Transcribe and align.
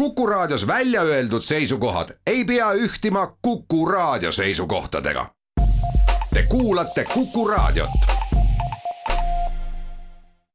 Kuku 0.00 0.26
Raadios 0.26 0.66
välja 0.66 1.02
öeldud 1.02 1.42
seisukohad 1.42 2.08
ei 2.26 2.44
pea 2.44 2.72
ühtima 2.72 3.36
Kuku 3.42 3.86
Raadio 3.86 4.32
seisukohtadega. 4.32 5.26
Te 6.34 6.42
kuulate 6.48 7.04
Kuku 7.04 7.48
Raadiot. 7.48 7.90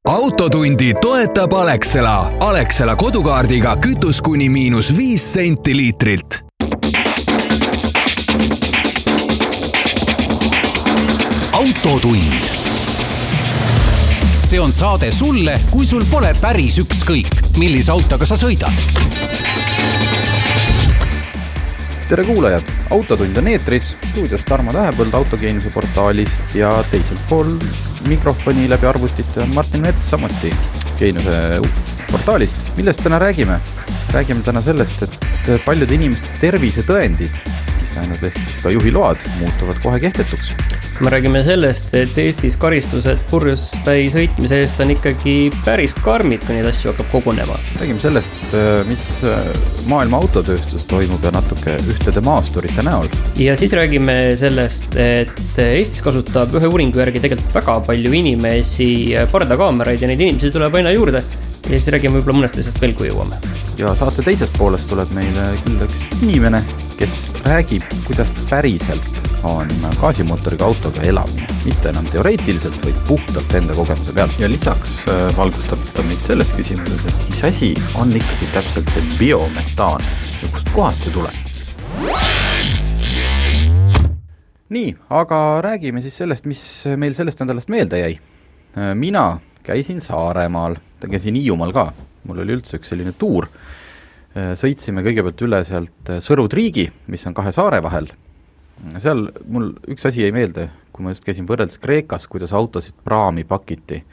autotundi 0.07 0.93
toetab 1.01 1.53
Alexela. 1.53 2.33
Alexela 2.39 2.95
kodukaardiga 2.95 3.75
kütus 3.75 4.21
kuni 4.21 4.49
miinus 4.49 4.97
viis 4.97 5.33
senti 5.33 5.77
liitrilt 5.77 6.39
autotund. 11.51 12.64
See 14.55 14.61
on 14.61 14.73
saade 14.73 15.11
sulle, 15.11 15.57
kui 15.67 15.83
sul 15.83 16.05
pole 16.07 16.29
päris 16.39 16.77
ükskõik, 16.79 17.41
millise 17.59 17.91
autoga 17.91 18.23
sa 18.29 18.37
sõidad. 18.39 18.71
tere 22.07 22.23
kuulajad, 22.23 22.71
Autotund 22.95 23.35
on 23.41 23.49
eetris, 23.51 23.89
stuudios 24.13 24.45
Tarmo 24.47 24.71
Tähepõld 24.71 25.17
Autogeeniuse 25.19 25.73
portaalist 25.75 26.55
ja 26.55 26.71
teiselt 26.91 27.19
pool 27.27 27.51
mikrofoni 28.07 28.69
läbi 28.71 28.87
arvutite 28.87 29.43
on 29.43 29.51
Martin 29.57 29.83
Mets 29.83 30.13
samuti 30.13 30.53
Geeniuse 31.01 31.59
portaalist. 32.11 32.67
millest 32.77 33.03
täna 33.03 33.19
räägime? 33.19 33.59
räägime 34.13 34.43
täna 34.43 34.61
sellest, 34.61 35.03
et 35.03 35.65
paljude 35.65 35.99
inimeste 35.99 36.31
tervisetõendid 36.39 37.43
tähendab, 37.93 38.23
ehk 38.23 38.39
siis 38.39 38.63
ka 38.63 38.71
juhiload 38.71 39.27
muutuvad 39.41 39.83
kohe 39.83 39.99
kehtetuks. 39.99 40.55
Me 40.99 41.09
räägime 41.09 41.43
sellest, 41.43 41.93
et 41.95 42.17
Eestis 42.17 42.55
karistused 42.59 43.19
purjuspäi 43.29 44.07
sõitmise 44.13 44.61
eest 44.63 44.79
on 44.83 44.93
ikkagi 44.93 45.49
päris 45.65 45.95
karmid, 46.05 46.43
kui 46.45 46.55
neid 46.55 46.69
asju 46.69 46.93
hakkab 46.93 47.09
kogunema. 47.11 47.57
räägime 47.81 47.99
sellest, 47.99 48.55
mis 48.87 49.05
maailma 49.91 50.21
autotööstus 50.23 50.85
toimub 50.87 51.23
ja 51.23 51.33
natuke 51.35 51.75
ühtede 51.91 52.23
maasturite 52.23 52.85
näol. 52.85 53.09
ja 53.35 53.57
siis 53.59 53.75
räägime 53.75 54.37
sellest, 54.39 54.95
et 54.95 55.59
Eestis 55.65 56.01
kasutab 56.05 56.55
ühe 56.55 56.71
uuringu 56.71 57.03
järgi 57.03 57.23
tegelikult 57.27 57.59
väga 57.59 57.79
palju 57.89 58.15
inimesi 58.21 58.89
pardakaameraid 59.31 60.01
ja 60.01 60.11
neid 60.11 60.23
inimesi 60.23 60.53
tuleb 60.55 60.79
aina 60.79 60.95
juurde 60.95 61.25
ja 61.65 61.75
siis 61.75 61.91
räägime 61.91 62.21
võib-olla 62.21 62.39
mõnest 62.39 62.61
asjast 62.61 62.79
veel, 62.81 62.95
kui 62.95 63.11
jõuame. 63.11 63.41
ja 63.77 63.91
saate 63.99 64.23
teisest 64.23 64.55
poolest 64.57 64.87
tuleb 64.87 65.11
meile 65.17 65.51
külla 65.65 65.89
üks 65.89 66.07
inimene, 66.21 66.63
kes 66.95 67.25
räägib, 67.43 67.83
kuidas 68.07 68.31
päriselt 68.47 69.24
on 69.45 69.69
gaasimootoriga 70.01 70.65
autoga 70.65 71.03
elamine, 71.05 71.47
mitte 71.65 71.89
enam 71.91 72.07
teoreetiliselt, 72.11 72.77
vaid 72.85 72.97
puhtalt 73.07 73.53
enda 73.59 73.75
kogemuse 73.77 74.13
pealt. 74.13 74.39
ja 74.39 74.49
lisaks 74.49 74.97
äh, 75.09 75.23
valgustab 75.37 75.81
ta 75.95 76.05
meid 76.07 76.23
selles 76.25 76.51
küsimuses, 76.55 77.05
et 77.09 77.29
mis 77.29 77.43
asi 77.47 77.71
on 78.01 78.13
ikkagi 78.17 78.49
täpselt 78.53 78.89
see 78.93 79.05
biometaan 79.19 80.03
ja 80.41 80.51
kustkohast 80.51 81.05
see 81.05 81.13
tuleb. 81.15 81.37
nii, 84.75 84.95
aga 85.21 85.41
räägime 85.61 86.01
siis 86.01 86.17
sellest, 86.23 86.49
mis 86.49 86.65
meil 86.97 87.13
sellest 87.13 87.39
nädalast 87.45 87.69
meelde 87.69 88.01
jäi. 88.01 88.19
Äh, 88.75 88.91
mina 88.97 89.37
käisin 89.63 90.01
Saaremaal, 90.01 90.75
käisin 91.05 91.37
Hiiumaal 91.37 91.73
ka, 91.73 91.89
mul 92.25 92.43
oli 92.43 92.57
üldse 92.57 92.81
üks 92.81 92.91
selline 92.93 93.13
tuur 93.17 93.49
Äh, 94.35 94.51
sõitsime 94.59 94.99
kõigepealt 95.05 95.41
üle 95.47 95.61
sealt 95.63 96.09
Sõru-Triigi, 96.23 96.89
mis 97.13 97.23
on 97.29 97.35
kahe 97.37 97.53
saare 97.55 97.79
vahel, 97.83 98.09
seal 99.01 99.27
mul 99.47 99.71
üks 99.91 100.07
asi 100.09 100.23
jäi 100.23 100.33
meelde, 100.35 100.69
kui 100.93 101.05
ma 101.05 101.13
just 101.13 101.25
käisin 101.25 101.47
võrreldes 101.49 101.79
Kreekas, 101.81 102.27
kuidas 102.31 102.53
autosid 102.55 102.97
praami 103.03 103.45
pakiti. 103.47 104.03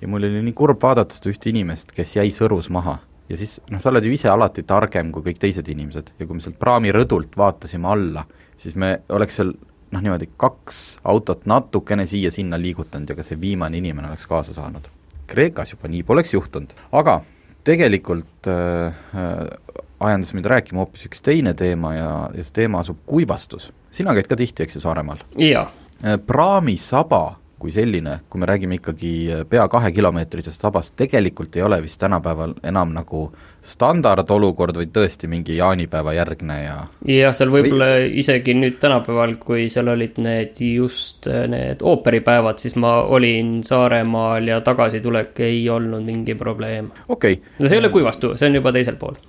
ja 0.00 0.08
mul 0.08 0.26
oli 0.26 0.42
nii 0.42 0.54
kurb 0.58 0.82
vaadata 0.82 1.14
seda 1.14 1.30
ühte 1.30 1.50
inimest, 1.50 1.92
kes 1.94 2.16
jäi 2.16 2.30
Sõrus 2.34 2.70
maha. 2.70 2.98
ja 3.28 3.36
siis 3.38 3.60
noh, 3.70 3.80
sa 3.80 3.90
oled 3.90 4.04
ju 4.04 4.12
ise 4.12 4.28
alati 4.28 4.62
targem 4.62 5.12
kui 5.12 5.22
kõik 5.22 5.38
teised 5.38 5.68
inimesed 5.68 6.14
ja 6.18 6.26
kui 6.26 6.36
me 6.36 6.42
sealt 6.42 6.58
praamirõdult 6.58 7.36
vaatasime 7.38 7.88
alla, 7.88 8.26
siis 8.58 8.74
me 8.74 8.98
oleks 9.08 9.38
seal 9.38 9.54
noh, 9.92 10.00
niimoodi 10.00 10.28
kaks 10.36 10.82
autot 11.04 11.46
natukene 11.46 12.06
siia-sinna 12.06 12.58
liigutanud 12.60 13.08
ja 13.08 13.16
ka 13.16 13.26
see 13.26 13.40
viimane 13.40 13.78
inimene 13.78 14.10
oleks 14.10 14.26
kaasa 14.26 14.56
saanud. 14.56 14.88
Kreekas 15.26 15.72
juba 15.72 15.88
nii 15.88 16.02
poleks 16.04 16.34
juhtunud, 16.34 16.74
aga 16.92 17.20
tegelikult 17.64 18.50
äh, 18.50 18.92
äh, 19.14 19.84
ajendas 20.06 20.34
mind 20.36 20.48
rääkima 20.52 20.82
hoopis 20.84 21.06
üks 21.08 21.22
teine 21.24 21.54
teema 21.58 21.94
ja, 21.94 22.10
ja 22.34 22.46
see 22.46 22.58
teema 22.62 22.82
asub 22.82 22.98
kuivastus. 23.06 23.70
sina 23.90 24.14
käid 24.16 24.30
ka 24.30 24.36
tihti, 24.36 24.66
eks 24.66 24.78
ju, 24.78 24.84
Saaremaal? 24.84 25.22
jaa. 25.38 25.68
Äh, 26.02 26.18
praamisaba 26.26 27.42
kui 27.62 27.70
selline, 27.70 28.18
kui 28.30 28.42
me 28.42 28.46
räägime 28.50 28.76
ikkagi 28.80 29.12
äh, 29.30 29.42
pea 29.48 29.68
kahekilomeetrisest 29.70 30.64
sabast, 30.64 30.96
tegelikult 30.98 31.56
ei 31.56 31.62
ole 31.62 31.78
vist 31.84 32.00
tänapäeval 32.02 32.56
enam 32.66 32.94
nagu 32.96 33.28
standardolukord, 33.62 34.80
vaid 34.80 34.90
tõesti 34.96 35.30
mingi 35.30 35.56
jaanipäeva 35.60 36.16
järgne 36.16 36.56
ja 36.64 36.76
jah, 37.06 37.36
seal 37.38 37.52
võib-olla 37.54 37.92
või... 37.92 38.08
isegi 38.24 38.56
nüüd 38.58 38.80
tänapäeval, 38.82 39.36
kui 39.42 39.68
seal 39.70 39.92
olid 39.94 40.18
need 40.22 40.58
just 40.66 41.30
äh, 41.30 41.44
need 41.50 41.84
ooperipäevad, 41.86 42.58
siis 42.62 42.74
ma 42.74 42.96
olin 43.02 43.60
Saaremaal 43.66 44.50
ja 44.50 44.58
tagasitulek 44.66 45.38
ei 45.46 45.62
olnud 45.70 46.02
mingi 46.06 46.34
probleem. 46.38 46.90
okei 47.08 47.38
okay.. 47.38 47.54
no 47.60 47.68
see 47.68 47.78
ei 47.78 47.84
ole 47.84 47.94
kuivastu, 47.94 48.34
see 48.40 48.50
on 48.50 48.58
juba 48.58 48.74
teisel 48.74 48.98
pool. 48.98 49.20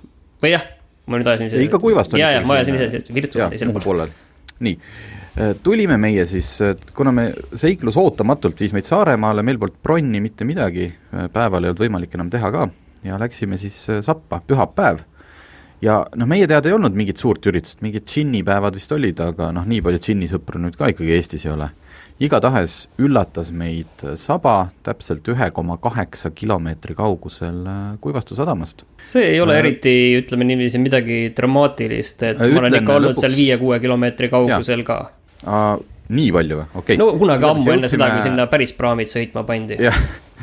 Või 0.44 0.54
jah, 0.54 0.68
ma 1.08 1.20
nüüd 1.20 1.32
ajasin 1.32 1.50
ise. 1.50 1.64
ikka 1.64 1.80
kuivastu. 1.82 2.20
ja, 2.20 2.30
ja 2.36 2.44
ma 2.46 2.60
ajasin 2.60 2.78
ise 2.78 3.04
virtsu 3.16 3.42
teisel 3.42 3.74
pool. 3.80 4.06
nii 4.64 4.78
Äh, 5.34 5.56
tulime 5.62 5.96
meie 5.98 6.22
siis, 6.30 6.46
kuna 6.94 7.10
me, 7.10 7.24
seiklus 7.58 7.96
ootamatult 7.98 8.60
viis 8.62 8.70
meid 8.74 8.86
Saaremaale, 8.86 9.42
meil 9.42 9.58
polnud 9.58 9.80
bronni 9.82 10.20
mitte 10.22 10.46
midagi, 10.46 10.86
äh, 10.86 11.24
päeval 11.34 11.64
ei 11.64 11.72
olnud 11.72 11.82
võimalik 11.82 12.14
enam 12.14 12.28
teha 12.30 12.50
ka, 12.54 12.68
ja 13.02 13.18
läksime 13.18 13.58
siis 13.58 13.80
äh, 13.90 13.98
Sappa, 14.04 14.38
pühapäev. 14.46 15.02
ja 15.82 15.96
noh, 16.14 16.28
meie 16.30 16.46
teada 16.46 16.70
ei 16.70 16.76
olnud 16.76 16.94
mingit 16.94 17.18
suurt 17.18 17.50
üritust, 17.50 17.82
mingid 17.82 18.06
džinnipäevad 18.06 18.78
vist 18.78 18.94
olid, 18.94 19.18
aga 19.26 19.50
noh, 19.56 19.66
nii 19.66 19.82
palju 19.82 20.04
džinnisõpru 20.06 20.62
nüüd 20.62 20.78
ka 20.78 20.92
ikkagi 20.94 21.16
Eestis 21.18 21.48
ei 21.48 21.52
ole. 21.56 21.68
Igatahes 22.22 22.84
üllatas 23.02 23.50
meid 23.50 24.04
Saba 24.20 24.68
täpselt 24.86 25.26
ühe 25.32 25.48
koma 25.54 25.76
kaheksa 25.82 26.30
kilomeetri 26.30 26.94
kaugusel 26.94 27.64
Kuivastu 28.00 28.36
sadamast. 28.38 28.84
see 29.02 29.32
ei 29.32 29.40
ole 29.40 29.56
äh, 29.56 29.64
eriti, 29.64 29.94
ütleme 30.20 30.46
niiviisi, 30.46 30.78
midagi 30.78 31.18
dramaatilist, 31.36 32.22
et 32.30 32.38
ma 32.38 32.62
olen 32.62 32.78
ikka 32.80 32.98
olnud 33.00 33.14
lõpuks... 33.14 33.26
seal 33.26 33.36
viie-kuue 33.38 33.80
kilomeetri 33.82 34.30
kaugusel 34.30 34.84
ja. 34.84 34.88
ka 34.90 35.00
nii 36.14 36.30
palju 36.36 36.60
või, 36.60 36.68
okei 36.70 36.82
okay.. 36.84 37.00
no 37.00 37.10
kunagi 37.18 37.48
ammu 37.48 37.64
enne 37.64 37.88
jõudsime... 37.88 37.96
seda, 37.96 38.10
kui 38.14 38.28
sinna 38.28 38.46
päris 38.52 38.74
praamid 38.76 39.10
sõitma 39.10 39.42
pandi. 39.48 39.78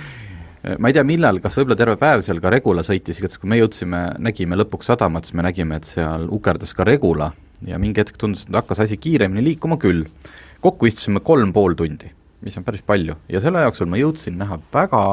ma 0.81 0.91
ei 0.91 0.97
tea, 0.97 1.05
millal, 1.07 1.39
kas 1.43 1.55
võib-olla 1.57 1.77
terve 1.79 1.95
päev 2.01 2.25
seal 2.25 2.41
ka 2.43 2.51
Regula 2.53 2.83
sõitis, 2.85 3.21
igatahes 3.21 3.41
kui 3.41 3.49
me 3.49 3.61
jõudsime, 3.61 4.01
nägime 4.27 4.59
lõpuks 4.59 4.91
sadamat, 4.91 5.29
siis 5.29 5.37
me 5.37 5.45
nägime, 5.47 5.79
et 5.79 5.89
seal 5.89 6.27
ukerdas 6.33 6.75
ka 6.77 6.85
Regula 6.87 7.31
ja 7.67 7.79
mingi 7.81 8.01
hetk 8.01 8.17
tundus, 8.19 8.45
et 8.47 8.55
hakkas 8.57 8.83
asi 8.85 8.97
kiiremini 8.97 9.43
liikuma 9.51 9.77
küll. 9.81 10.05
Kokku 10.61 10.89
istusime 10.89 11.21
kolm 11.25 11.53
pool 11.53 11.73
tundi, 11.77 12.09
mis 12.45 12.57
on 12.57 12.65
päris 12.65 12.83
palju 12.85 13.15
ja 13.29 13.41
selle 13.43 13.63
jooksul 13.65 13.89
ma 13.89 13.99
jõudsin 13.99 14.37
näha 14.37 14.59
väga 14.73 15.03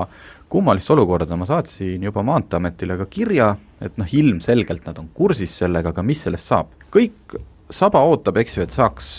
kummalist 0.48 0.91
olukorda, 0.91 1.36
ma 1.36 1.47
saatsin 1.48 2.03
juba 2.03 2.22
Maanteeametile 2.25 2.97
ka 3.03 3.06
kirja, 3.10 3.50
et 3.84 3.97
noh, 4.00 4.08
ilmselgelt 4.20 4.87
nad 4.88 4.98
on 5.00 5.10
kursis 5.14 5.58
sellega, 5.60 5.92
aga 5.92 6.04
mis 6.04 6.22
sellest 6.25 6.53
saab. 6.53 6.72
kõik 6.92 7.37
saba 7.70 8.00
ootab, 8.08 8.41
eks 8.41 8.56
ju, 8.56 8.64
et 8.64 8.72
saaks 8.72 9.10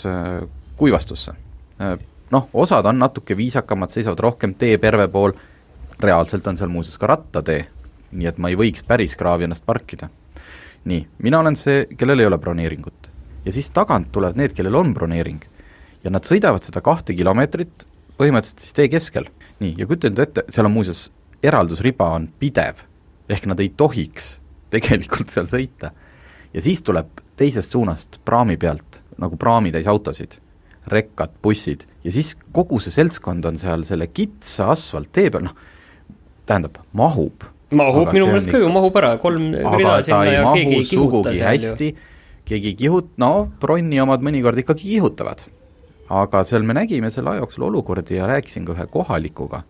kuivastusse. 0.80 1.34
Noh, 2.30 2.48
osad 2.52 2.86
on 2.86 2.98
natuke 2.98 3.36
viisakamad, 3.36 3.90
seisavad 3.90 4.22
rohkem 4.22 4.54
tee 4.58 4.78
perve 4.78 5.06
pool, 5.08 5.34
reaalselt 6.00 6.46
on 6.46 6.58
seal 6.58 6.70
muuseas 6.72 6.98
ka 6.98 7.10
rattatee, 7.10 7.60
nii 8.12 8.28
et 8.30 8.38
ma 8.42 8.50
ei 8.50 8.58
võiks 8.58 8.84
päris 8.86 9.16
kraavi 9.18 9.46
ennast 9.46 9.66
parkida. 9.66 10.08
nii, 10.84 11.06
mina 11.22 11.38
olen 11.38 11.56
see, 11.60 11.84
kellel 11.96 12.20
ei 12.20 12.26
ole 12.26 12.38
broneeringut. 12.38 13.10
ja 13.44 13.52
siis 13.52 13.70
tagant 13.70 14.12
tulevad 14.12 14.36
need, 14.36 14.52
kellel 14.52 14.74
on 14.74 14.94
broneering. 14.94 15.42
Ja 16.04 16.12
nad 16.12 16.26
sõidavad 16.26 16.64
seda 16.64 16.82
kahte 16.84 17.14
kilomeetrit 17.16 17.86
põhimõtteliselt 18.20 18.64
siis 18.64 18.76
tee 18.76 18.88
keskel. 18.92 19.30
nii, 19.60 19.74
ja 19.78 19.86
kujuta 19.86 20.08
enda 20.08 20.24
ette, 20.24 20.44
seal 20.52 20.68
on 20.68 20.74
muuseas, 20.74 21.08
eraldusriba 21.42 22.10
on 22.16 22.28
pidev, 22.40 22.84
ehk 23.28 23.48
nad 23.48 23.60
ei 23.60 23.72
tohiks 23.76 24.38
tegelikult 24.72 25.32
seal 25.32 25.48
sõita. 25.50 25.92
ja 26.54 26.62
siis 26.62 26.82
tuleb 26.82 27.20
teisest 27.36 27.72
suunast 27.72 28.20
praami 28.24 28.56
pealt 28.60 29.02
nagu 29.20 29.36
praamitäis 29.36 29.88
autosid 29.88 30.40
rekkad, 30.90 31.32
bussid 31.42 31.84
ja 32.04 32.12
siis 32.12 32.34
kogu 32.52 32.80
see 32.80 32.92
seltskond 32.94 33.44
on 33.48 33.58
seal 33.60 33.84
selle 33.88 34.08
kitsa 34.12 34.70
asfalttee 34.74 35.30
peal, 35.32 35.46
noh, 35.48 35.56
tähendab, 36.48 36.80
mahub. 36.96 37.44
mahub, 37.70 38.10
minu 38.14 38.30
meelest 38.30 38.50
ka 38.50 38.60
ju 38.60 38.70
mahub 38.72 38.96
ära, 38.98 39.14
kolm 39.22 39.52
rida 39.54 40.00
sinna 40.06 40.24
ja 40.26 40.44
keegi 40.56 40.80
ei 40.80 40.88
kihuta 40.88 41.34
seal 41.36 41.48
hästi, 41.52 41.90
keegi 42.48 42.72
ei 42.72 42.78
kihut-, 42.80 43.14
no 43.20 43.32
Bronni 43.60 44.00
omad 44.02 44.24
mõnikord 44.24 44.58
ikkagi 44.64 44.96
kihutavad. 44.96 45.44
Aga 46.10 46.42
seal 46.46 46.64
me 46.66 46.74
nägime 46.74 47.10
selle 47.14 47.34
aja 47.34 47.44
jooksul 47.44 47.68
olukordi 47.68 48.18
ja 48.18 48.26
rääkisin 48.26 48.66
ka 48.66 48.74
ühe 48.74 48.86
kohalikuga, 48.90 49.62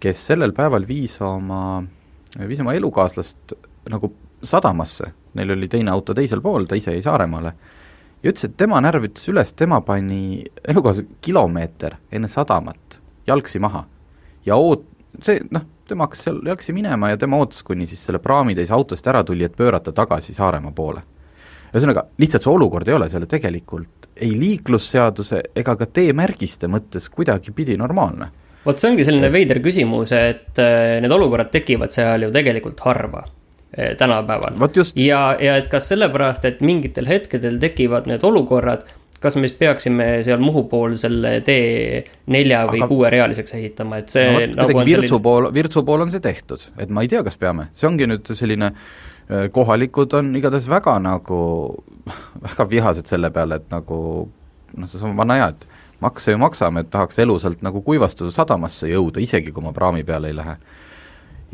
kes 0.00 0.26
sellel 0.30 0.54
päeval 0.54 0.86
viis 0.88 1.16
oma, 1.24 1.82
viis 2.48 2.62
oma 2.62 2.74
elukaaslast 2.78 3.56
nagu 3.90 4.12
sadamasse, 4.44 5.10
neil 5.34 5.54
oli 5.56 5.68
teine 5.68 5.90
auto 5.90 6.14
teisel 6.14 6.42
pool, 6.44 6.68
ta 6.68 6.78
ise 6.78 6.94
jäi 6.94 7.02
Saaremaale. 7.02 7.54
Ja 8.22 8.32
ütles, 8.32 8.46
et 8.48 8.56
tema 8.56 8.78
närv 8.80 9.08
ütles 9.10 9.26
üles, 9.28 9.52
tema 9.52 9.80
pani 9.84 10.44
elukaasa 10.68 11.02
kilomeeter 11.24 11.98
enne 12.12 12.28
sadamat 12.30 13.00
jalgsi 13.26 13.60
maha. 13.60 13.82
Ja 14.46 14.56
oot-, 14.60 14.86
see 15.24 15.42
noh, 15.52 15.66
tema 15.88 16.06
hakkas 16.06 16.24
seal 16.26 16.40
jalgsi 16.46 16.72
minema 16.76 17.10
ja 17.10 17.18
tema 17.20 17.40
ootas, 17.42 17.62
kuni 17.66 17.88
siis 17.88 18.04
selle 18.06 18.20
praamitäis 18.22 18.72
autost 18.72 19.06
ära 19.10 19.24
tuli, 19.24 19.44
et 19.44 19.56
pöörata 19.56 19.92
tagasi 19.92 20.34
Saaremaa 20.36 20.72
poole. 20.72 21.02
Ühesõnaga, 21.74 22.06
lihtsalt 22.22 22.46
see 22.46 22.54
olukord 22.54 22.88
ei 22.88 22.96
ole 22.96 23.10
seal 23.10 23.26
ju 23.26 23.30
tegelikult 23.30 24.08
ei 24.14 24.32
liiklusseaduse 24.38 25.42
ega 25.58 25.76
ka 25.78 25.88
teemärgiste 25.90 26.70
mõttes 26.70 27.08
kuidagipidi 27.10 27.76
normaalne. 27.80 28.30
vot 28.64 28.80
see 28.80 28.90
ongi 28.92 29.04
selline 29.04 29.30
veider 29.32 29.60
küsimus, 29.64 30.12
et 30.16 30.60
äh, 30.62 30.98
need 31.04 31.12
olukorrad 31.12 31.50
tekivad 31.52 31.92
seal 31.94 32.28
ju 32.28 32.32
tegelikult 32.34 32.80
harva 32.86 33.24
äh, 33.24 33.94
tänapäeval. 33.98 34.58
ja, 34.96 35.22
ja 35.40 35.56
et 35.56 35.68
kas 35.68 35.88
sellepärast, 35.92 36.44
et 36.44 36.60
mingitel 36.60 37.08
hetkedel 37.10 37.58
tekivad 37.62 38.06
need 38.10 38.22
olukorrad 38.22 38.86
kas 39.24 39.38
me 39.40 39.48
siis 39.48 39.56
peaksime 39.56 40.06
seal 40.22 40.42
Muhu 40.44 40.66
pool 40.68 40.98
selle 41.00 41.38
tee 41.40 42.04
nelja 42.28 42.66
või 42.68 42.82
Aga... 42.82 42.88
kuuerealiseks 42.90 43.54
ehitama, 43.56 44.02
et 44.02 44.12
see 44.12 44.50
no, 44.52 44.66
nagu 44.66 44.84
Virtsu 44.84 45.14
selline... 45.14 45.22
pool, 45.24 45.48
Virtsu 45.54 45.82
pool 45.82 46.04
on 46.04 46.12
see 46.12 46.20
tehtud, 46.20 46.66
et 46.76 46.92
ma 46.92 47.02
ei 47.02 47.08
tea, 47.08 47.24
kas 47.24 47.40
peame, 47.40 47.70
see 47.74 47.88
ongi 47.88 48.08
nüüd 48.10 48.28
selline 48.36 48.68
äh, 48.68 49.13
kohalikud 49.52 50.12
on 50.18 50.34
igatahes 50.36 50.68
väga 50.68 50.98
nagu, 51.00 51.38
väga 52.42 52.66
vihased 52.70 53.08
selle 53.08 53.30
peale, 53.32 53.60
et 53.62 53.70
nagu 53.72 53.98
noh, 54.76 54.90
seesama 54.90 55.16
vana 55.22 55.38
hea, 55.40 55.52
et 55.54 55.68
makse 56.04 56.34
ju 56.34 56.40
maksame, 56.40 56.84
et 56.84 56.90
tahaks 56.92 57.22
elusalt 57.24 57.62
nagu 57.64 57.80
kuivastatud 57.86 58.34
sadamasse 58.34 58.90
jõuda, 58.90 59.22
isegi 59.24 59.54
kui 59.54 59.64
ma 59.64 59.72
praami 59.72 60.04
peale 60.04 60.32
ei 60.32 60.36
lähe 60.36 60.58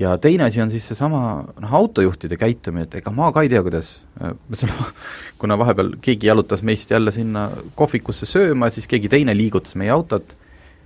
ja 0.00 0.19
teine 0.19 0.44
asi 0.44 0.62
on 0.62 0.70
siis 0.70 0.87
seesama 0.88 1.20
noh, 1.61 1.75
autojuhtide 1.75 2.37
käitumine, 2.40 2.87
et 2.87 2.94
ega 3.00 3.12
ma 3.14 3.31
ka 3.34 3.44
ei 3.44 3.50
tea, 3.52 3.62
kuidas, 3.64 3.93
kuna 5.40 5.58
vahepeal 5.61 5.94
keegi 6.02 6.31
jalutas 6.31 6.64
meist 6.67 6.90
jälle 6.90 7.12
sinna 7.14 7.49
kohvikusse 7.78 8.28
sööma, 8.28 8.70
siis 8.72 8.88
keegi 8.90 9.11
teine 9.12 9.37
liigutas 9.37 9.76
meie 9.81 9.93
autot, 9.94 10.37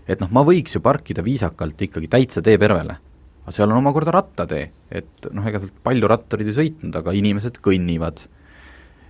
et 0.09 0.21
noh, 0.21 0.31
ma 0.35 0.45
võiks 0.47 0.77
ju 0.77 0.83
parkida 0.85 1.25
viisakalt 1.25 1.87
ikkagi 1.89 2.11
täitsa 2.11 2.43
teepervele. 2.45 2.99
Aga 3.45 3.53
seal 3.53 3.71
on 3.71 3.83
omakorda 3.83 4.15
rattatee, 4.15 4.71
et 4.91 5.29
noh, 5.33 5.45
ega 5.49 5.61
sealt 5.61 5.77
palju 5.85 6.09
ratturid 6.11 6.49
ei 6.49 6.57
sõitnud, 6.57 6.97
aga 7.01 7.15
inimesed 7.17 7.61
kõnnivad. 7.65 8.27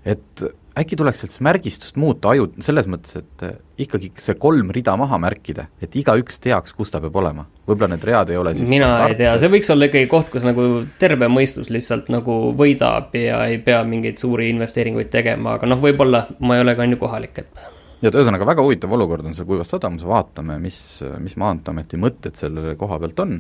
et 0.05 0.45
äkki 0.79 0.97
tuleks 0.99 1.23
sellest 1.23 1.43
märgistust 1.47 1.99
muuta 2.03 2.33
aju, 2.33 2.49
selles 2.63 2.89
mõttes, 2.91 3.15
et 3.21 3.45
eh, 3.47 3.55
ikkagi 3.87 4.11
see 4.21 4.35
kolm 4.41 4.73
rida 4.75 4.97
maha 4.99 5.21
märkida, 5.23 5.69
et 5.83 5.95
igaüks 5.97 6.41
teaks, 6.43 6.75
kus 6.77 6.91
ta 6.91 7.01
peab 7.03 7.15
olema. 7.23 7.47
võib-olla 7.69 7.95
need 7.95 8.07
read 8.09 8.33
ei 8.35 8.41
ole 8.41 8.55
siis 8.59 8.71
mina 8.71 8.91
ei 9.07 9.15
tea, 9.19 9.37
see 9.41 9.53
võiks 9.53 9.71
olla 9.73 9.89
ikkagi 9.89 10.11
koht, 10.11 10.33
kus 10.35 10.47
nagu 10.47 10.67
terve 11.01 11.31
mõistus 11.31 11.71
lihtsalt 11.73 12.11
nagu 12.13 12.41
võidab 12.59 13.15
ja 13.19 13.45
ei 13.47 13.61
pea 13.63 13.85
mingeid 13.87 14.19
suuri 14.21 14.51
investeeringuid 14.53 15.13
tegema, 15.15 15.57
aga 15.61 15.71
noh, 15.71 15.81
võib-olla 15.81 16.27
ma 16.43 16.59
ei 16.59 16.67
ole 16.67 16.75
ka 16.75 16.85
on 16.85 16.97
ju 16.97 17.01
kohalik, 17.07 17.43
et 17.45 17.65
ja 18.03 18.11
et 18.11 18.19
ühesõnaga, 18.19 18.49
väga 18.49 18.65
huvitav 18.67 18.93
olukord 18.99 19.25
on 19.29 19.37
seal 19.37 19.47
Kuivas 19.49 19.71
sadamas, 19.71 20.05
vaatame, 20.09 20.59
mis, 20.63 20.79
mis 21.23 21.39
Maanteeameti 21.41 22.01
mõtted 22.01 22.37
selle 22.37 22.75
koha 22.81 22.99
pealt 23.01 23.23
on. 23.25 23.39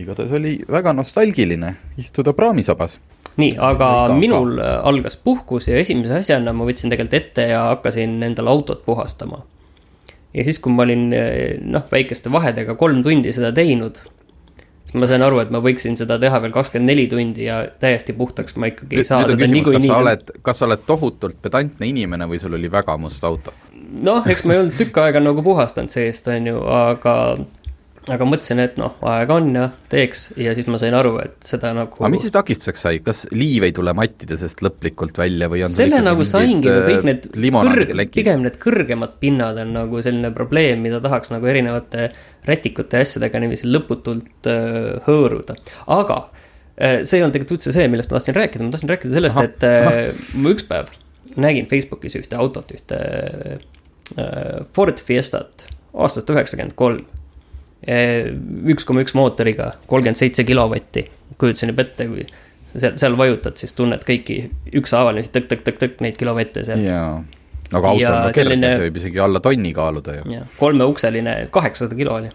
Igatahes 0.00 0.32
oli 0.36 0.58
väga 0.70 0.92
nostalgiline 0.96 1.74
istuda 2.00 2.32
praamisabas 2.36 2.98
nii, 3.40 3.56
aga 3.62 3.88
minul 4.16 4.56
ka. 4.58 4.70
algas 4.90 5.16
puhkus 5.20 5.68
ja 5.70 5.78
esimese 5.80 6.20
asjana 6.20 6.54
ma 6.56 6.66
võtsin 6.68 6.92
tegelikult 6.92 7.18
ette 7.20 7.48
ja 7.52 7.64
hakkasin 7.72 8.20
endale 8.26 8.52
autot 8.52 8.84
puhastama. 8.86 9.44
ja 10.34 10.46
siis, 10.46 10.60
kui 10.62 10.72
ma 10.74 10.86
olin 10.86 11.10
noh, 11.10 11.84
väikeste 11.92 12.32
vahedega 12.32 12.76
kolm 12.80 13.04
tundi 13.06 13.32
seda 13.34 13.52
teinud, 13.54 14.00
siis 14.86 14.98
ma 15.00 15.08
sain 15.10 15.22
aru, 15.26 15.40
et 15.42 15.54
ma 15.54 15.62
võiksin 15.62 15.98
seda 15.98 16.18
teha 16.22 16.42
veel 16.42 16.54
kakskümmend 16.54 16.92
neli 16.92 17.06
tundi 17.10 17.46
ja 17.46 17.62
täiesti 17.82 18.14
puhtaks 18.16 18.58
ma 18.58 18.70
ikkagi 18.72 19.00
ei 19.00 19.06
saa 19.06 19.22
nüüd 19.24 19.36
seda 19.36 19.50
niikuinii. 19.54 19.86
kas 19.86 19.94
sa 19.94 20.02
oled, 20.04 20.34
kas 20.48 20.62
sa 20.62 20.68
oled 20.68 20.86
tohutult 20.88 21.40
pedantne 21.42 21.90
inimene 21.90 22.28
või 22.30 22.42
sul 22.42 22.58
oli 22.58 22.70
väga 22.72 22.98
must 23.00 23.24
auto? 23.26 23.54
noh, 23.90 24.26
eks 24.26 24.44
ma 24.46 24.56
ei 24.56 24.64
olnud 24.64 24.78
tükk 24.78 25.02
aega 25.04 25.22
nagu 25.22 25.46
puhastanud 25.46 25.94
seest, 25.94 26.28
on 26.30 26.52
ju, 26.52 26.60
aga 26.74 27.14
aga 28.08 28.26
mõtlesin, 28.26 28.60
et 28.62 28.78
noh, 28.80 28.94
aega 29.10 29.36
on 29.36 29.50
ja 29.54 29.66
teeks. 29.92 30.22
Ja 30.40 30.54
siis 30.56 30.68
ma 30.72 30.78
sain 30.80 30.94
aru, 30.96 31.12
et 31.22 31.36
seda 31.46 31.72
nagu. 31.76 31.98
aga 32.00 32.10
mis 32.12 32.24
siis 32.24 32.32
takistuseks 32.34 32.84
sai, 32.86 33.00
kas 33.04 33.22
liiv 33.34 33.66
ei 33.68 33.74
tule 33.76 33.92
mattide 33.96 34.38
seest 34.40 34.62
lõplikult 34.64 35.20
välja 35.20 35.50
või 35.52 35.64
on 35.66 35.74
selle 35.74 36.00
nagu 36.04 36.24
saingi, 36.28 36.70
kõik 36.70 37.06
need 37.06 37.28
kõrg-, 37.36 37.94
pigem 38.14 38.46
need 38.46 38.56
kõrgemad 38.62 39.18
pinnad 39.22 39.60
on 39.64 39.74
nagu 39.76 40.02
selline 40.04 40.32
probleem, 40.36 40.80
mida 40.86 41.02
tahaks 41.04 41.32
nagu 41.34 41.50
erinevate 41.50 42.08
rätikute 42.48 43.02
ja 43.02 43.08
asjadega 43.08 43.42
niiviisi 43.42 43.68
lõputult 43.68 44.48
äh, 44.48 44.96
hõõruda, 45.04 45.58
aga 45.92 46.22
äh, 46.80 47.02
see 47.04 47.20
ei 47.20 47.26
olnud 47.26 47.36
tegelikult 47.36 47.58
üldse 47.60 47.76
see, 47.76 47.86
millest 47.92 48.10
ma 48.10 48.18
tahtsin 48.18 48.38
rääkida, 48.38 48.64
ma 48.64 48.74
tahtsin 48.74 48.94
rääkida 48.94 49.18
sellest, 49.18 49.44
et 49.44 49.68
äh, 49.68 50.26
ma 50.40 50.56
üks 50.56 50.64
päev 50.70 50.88
nägin 51.40 51.68
Facebookis 51.70 52.16
ühte 52.18 52.40
autot, 52.40 52.72
ühte 52.74 52.98
äh, 54.16 54.66
Ford 54.74 55.04
Fiestat 55.04 55.68
aastast 55.92 56.30
üheksakümmend 56.32 56.78
kolm 56.78 57.04
üks 57.80 58.84
koma 58.84 59.04
üks 59.04 59.14
mootoriga, 59.16 59.74
kolmkümmend 59.88 60.20
seitse 60.20 60.44
kilovatti. 60.44 61.06
kujutasin 61.40 61.72
juba 61.72 61.86
ette, 61.86 62.06
kui 62.10 62.26
seal, 62.68 62.96
seal 63.00 63.16
vajutad, 63.16 63.56
siis 63.56 63.72
tunned 63.76 64.02
kõiki 64.06 64.42
ükshaaval 64.76 65.16
niiviisi 65.16 65.32
tõkk-tõkk-tõkk-tõkk 65.36 66.02
neid 66.04 66.18
kilovatte 66.20 66.64
seal. 66.66 66.82
jaa, 66.84 67.14
aga 67.72 67.94
auto 67.94 68.02
ja 68.02 68.12
on 68.12 68.28
ka 68.28 68.36
selline, 68.36 68.66
kerge, 68.66 68.76
see 68.76 68.90
võib 68.90 69.00
isegi 69.00 69.24
alla 69.24 69.40
tonni 69.44 69.72
kaaluda 69.76 70.18
ju. 70.18 70.44
kolmeukseline, 70.58 71.36
kaheksasada 71.54 71.96
kilo 71.96 72.18
oli. 72.20 72.28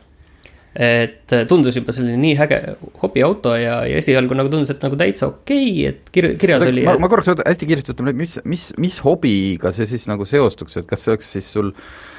et 0.75 1.35
tundus 1.47 1.77
juba 1.77 1.93
selline 1.95 2.17
nii 2.23 2.39
äge 2.47 2.59
hobiauto 3.03 3.53
ja, 3.59 3.77
ja 3.85 4.01
esialgu 4.01 4.35
nagu 4.35 4.49
tundus, 4.51 4.73
et 4.73 4.81
nagu 4.83 4.97
täitsa 4.99 5.29
okei 5.29 5.69
okay,, 5.69 5.93
et 5.93 6.09
kir-, 6.09 6.33
kirjas 6.41 6.65
oli. 6.65 6.87
ma, 6.89 6.97
ma 7.05 7.11
korraks 7.11 7.35
hästi 7.37 7.69
kiiresti 7.69 7.93
ütlen, 7.93 8.17
mis, 8.17 8.39
mis, 8.49 8.71
mis 8.81 8.99
hobiga 9.05 9.71
see 9.77 9.87
siis 9.93 10.09
nagu 10.09 10.25
seostuks, 10.25 10.81
et 10.81 10.89
kas 10.89 11.05
see 11.05 11.13
oleks 11.13 11.31
siis 11.37 11.53
sul 11.53 11.69
äh, 11.69 12.14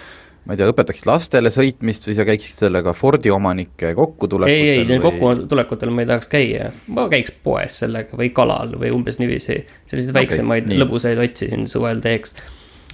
ma 0.46 0.54
ei 0.54 0.60
tea, 0.60 0.69
õpetaksid 0.70 1.08
lastele 1.10 1.50
sõitmist 1.50 2.06
või 2.06 2.16
sa 2.19 2.26
käiksid 2.28 2.60
sellega 2.62 2.94
Fordi 2.96 3.32
omanike 3.34 3.93
kokkutulekutel? 3.98 4.62
ei, 4.62 4.78
ei, 4.78 4.87
neil 4.87 5.02
või... 5.02 5.19
kokkutulekutel 5.19 5.93
ma 5.94 6.04
ei 6.04 6.10
tahaks 6.12 6.31
käia, 6.31 6.70
ma 6.94 7.08
käiks 7.12 7.34
poes 7.43 7.81
sellega 7.82 8.19
või 8.19 8.31
kalal 8.37 8.76
või 8.78 8.93
umbes 8.94 9.19
niiviisi. 9.22 9.58
selliseid 9.90 10.14
okay, 10.14 10.22
väiksemaid 10.22 10.70
nii. 10.70 10.81
lõbusaid 10.84 11.22
otsisin 11.25 11.66
suvel 11.70 12.02
teeks. 12.04 12.37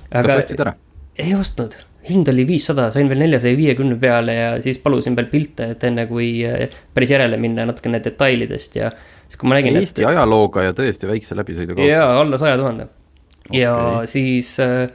kas 0.09 0.31
sa 0.31 0.39
ostsid 0.41 0.65
ära? 0.65 0.75
ei 1.21 1.35
ostnud, 1.37 1.77
hind 2.09 2.33
oli 2.33 2.47
viissada, 2.49 2.89
sain 2.95 3.11
veel 3.13 3.21
neljasaja 3.27 3.59
viiekümne 3.59 4.01
peale 4.01 4.39
ja 4.39 4.51
siis 4.65 4.81
palusin 4.81 5.17
veel 5.19 5.29
pilte, 5.33 5.75
et 5.77 5.85
enne 5.85 6.09
kui 6.09 6.33
äh, 6.49 6.73
päris 6.97 7.13
järele 7.13 7.37
minna 7.43 7.69
natukene 7.69 8.01
detailidest 8.05 8.81
ja 8.81 8.89
siis 8.97 9.37
kui 9.37 9.53
ma 9.53 9.61
nägin, 9.61 9.77
et 9.77 9.91
Eesti 9.91 10.09
ajalooga 10.09 10.71
ja 10.71 10.77
tõesti 10.77 11.11
väikse 11.11 11.37
läbisõiduga. 11.37 11.85
jaa, 11.85 12.09
alla 12.25 12.41
saja 12.41 12.57
tuhande 12.61 12.89
okay.. 12.89 13.61
ja 13.61 13.77
siis 14.09 14.55
äh, 14.65 14.89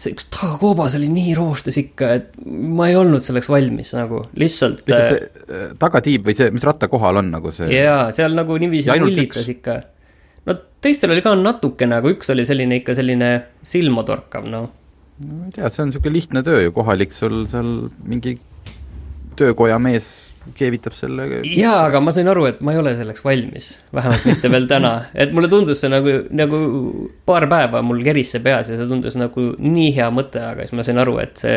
see 0.00 0.14
üks 0.14 0.26
tagakoobas 0.34 0.96
oli 0.98 1.08
nii 1.12 1.34
roostes 1.38 1.76
ikka, 1.80 2.10
et 2.18 2.38
ma 2.44 2.88
ei 2.90 2.96
olnud 2.98 3.24
selleks 3.24 3.48
valmis 3.52 3.92
nagu, 3.96 4.24
lihtsalt. 4.40 4.82
lihtsalt 4.88 5.10
see 5.12 5.20
äh, 5.20 5.58
äh, 5.60 5.74
tagatiib 5.80 6.26
või 6.28 6.36
see, 6.38 6.50
mis 6.54 6.66
ratta 6.66 6.88
kohal 6.92 7.20
on 7.22 7.30
nagu 7.34 7.52
see. 7.54 7.68
jaa, 7.74 8.08
seal 8.16 8.34
nagu 8.36 8.56
niiviisi 8.60 8.90
mullitas 8.90 9.50
ikka. 9.52 9.78
no 10.48 10.56
teistel 10.84 11.14
oli 11.14 11.24
ka 11.24 11.36
natukene, 11.38 12.00
aga 12.00 12.10
üks 12.14 12.32
oli 12.34 12.46
selline 12.48 12.80
ikka 12.82 12.96
selline 12.98 13.30
silmatorkav, 13.66 14.50
noh. 14.50 14.68
no 15.22 15.38
ma 15.38 15.48
ei 15.50 15.56
tea, 15.56 15.70
see 15.70 15.84
on 15.84 15.92
niisugune 15.92 16.18
lihtne 16.18 16.44
töö 16.46 16.66
ju, 16.66 16.74
kohalik 16.76 17.14
sul 17.14 17.44
seal 17.50 17.72
mingi 18.02 18.38
töökoja 19.38 19.78
mees 19.82 20.33
keevitab 20.56 20.96
selle. 20.96 21.26
jaa, 21.48 21.86
aga 21.88 22.00
ma 22.04 22.12
sain 22.14 22.28
aru, 22.28 22.46
et 22.50 22.60
ma 22.64 22.74
ei 22.74 22.80
ole 22.80 22.94
selleks 22.98 23.24
valmis, 23.24 23.70
vähemalt 23.94 24.26
mitte 24.28 24.50
veel 24.52 24.68
täna, 24.70 24.92
et 25.14 25.32
mulle 25.36 25.48
tundus 25.52 25.80
see 25.80 25.92
nagu, 25.92 26.18
nagu 26.34 26.60
paar 27.26 27.48
päeva 27.50 27.82
mul 27.86 28.02
keris 28.04 28.34
see 28.34 28.44
peas 28.44 28.72
ja 28.72 28.78
see 28.80 28.90
tundus 28.90 29.16
nagu 29.20 29.52
nii 29.58 29.94
hea 29.96 30.10
mõte, 30.14 30.42
aga 30.42 30.66
siis 30.66 30.76
ma 30.76 30.86
sain 30.86 31.00
aru, 31.00 31.16
et 31.22 31.40
see 31.40 31.56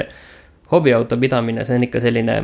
hobiauto 0.72 1.20
pidamine, 1.20 1.66
see 1.68 1.80
on 1.80 1.88
ikka 1.88 2.04
selline 2.04 2.40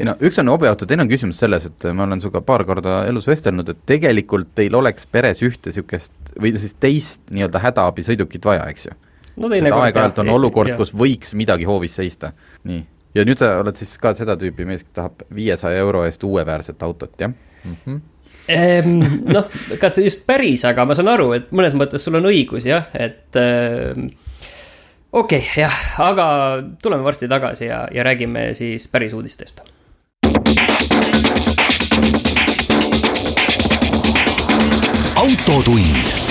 ei 0.00 0.06
no 0.06 0.14
üks 0.24 0.38
on 0.42 0.50
hobiauto, 0.52 0.86
teine 0.88 1.04
on 1.06 1.10
küsimus 1.10 1.40
selles, 1.42 1.66
et 1.70 1.90
ma 1.94 2.06
olen 2.06 2.22
sinuga 2.22 2.42
paar 2.44 2.64
korda 2.68 3.02
elus 3.08 3.28
vestelnud, 3.30 3.68
et 3.72 3.84
tegelikult 3.88 4.54
teil 4.58 4.74
oleks 4.78 5.06
peres 5.10 5.42
ühte 5.46 5.70
niisugust 5.70 6.34
või 6.40 6.54
siis 6.58 6.76
teist 6.80 7.22
nii-öelda 7.30 7.62
hädaabisõidukit 7.62 8.46
vaja, 8.50 8.66
eks 8.72 8.90
ju. 8.90 8.96
No,? 9.40 9.48
et 9.54 9.72
aeg-ajalt 9.72 10.18
on 10.20 10.32
olukord, 10.34 10.74
kus 10.76 10.90
võiks 10.96 11.32
midagi 11.38 11.68
hoovis 11.68 11.94
seista, 12.00 12.34
nii 12.68 12.82
ja 13.14 13.24
nüüd 13.26 13.40
sa 13.40 13.56
oled 13.60 13.76
siis 13.78 13.96
ka 14.00 14.14
seda 14.18 14.36
tüüpi 14.40 14.66
mees, 14.68 14.84
kes 14.86 14.94
tahab 14.96 15.24
viiesaja 15.34 15.82
euro 15.82 16.04
eest 16.06 16.24
uueväärset 16.26 16.82
autot, 16.86 17.14
jah 17.20 17.32
mm 17.32 17.76
-hmm.? 17.86 18.00
noh, 19.34 19.46
kas 19.80 19.98
just 19.98 20.26
päris, 20.26 20.64
aga 20.64 20.84
ma 20.84 20.94
saan 20.94 21.08
aru, 21.12 21.32
et 21.38 21.50
mõnes 21.52 21.74
mõttes 21.78 22.04
sul 22.04 22.18
on 22.18 22.30
õigus 22.30 22.66
jah, 22.66 22.88
et 22.94 23.36
äh, 23.36 23.98
okei 25.12 25.38
okay,, 25.38 25.62
jah, 25.62 25.76
aga 25.98 26.26
tuleme 26.82 27.04
varsti 27.04 27.28
tagasi 27.28 27.70
ja, 27.70 27.86
ja 27.92 28.02
räägime 28.02 28.54
siis 28.54 28.88
päris 28.88 29.12
uudistest. 29.12 29.62
autotund. 35.20 36.29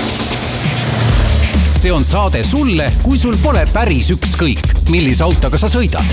See 1.79 1.91
on 1.95 2.03
saade 2.03 2.41
sulle, 2.43 2.89
kui 2.99 3.15
sul 3.15 3.37
pole 3.39 3.61
päris 3.71 4.09
ükskõik, 4.11 4.65
millise 4.91 5.23
autoga 5.23 5.55
sa 5.61 5.69
sõidad 5.71 6.03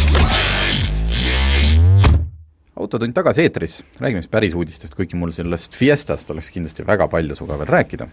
autotund 2.77 3.17
tagasi 3.17 3.43
eetris, 3.43 3.81
räägime 3.99 4.23
siis 4.23 4.31
päris 4.31 4.55
uudistest, 4.55 4.95
kuigi 4.95 5.19
mul 5.19 5.33
sellest 5.35 5.75
Fiestast 5.75 6.31
oleks 6.31 6.53
kindlasti 6.55 6.85
väga 6.87 7.09
palju 7.11 7.35
sinuga 7.35 7.59
veel 7.59 7.73
rääkida. 7.73 8.07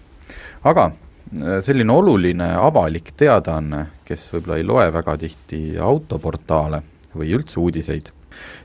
aga 0.64 0.86
äh, 0.90 1.60
selline 1.62 1.94
oluline 1.94 2.48
avalik 2.58 3.12
teadaanne, 3.22 3.86
kes 4.08 4.32
võib-olla 4.34 4.58
ei 4.58 4.66
loe 4.66 4.88
väga 4.96 5.18
tihti 5.22 5.62
autoportaale 5.78 6.82
või 7.14 7.36
üldse 7.38 7.60
uudiseid, 7.62 8.10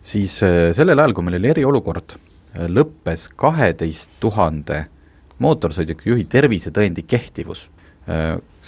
siis 0.01 0.39
äh, 0.47 0.71
sellel 0.73 0.99
ajal, 0.99 1.13
kui 1.13 1.29
meil 1.29 1.37
oli 1.43 1.53
eriolukord, 1.53 2.17
lõppes 2.73 3.29
kaheteist 3.37 4.17
tuhande 4.21 4.87
mootorsõidukijuhi 5.45 6.25
tervisetõendi 6.25 7.05
kehtivus. 7.05 7.69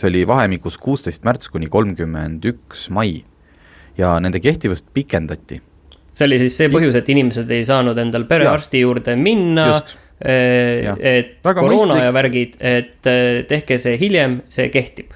See 0.00 0.10
oli 0.10 0.26
vahemikus 0.28 0.78
kuusteist 0.80 1.26
märts 1.28 1.50
kuni 1.52 1.68
kolmkümmend 1.72 2.46
üks 2.52 2.88
mai 2.94 3.20
ja 3.98 4.14
nende 4.22 4.40
kehtivust 4.40 4.86
pikendati. 4.94 5.60
see 6.12 6.26
oli 6.26 6.40
siis 6.42 6.56
see 6.58 6.70
põhjus, 6.72 6.96
et 6.98 7.08
inimesed 7.12 7.50
ei 7.54 7.64
saanud 7.66 7.98
endal 7.98 8.26
perearsti 8.30 8.82
juurde 8.82 9.16
minna, 9.16 9.68
eh, 10.24 10.90
et 10.98 11.36
Väga 11.44 11.60
koroona 11.60 11.94
mõistlik. 11.94 12.04
ja 12.04 12.14
värgid, 12.16 12.56
et 12.60 13.10
eh, 13.12 13.44
tehke 13.48 13.78
see 13.78 13.98
hiljem, 14.00 14.40
see 14.48 14.68
kehtib. 14.72 15.14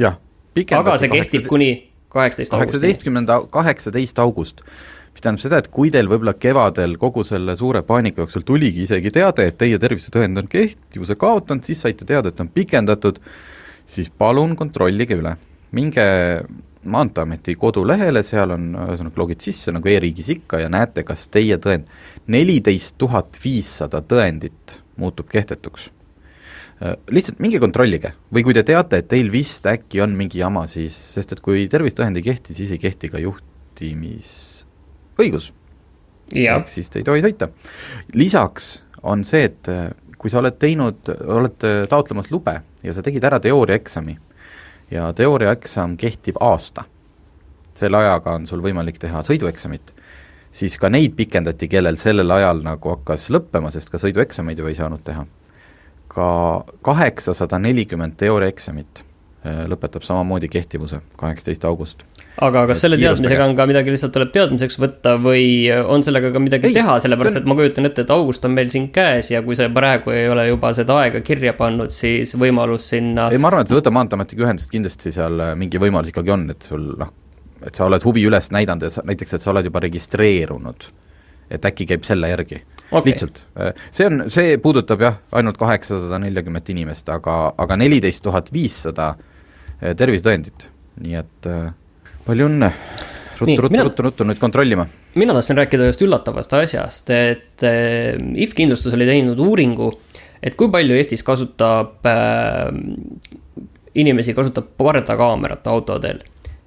jah, 0.00 0.18
aga 0.56 0.98
see 0.98 1.12
kehtib 1.12 1.46
8... 1.46 1.48
kuni 1.48 1.70
kaheksateist 2.12 2.52
august. 2.52 2.72
kaheksateistkümnenda, 2.72 3.38
kaheksateist 3.50 4.18
august 4.18 4.66
mis 5.12 5.20
tähendab 5.20 5.42
seda, 5.42 5.60
et 5.60 5.68
kui 5.72 5.90
teil 5.92 6.08
võib-olla 6.08 6.34
kevadel 6.40 6.96
kogu 7.00 7.24
selle 7.26 7.54
suure 7.60 7.82
paanika 7.84 8.22
jooksul 8.22 8.46
tuligi 8.48 8.86
isegi 8.86 9.12
teade, 9.12 9.46
et 9.50 9.58
teie 9.60 9.78
tervisetõend 9.80 10.40
on 10.40 10.48
kehtivuse 10.48 11.16
kaotanud, 11.20 11.64
siis 11.68 11.82
saite 11.84 12.06
teada, 12.08 12.32
et 12.32 12.40
on 12.40 12.48
pikendatud, 12.52 13.20
siis 13.86 14.10
palun 14.10 14.56
kontrollige 14.56 15.16
üle. 15.18 15.36
minge 15.72 16.02
Maanteeameti 16.82 17.54
kodulehele, 17.54 18.24
seal 18.26 18.50
on 18.56 18.72
ühesõnaga 18.74 19.20
logid 19.20 19.44
sisse 19.44 19.70
nagu 19.70 19.88
e-riigis 19.88 20.28
ikka 20.34 20.58
ja 20.64 20.68
näete, 20.72 21.04
kas 21.06 21.28
teie 21.30 21.54
tõend, 21.62 21.86
neliteist 22.26 22.96
tuhat 22.98 23.38
viissada 23.44 24.00
tõendit 24.02 24.80
muutub 24.98 25.28
kehtetuks. 25.30 25.92
Lihtsalt 27.14 27.38
minge 27.38 27.60
kontrollige 27.62 28.10
või 28.34 28.42
kui 28.42 28.54
te 28.56 28.64
teate, 28.66 28.98
et 28.98 29.08
teil 29.12 29.30
vist 29.30 29.66
äkki 29.70 30.02
on 30.02 30.16
mingi 30.18 30.42
jama, 30.42 30.66
siis, 30.66 30.96
sest 31.14 31.36
et 31.36 31.40
kui 31.44 31.68
tervisetõend 31.70 32.18
ei 32.18 32.26
kehti, 32.26 32.54
siis 32.58 32.74
ei 32.74 32.82
kehti 32.82 33.06
ka 33.12 33.22
juhtimisõigus. 33.22 35.52
ehk 36.34 36.68
siis 36.68 36.90
te 36.90 36.98
ei 36.98 37.06
tohi 37.06 37.22
sõita. 37.22 37.48
lisaks 38.14 38.82
on 39.02 39.24
see, 39.24 39.44
et 39.44 39.68
kui 40.22 40.30
sa 40.30 40.38
oled 40.38 40.54
teinud, 40.62 41.08
oled 41.26 41.64
taotlemas 41.90 42.30
lube 42.30 42.54
ja 42.84 42.94
sa 42.94 43.02
tegid 43.02 43.24
ära 43.26 43.40
teooriaeksami 43.42 44.16
ja 44.92 45.12
teooriaeksam 45.12 45.96
kehtib 45.96 46.38
aasta. 46.40 46.84
selle 47.74 47.96
ajaga 47.96 48.34
on 48.36 48.46
sul 48.46 48.60
võimalik 48.60 48.98
teha 49.00 49.22
sõidueksamit, 49.24 49.94
siis 50.52 50.74
ka 50.78 50.90
neid 50.92 51.14
pikendati, 51.16 51.68
kellel 51.68 51.96
sellel 51.96 52.30
ajal 52.30 52.60
nagu 52.62 52.90
hakkas 52.92 53.30
lõppema, 53.32 53.70
sest 53.72 53.90
ka 53.90 53.98
sõidueksameid 53.98 54.58
ju 54.58 54.66
ei 54.68 54.74
saanud 54.74 55.00
teha. 55.04 55.26
ka 56.08 56.28
kaheksasada 56.82 57.58
nelikümmend 57.58 58.16
teooriaeksamit 58.20 59.04
lõpetab 59.42 60.04
samamoodi 60.06 60.46
kehtivuse, 60.46 61.00
kaheksateist 61.18 61.64
august. 61.66 62.04
Aga 62.42 62.62
kas 62.70 62.80
selle 62.84 62.96
teadmisega 63.00 63.44
on 63.44 63.56
ka 63.58 63.66
midagi 63.68 63.92
lihtsalt 63.92 64.12
tuleb 64.14 64.30
teadmiseks 64.32 64.78
võtta 64.80 65.16
või 65.20 65.66
on 65.68 66.04
sellega 66.06 66.30
ka 66.32 66.40
midagi 66.40 66.70
ei, 66.70 66.76
teha, 66.78 66.94
sellepärast 67.04 67.40
on... 67.40 67.42
et 67.42 67.48
ma 67.50 67.56
kujutan 67.58 67.88
ette, 67.88 68.04
et 68.06 68.12
august 68.14 68.46
on 68.46 68.54
meil 68.54 68.70
siin 68.72 68.86
käes 68.94 69.32
ja 69.32 69.42
kui 69.44 69.58
sa 69.58 69.66
praegu 69.74 70.14
ei 70.14 70.30
ole 70.30 70.46
juba 70.46 70.70
seda 70.76 71.00
aega 71.02 71.20
kirja 71.26 71.52
pannud, 71.58 71.90
siis 71.92 72.36
võimalus 72.38 72.86
sinna. 72.94 73.28
ei, 73.34 73.40
ma 73.42 73.50
arvan, 73.50 73.66
et 73.66 73.72
sa 73.72 73.76
võta 73.76 73.92
Maanteeametiga 73.92 74.46
ühendust, 74.46 74.70
kindlasti 74.72 75.12
seal 75.12 75.42
äh, 75.44 75.52
mingi 75.58 75.80
võimalus 75.82 76.12
ikkagi 76.12 76.32
on, 76.32 76.46
et 76.54 76.68
sul 76.70 76.86
noh, 77.02 77.10
et 77.66 77.76
sa 77.76 77.88
oled 77.88 78.06
huvi 78.06 78.22
üles 78.28 78.48
näidanud, 78.54 78.86
et 78.86 78.94
sa 78.94 79.04
näiteks, 79.06 79.34
et 79.36 79.44
sa 79.44 79.50
oled 79.52 79.68
juba 79.68 79.82
registreerunud. 79.84 80.92
et 81.52 81.66
äkki 81.68 81.84
käib 81.84 82.06
selle 82.06 82.30
järgi. 82.30 82.62
Okay.. 82.92 83.10
lihtsalt, 83.10 83.42
äh, 83.60 83.74
see 83.92 84.06
on, 84.08 84.24
see 84.32 84.56
puudutab 84.62 85.04
jah, 85.04 85.20
ainult 85.36 85.60
kaheksasada 85.60 86.22
neljakümmet 86.22 86.72
inimest, 86.72 87.12
aga, 87.12 87.52
aga 87.60 87.76
neliteist 87.76 88.24
tuhat 88.24 88.48
viissada 88.52 89.10
äh, 89.18 89.31
tervisetõendit, 89.82 90.68
nii 91.02 91.16
et 91.18 91.48
äh, 91.50 91.70
palju 92.26 92.48
õnne, 92.50 92.70
ruttu, 93.40 93.58
ruttu, 93.66 93.84
ruttu, 93.88 94.06
ruttu 94.08 94.26
nüüd 94.28 94.40
kontrollima. 94.42 94.86
mina 95.18 95.34
tahtsin 95.36 95.58
rääkida 95.58 95.88
ühest 95.88 96.02
üllatavast 96.04 96.54
asjast, 96.58 97.10
et 97.10 97.64
äh, 97.66 98.14
IF 98.38 98.54
kindlustus 98.58 98.94
oli 98.94 99.08
teinud 99.08 99.40
uuringu, 99.42 99.92
et 100.42 100.58
kui 100.58 100.70
palju 100.72 100.98
Eestis 100.98 101.24
kasutab 101.26 102.06
äh,, 102.06 102.68
inimesi 103.94 104.34
kasutab 104.34 104.70
pardakaamerat 104.78 105.66
autodel. 105.68 106.22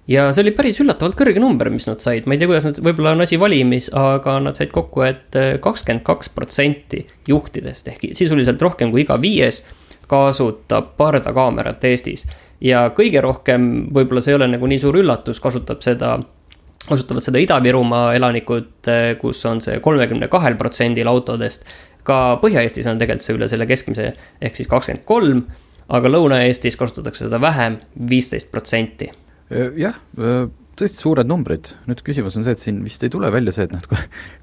Ja 0.07 0.27
see 0.36 0.43
oli 0.43 0.51
päris 0.53 0.77
üllatavalt 0.84 1.15
kõrge 1.17 1.41
number, 1.41 1.72
mis 1.74 1.88
nad 1.89 2.03
said, 2.03 2.27
ma 2.29 2.36
ei 2.36 2.41
tea, 2.41 2.50
kuidas 2.51 2.67
nad, 2.67 2.77
võib-olla 2.86 3.15
on 3.15 3.25
asi 3.25 3.39
valimis, 3.41 3.88
aga 3.98 4.36
nad 4.43 4.60
said 4.60 4.69
kokku 4.75 5.01
et, 5.07 5.31
et 5.34 5.57
kakskümmend 5.63 6.03
kaks 6.05 6.29
protsenti 6.36 7.01
juhtidest 7.31 7.89
ehk 7.89 8.12
sisuliselt 8.13 8.62
rohkem 8.62 8.93
kui 8.93 9.01
iga 9.01 9.17
viies 9.17 9.63
kasutab 10.05 10.93
pardakaamerat 11.00 11.88
Eestis 11.89 12.27
ja 12.62 12.86
kõige 12.96 13.22
rohkem, 13.24 13.88
võib-olla 13.96 14.24
see 14.24 14.34
ei 14.34 14.40
ole 14.40 14.50
nagu 14.52 14.70
nii 14.70 14.80
suur 14.82 14.98
üllatus, 15.02 15.42
kasutab 15.44 15.84
seda, 15.86 16.16
kasutavad 16.86 17.26
seda 17.26 17.42
Ida-Virumaa 17.42 18.14
elanikud, 18.16 18.72
eh, 18.92 19.16
kus 19.22 19.44
on 19.50 19.62
see 19.62 19.80
kolmekümne 19.84 20.30
kahel 20.32 20.58
protsendil 20.60 21.12
autodest. 21.12 21.66
ka 22.06 22.38
Põhja-Eestis 22.38 22.86
on 22.86 23.00
tegelikult 23.02 23.26
see 23.26 23.34
üle 23.34 23.48
selle 23.50 23.66
keskmise, 23.66 24.12
ehk 24.42 24.56
siis 24.56 24.68
kakskümmend 24.70 25.06
kolm, 25.10 25.46
aga 25.90 26.10
Lõuna-Eestis 26.10 26.78
kasutatakse 26.78 27.26
seda 27.26 27.42
vähem, 27.42 27.80
viisteist 28.10 28.52
protsenti. 28.52 29.10
jah 29.78 29.98
tõesti 30.79 31.05
suured 31.05 31.27
numbrid, 31.29 31.70
nüüd 31.88 32.01
küsimus 32.05 32.36
on 32.36 32.46
see, 32.46 32.55
et 32.55 32.62
siin 32.62 32.82
vist 32.84 33.03
ei 33.05 33.12
tule 33.12 33.29
välja 33.34 33.53
see, 33.55 33.67
et 33.67 33.74
noh, 33.75 33.82
et 33.84 33.89
kui, 33.89 34.00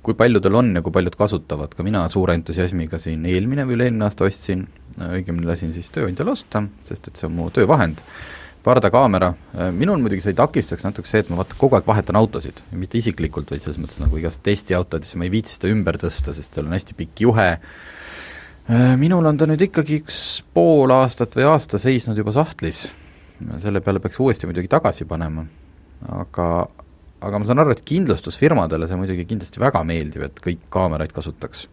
kui 0.09 0.17
paljudel 0.19 0.57
on 0.59 0.71
ja 0.79 0.83
kui 0.85 0.95
paljud 0.95 1.17
kasutavad, 1.19 1.75
ka 1.77 1.85
mina 1.85 2.05
suure 2.13 2.37
entusiasmiga 2.39 3.01
siin 3.01 3.27
eelmine 3.29 3.67
või 3.69 3.77
üle-eelmine 3.77 4.07
aasta 4.07 4.25
ostsin, 4.29 4.65
õigemini 4.97 5.49
lasin 5.49 5.75
siis 5.77 5.91
tööandjal 5.93 6.33
osta, 6.33 6.65
sest 6.89 7.11
et 7.11 7.21
see 7.21 7.29
on 7.29 7.37
mu 7.37 7.51
töövahend, 7.53 8.01
pardakaamera, 8.65 9.33
minul 9.77 10.01
muidugi 10.01 10.25
see 10.25 10.37
takistaks 10.39 10.87
natuke 10.87 11.11
see, 11.11 11.21
et 11.25 11.33
ma 11.33 11.41
vaata 11.43 11.59
kogu 11.59 11.77
aeg 11.77 11.89
vahetan 11.89 12.17
autosid, 12.21 12.63
mitte 12.79 13.01
isiklikult, 13.01 13.51
vaid 13.53 13.65
selles 13.65 13.81
mõttes 13.83 14.01
nagu 14.01 14.21
igast 14.21 14.41
testiautod, 14.47 15.05
siis 15.05 15.19
ma 15.21 15.27
ei 15.27 15.35
viitsi 15.35 15.59
seda 15.59 15.73
ümber 15.73 15.99
tõsta, 16.01 16.33
sest 16.37 16.55
seal 16.55 16.69
on 16.69 16.77
hästi 16.79 16.97
pikk 16.97 17.25
juhe, 17.27 17.49
minul 19.03 19.27
on 19.29 19.41
ta 19.41 19.49
nüüd 19.51 19.67
ikkagi 19.67 19.99
üks 20.05 20.23
pool 20.55 20.95
aastat 20.95 21.35
või 21.37 21.51
aasta 21.51 21.83
seisnud 21.83 22.17
juba 22.23 22.33
sahtlis, 22.39 22.87
selle 23.61 23.83
peale 23.83 24.01
peaks 24.01 24.23
uuesti 24.23 24.47
muidugi 24.47 24.71
tagasi 24.71 25.09
panema 25.11 25.43
aga, 26.09 26.49
aga 27.23 27.39
ma 27.39 27.49
saan 27.49 27.63
aru, 27.63 27.77
et 27.77 27.85
kindlustusfirmadele 27.89 28.89
see 28.89 28.99
muidugi 29.01 29.27
kindlasti 29.29 29.63
väga 29.63 29.85
meeldib, 29.87 30.27
et 30.29 30.43
kõik 30.45 30.67
kaameraid 30.73 31.15
kasutaks. 31.15 31.67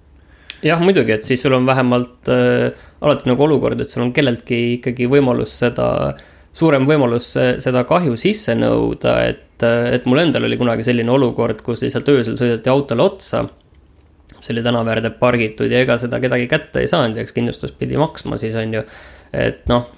jah, 0.66 0.82
muidugi, 0.84 1.16
et 1.16 1.28
siis 1.28 1.42
sul 1.42 1.56
on 1.58 1.68
vähemalt 1.70 2.32
äh, 2.34 2.72
alati 3.02 3.30
nagu 3.32 3.48
olukord, 3.48 3.80
et 3.82 3.90
sul 3.90 4.08
on 4.08 4.14
kelleltki 4.16 4.60
ikkagi 4.80 5.08
võimalus 5.12 5.56
seda, 5.64 5.88
suurem 6.54 6.88
võimalus 6.90 7.32
seda 7.64 7.86
kahju 7.88 8.18
sisse 8.20 8.58
nõuda, 8.58 9.16
et, 9.30 9.64
äh, 9.64 9.94
et 9.96 10.10
mul 10.10 10.26
endal 10.26 10.50
oli 10.50 10.60
kunagi 10.60 10.86
selline 10.88 11.16
olukord, 11.16 11.64
kus 11.66 11.86
lihtsalt 11.86 12.12
öösel 12.16 12.38
sõideti 12.40 12.74
autole 12.74 13.08
otsa 13.08 13.48
see 14.40 14.54
oli 14.54 14.64
tänava 14.64 14.94
äärde 14.94 15.12
pargitud 15.20 15.72
ja 15.72 15.82
ega 15.84 15.98
seda 16.00 16.20
kedagi 16.24 16.48
kätte 16.48 16.84
ei 16.84 16.88
saanud 16.88 17.18
ja 17.18 17.26
eks 17.26 17.36
kindlustus 17.36 17.74
pidi 17.76 17.98
maksma 18.00 18.38
siis 18.40 18.56
on 18.56 18.74
ju. 18.74 18.84
et 19.34 19.66
noh, 19.70 19.90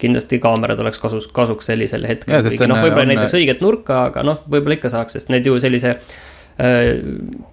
kindlasti 0.00 0.40
kaamerad 0.42 0.80
oleks 0.82 0.98
kasus, 1.02 1.28
kasuks 1.34 1.70
sellisel 1.70 2.06
hetkel, 2.08 2.42
noh, 2.70 2.82
võib-olla 2.82 3.06
on... 3.06 3.12
näiteks 3.14 3.38
õiget 3.38 3.64
nurka, 3.64 4.04
aga 4.10 4.24
noh, 4.26 4.42
võib-olla 4.50 4.78
ikka 4.78 4.92
saaks, 4.92 5.18
sest 5.18 5.32
need 5.32 5.46
ju 5.48 5.56
sellise 5.62 5.94
äh, 5.96 6.92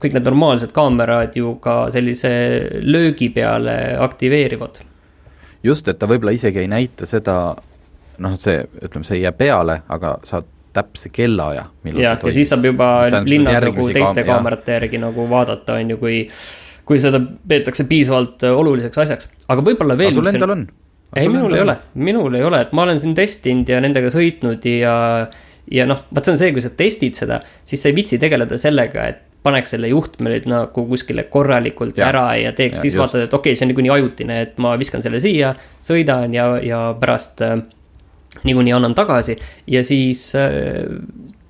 kõik 0.01 0.17
need 0.17 0.27
normaalsed 0.27 0.73
kaamerad 0.75 1.35
ju 1.37 1.55
ka 1.63 1.87
sellise 1.93 2.31
löögi 2.83 3.29
peale 3.35 3.77
aktiveerivad. 4.03 4.83
just, 5.63 5.87
et 5.87 5.99
ta 5.99 6.09
võib-olla 6.09 6.35
isegi 6.35 6.63
ei 6.63 6.69
näita 6.71 7.09
seda, 7.09 7.55
noh, 8.23 8.37
see, 8.39 8.61
ütleme, 8.81 9.07
see 9.07 9.19
ei 9.19 9.25
jää 9.27 9.35
peale, 9.37 9.81
aga 9.89 10.17
saad 10.27 10.53
täpse 10.77 11.09
kellaaja. 11.13 11.65
jah, 11.93 12.17
ja 12.23 12.33
siis 12.33 12.49
saab 12.49 12.65
juba 12.67 12.89
linnas 13.25 13.61
nagu 13.63 13.89
teiste 13.89 14.23
kaam 14.23 14.37
kaamerate 14.37 14.79
järgi 14.79 15.01
nagu 15.01 15.29
vaadata, 15.29 15.79
on 15.81 15.95
ju, 15.95 16.01
kui, 16.01 16.19
kui 16.87 16.99
seda 17.01 17.21
peetakse 17.21 17.87
piisavalt 17.89 18.45
oluliseks 18.49 19.05
asjaks, 19.05 19.31
aga 19.47 19.65
võib-olla 19.65 19.97
veel. 19.97 20.13
sul 20.17 20.29
endal 20.33 20.55
on? 20.57 20.67
Ei, 21.15 21.27
minul 21.31 21.55
ei 21.55 21.63
ole, 21.63 21.77
minul 21.95 22.35
ei 22.35 22.43
ole, 22.43 22.61
et 22.65 22.73
ma 22.75 22.83
olen 22.87 22.99
siin 23.01 23.15
testinud 23.17 23.69
ja 23.71 23.79
nendega 23.83 24.11
sõitnud 24.13 24.65
ja, 24.71 24.95
ja 25.71 25.87
noh, 25.89 26.03
vot 26.13 26.27
see 26.27 26.35
on 26.35 26.41
see, 26.41 26.51
kui 26.55 26.65
sa 26.65 26.73
testid 26.75 27.19
seda, 27.19 27.39
siis 27.67 27.83
sa 27.83 27.91
ei 27.91 27.97
viitsi 27.97 28.19
tegeleda 28.21 28.59
sellega, 28.61 29.07
et 29.13 29.23
paneks 29.47 29.71
selle 29.75 29.87
juhtme 29.91 30.33
nüüd 30.33 30.49
nagu 30.49 30.83
kuskile 30.89 31.27
korralikult 31.31 31.99
ja, 31.99 32.09
ära 32.09 32.25
ja 32.39 32.51
teeks, 32.55 32.81
siis 32.81 32.95
just. 32.95 33.01
vaatad, 33.03 33.27
et 33.27 33.33
okei 33.33 33.53
okay,, 33.53 33.59
see 33.59 33.67
on 33.67 33.71
niikuinii 33.71 33.93
ajutine, 33.95 34.41
et 34.43 34.59
ma 34.63 34.73
viskan 34.79 35.05
selle 35.05 35.21
siia, 35.23 35.53
sõidan 35.85 36.35
ja, 36.35 36.49
ja 36.63 36.81
pärast 36.99 37.43
äh, 37.45 37.55
niikuinii 38.43 38.75
annan 38.75 38.97
tagasi 38.97 39.37
ja 39.71 39.83
siis 39.87 40.29
äh, 40.35 40.83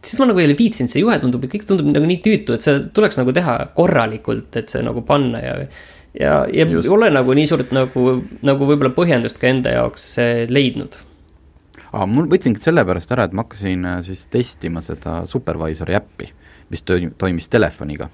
siis 0.07 0.19
ma 0.21 0.29
nagu 0.29 0.41
ei 0.41 0.47
ole 0.49 0.57
viitsinud, 0.57 0.91
see 0.91 1.03
juhe 1.03 1.17
tundub, 1.21 1.45
kõik 1.49 1.65
tundub 1.67 1.89
nagu 1.91 2.07
nii 2.07 2.21
tüütu, 2.23 2.55
et 2.55 2.65
see 2.65 2.79
tuleks 2.95 3.19
nagu 3.19 3.33
teha 3.35 3.57
korralikult, 3.77 4.49
et 4.59 4.71
see 4.71 4.83
nagu 4.85 5.03
panna 5.07 5.41
ja 5.43 5.55
ja, 6.19 6.45
ja 6.53 6.65
ei 6.65 6.89
ole 6.91 7.09
nagu 7.13 7.35
nii 7.37 7.47
suurt 7.49 7.73
nagu, 7.75 8.05
nagu 8.45 8.69
võib-olla 8.69 8.93
põhjendust 8.95 9.39
ka 9.41 9.49
enda 9.51 9.73
jaoks 9.75 10.09
leidnud. 10.51 10.97
aa, 11.91 12.05
mul 12.09 12.29
võtsingi 12.31 12.61
sellepärast 12.61 13.11
ära, 13.15 13.27
et 13.27 13.35
ma 13.37 13.45
hakkasin 13.45 13.85
äh, 13.87 13.99
siis 14.05 14.27
testima 14.33 14.83
seda 14.85 15.21
supervisori 15.29 15.97
äppi, 15.97 16.31
mis 16.73 16.85
töö-, 16.87 17.11
toimis 17.17 17.49
telefoniga. 17.53 18.09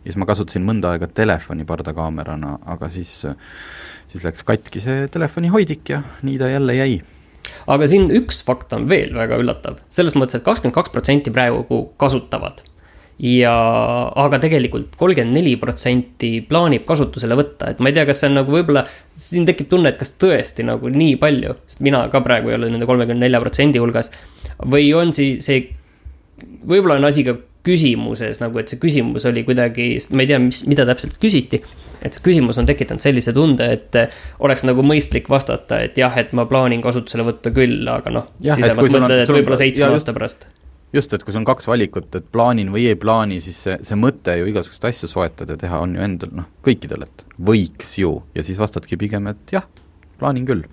ja 0.00 0.08
siis 0.08 0.18
ma 0.20 0.28
kasutasin 0.30 0.66
mõnda 0.66 0.94
aega 0.94 1.10
telefoni 1.10 1.66
pardakaamerana, 1.68 2.58
aga 2.74 2.88
siis, 2.92 3.14
siis 4.08 4.26
läks 4.26 4.46
katki 4.46 4.82
see 4.82 5.08
telefoni 5.12 5.52
hoidik 5.52 5.96
ja 5.96 6.04
nii 6.22 6.38
ta 6.40 6.52
jälle 6.52 6.76
jäi 6.78 7.00
aga 7.70 7.86
siin 7.90 8.08
üks 8.14 8.44
fakt 8.46 8.72
on 8.76 8.88
veel 8.88 9.14
väga 9.16 9.38
üllatav, 9.42 9.80
selles 9.92 10.14
mõttes 10.16 10.38
et, 10.38 10.44
et 10.44 10.48
kakskümmend 10.48 10.76
kaks 10.76 10.92
protsenti 10.94 11.32
praegu 11.34 11.82
kasutavad 12.00 12.62
ja, 13.20 13.52
aga 14.16 14.38
tegelikult 14.40 14.94
kolmkümmend 14.98 15.36
neli 15.36 15.52
protsenti 15.60 16.38
plaanib 16.48 16.86
kasutusele 16.88 17.36
võtta, 17.36 17.74
et 17.74 17.82
ma 17.82 17.90
ei 17.90 17.96
tea, 17.96 18.06
kas 18.08 18.22
see 18.22 18.30
on 18.30 18.38
nagu 18.40 18.54
võib-olla, 18.54 18.86
siin 19.12 19.44
tekib 19.48 19.68
tunne, 19.72 19.92
et 19.92 20.00
kas 20.00 20.14
tõesti 20.20 20.64
nagu 20.66 20.88
nii 20.92 21.18
palju, 21.20 21.52
mina 21.84 22.06
ka 22.12 22.22
praegu 22.24 22.52
ei 22.52 22.56
ole 22.56 22.70
nende 22.72 22.88
kolmekümne 22.88 23.26
nelja 23.26 23.42
protsendi 23.42 23.82
hulgas. 23.82 24.08
või 24.64 24.88
on 24.96 25.12
siis 25.16 25.44
see, 25.44 25.66
võib-olla 26.64 26.96
on 26.96 27.10
asi 27.10 27.26
ka 27.26 27.36
küsimuses 27.66 28.40
nagu, 28.40 28.56
et 28.56 28.72
see 28.72 28.80
küsimus 28.80 29.26
oli 29.28 29.44
kuidagi, 29.44 29.90
ma 30.16 30.24
ei 30.24 30.30
tea, 30.30 30.40
mis, 30.40 30.62
mida 30.70 30.88
täpselt 30.88 31.20
küsiti. 31.20 31.60
et 32.00 32.16
see 32.16 32.24
küsimus 32.24 32.56
on 32.56 32.64
tekitanud 32.64 33.04
sellise 33.04 33.34
tunde, 33.36 33.66
et 33.68 34.00
oleks 34.40 34.64
nagu 34.64 34.80
mõistlik 34.80 35.28
vastata, 35.28 35.82
et 35.84 36.00
jah, 36.00 36.16
et 36.16 36.32
ma 36.32 36.48
plaanin 36.48 36.80
kasutusele 36.80 37.28
võtta 37.28 37.52
küll, 37.52 37.84
aga 37.84 38.16
noh. 38.16 38.32
siis 38.40 38.64
sa 38.64 38.72
mõtled, 38.80 39.26
et 39.26 39.36
võib-olla 39.36 39.60
seitsme 39.60 39.92
aasta 39.92 40.16
pärast 40.16 40.48
just, 40.94 41.12
et 41.14 41.22
kui 41.24 41.34
sul 41.34 41.42
on 41.42 41.48
kaks 41.48 41.68
valikut, 41.70 42.08
et 42.18 42.26
plaanin 42.34 42.72
või 42.74 42.88
ei 42.90 42.98
plaani, 42.98 43.38
siis 43.42 43.58
see, 43.66 43.76
see 43.86 43.98
mõte 43.98 44.34
ju 44.40 44.48
igasuguseid 44.50 44.88
asju 44.90 45.10
soetada 45.10 45.54
ja 45.54 45.62
teha 45.64 45.78
on 45.84 45.94
ju 45.96 46.04
endal 46.06 46.34
noh, 46.40 46.48
kõikidel, 46.66 47.06
et 47.06 47.24
võiks 47.50 47.94
ju, 48.00 48.16
ja 48.36 48.44
siis 48.46 48.58
vastadki 48.60 48.98
pigem, 49.00 49.30
et 49.30 49.54
jah, 49.54 49.66
plaanin 50.20 50.48
küll. 50.48 50.66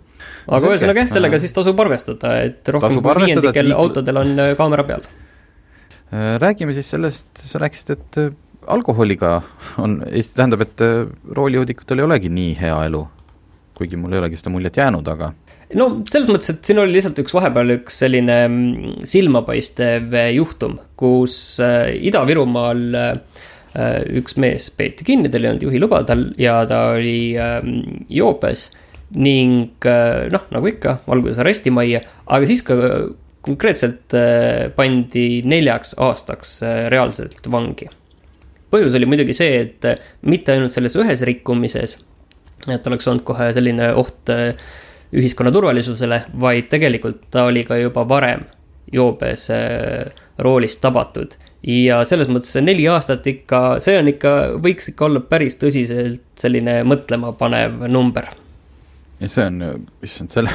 aga 0.47 0.73
ühesõnaga 0.73 1.05
jah, 1.05 1.13
sellega 1.13 1.41
siis 1.41 1.55
tasub 1.55 1.79
arvestada, 1.85 2.33
et 2.49 2.73
rohkem 2.73 2.99
kui 3.01 3.17
viiendikel 3.23 3.71
liik... 3.71 3.79
autodel 3.83 4.23
on 4.23 4.33
äh, 4.43 4.55
kaamera 4.59 4.87
peal. 4.87 5.05
Äh, 6.07 6.35
räägime 6.41 6.73
siis 6.77 6.89
sellest, 6.95 7.29
sa 7.37 7.61
rääkisid, 7.61 7.93
et 7.97 8.21
äh, 8.23 8.33
alkoholiga 8.67 9.37
on, 9.83 10.01
tähendab, 10.35 10.65
et 10.65 10.81
roolijoodikutel 11.37 12.01
ei 12.01 12.09
olegi 12.09 12.33
nii 12.33 12.57
hea 12.59 12.81
elu. 12.89 13.05
Kuigi 13.77 13.99
mul 13.99 14.15
ei 14.15 14.21
olegi 14.23 14.39
seda 14.39 14.53
muljet 14.53 14.79
jäänud, 14.79 15.07
aga 15.13 15.31
no 15.75 15.89
selles 16.07 16.29
mõttes, 16.31 16.53
et 16.53 16.67
siin 16.67 16.79
oli 16.81 16.95
lihtsalt 16.95 17.19
üks 17.23 17.35
vahepeal 17.35 17.75
üks 17.77 17.99
selline 18.03 18.37
mm, 18.47 18.95
silmapaistev 19.07 20.15
juhtum, 20.35 20.77
kus 20.99 21.35
äh, 21.63 21.91
Ida-Virumaal 22.07 22.83
äh, 23.01 23.45
üks 24.19 24.37
mees 24.41 24.69
peeti 24.77 25.07
kinni, 25.07 25.31
tal 25.33 25.43
ei 25.43 25.51
olnud 25.51 25.67
juhiluba 25.67 26.01
tal 26.07 26.29
ja 26.39 26.61
ta 26.69 26.83
oli 26.95 27.35
ähm, 27.41 28.01
joobes 28.09 28.69
ning 29.15 29.87
äh, 29.87 30.27
noh, 30.31 30.47
nagu 30.55 30.71
ikka, 30.71 30.99
valguses 31.07 31.41
arestimajja, 31.43 32.03
aga 32.25 32.49
siis 32.49 32.63
ka 32.67 32.79
konkreetselt 33.47 34.11
pandi 34.75 35.27
neljaks 35.47 35.93
aastaks 36.03 36.57
reaalselt 36.91 37.45
vangi. 37.47 37.85
põhjus 38.73 38.97
oli 38.97 39.07
muidugi 39.07 39.35
see, 39.37 39.61
et 39.61 39.87
mitte 40.27 40.51
ainult 40.51 40.73
selles 40.73 40.97
ühes 40.99 41.23
rikkumises, 41.29 41.95
et 42.75 42.87
oleks 42.87 43.07
olnud 43.07 43.23
kohe 43.27 43.51
selline 43.55 43.93
oht 43.95 44.33
ühiskonna 45.15 45.51
turvalisusele, 45.55 46.21
vaid 46.39 46.67
tegelikult 46.71 47.27
ta 47.31 47.45
oli 47.47 47.63
ka 47.67 47.77
juba 47.79 48.03
varem 48.09 48.43
joobes 48.93 49.49
äh, 49.51 50.05
roolist 50.39 50.81
tabatud. 50.81 51.35
ja 51.67 52.03
selles 52.05 52.29
mõttes 52.31 52.53
see 52.53 52.63
neli 52.63 52.85
aastat 52.87 53.25
ikka, 53.27 53.79
see 53.83 53.97
on 53.99 54.07
ikka, 54.11 54.33
võiks 54.63 54.91
ikka 54.91 55.07
olla 55.07 55.23
päris 55.25 55.57
tõsiselt 55.59 56.21
selline 56.39 56.79
mõtlemapanev 56.87 57.87
number. 57.91 58.29
ja 59.19 59.31
see 59.31 59.47
on, 59.49 59.87
issand, 60.05 60.31
selle, 60.31 60.53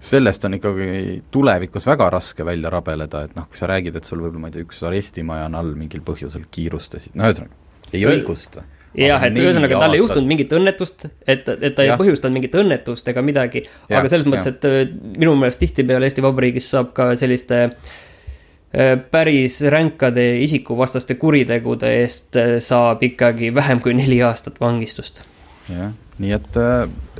sellest 0.00 0.48
on 0.48 0.56
ikkagi 0.58 1.20
tulevikus 1.30 1.86
väga 1.86 2.10
raske 2.16 2.46
välja 2.46 2.72
rabeleda, 2.74 3.26
et 3.28 3.36
noh, 3.38 3.46
kui 3.50 3.60
sa 3.60 3.70
räägid, 3.70 3.98
et 3.98 4.08
sul 4.08 4.22
võib-olla, 4.24 4.46
ma 4.46 4.50
ei 4.50 4.56
tea, 4.56 4.66
üks 4.66 4.82
arestimaja 4.88 5.46
on 5.50 5.60
all 5.60 5.76
mingil 5.78 6.02
põhjusel 6.06 6.48
kiirustasid, 6.50 7.14
no 7.18 7.28
ühesõnaga, 7.28 7.54
ei 7.92 8.06
õigusta 8.08 8.64
jah, 9.06 9.24
et 9.28 9.38
ühesõnaga 9.38 9.78
tal 9.82 9.94
ei 9.94 10.02
juhtunud 10.02 10.28
mingit 10.28 10.52
õnnetust, 10.56 11.06
et, 11.26 11.46
et 11.48 11.76
ta 11.76 11.84
ei 11.84 11.92
ja. 11.92 11.96
põhjustanud 12.00 12.38
mingit 12.38 12.56
õnnetust 12.58 13.08
ega 13.12 13.22
midagi. 13.24 13.64
aga 13.90 14.10
selles 14.10 14.28
mõttes, 14.28 14.50
et 14.50 14.66
äh, 14.68 14.80
minu 15.18 15.36
meelest 15.38 15.62
tihtipeale 15.62 16.08
Eesti 16.08 16.24
Vabariigis 16.24 16.70
saab 16.72 16.90
ka 16.96 17.10
selliste 17.20 17.60
äh, 17.68 18.96
päris 19.10 19.60
ränkade 19.74 20.26
isikuvastaste 20.44 21.18
kuritegude 21.20 21.92
eest 22.00 22.38
äh, 22.40 22.56
saab 22.64 23.04
ikkagi 23.06 23.52
vähem 23.54 23.82
kui 23.84 23.96
neli 23.98 24.20
aastat 24.26 24.60
vangistust. 24.62 25.22
jah, 25.68 25.92
nii 26.18 26.34
et 26.34 26.60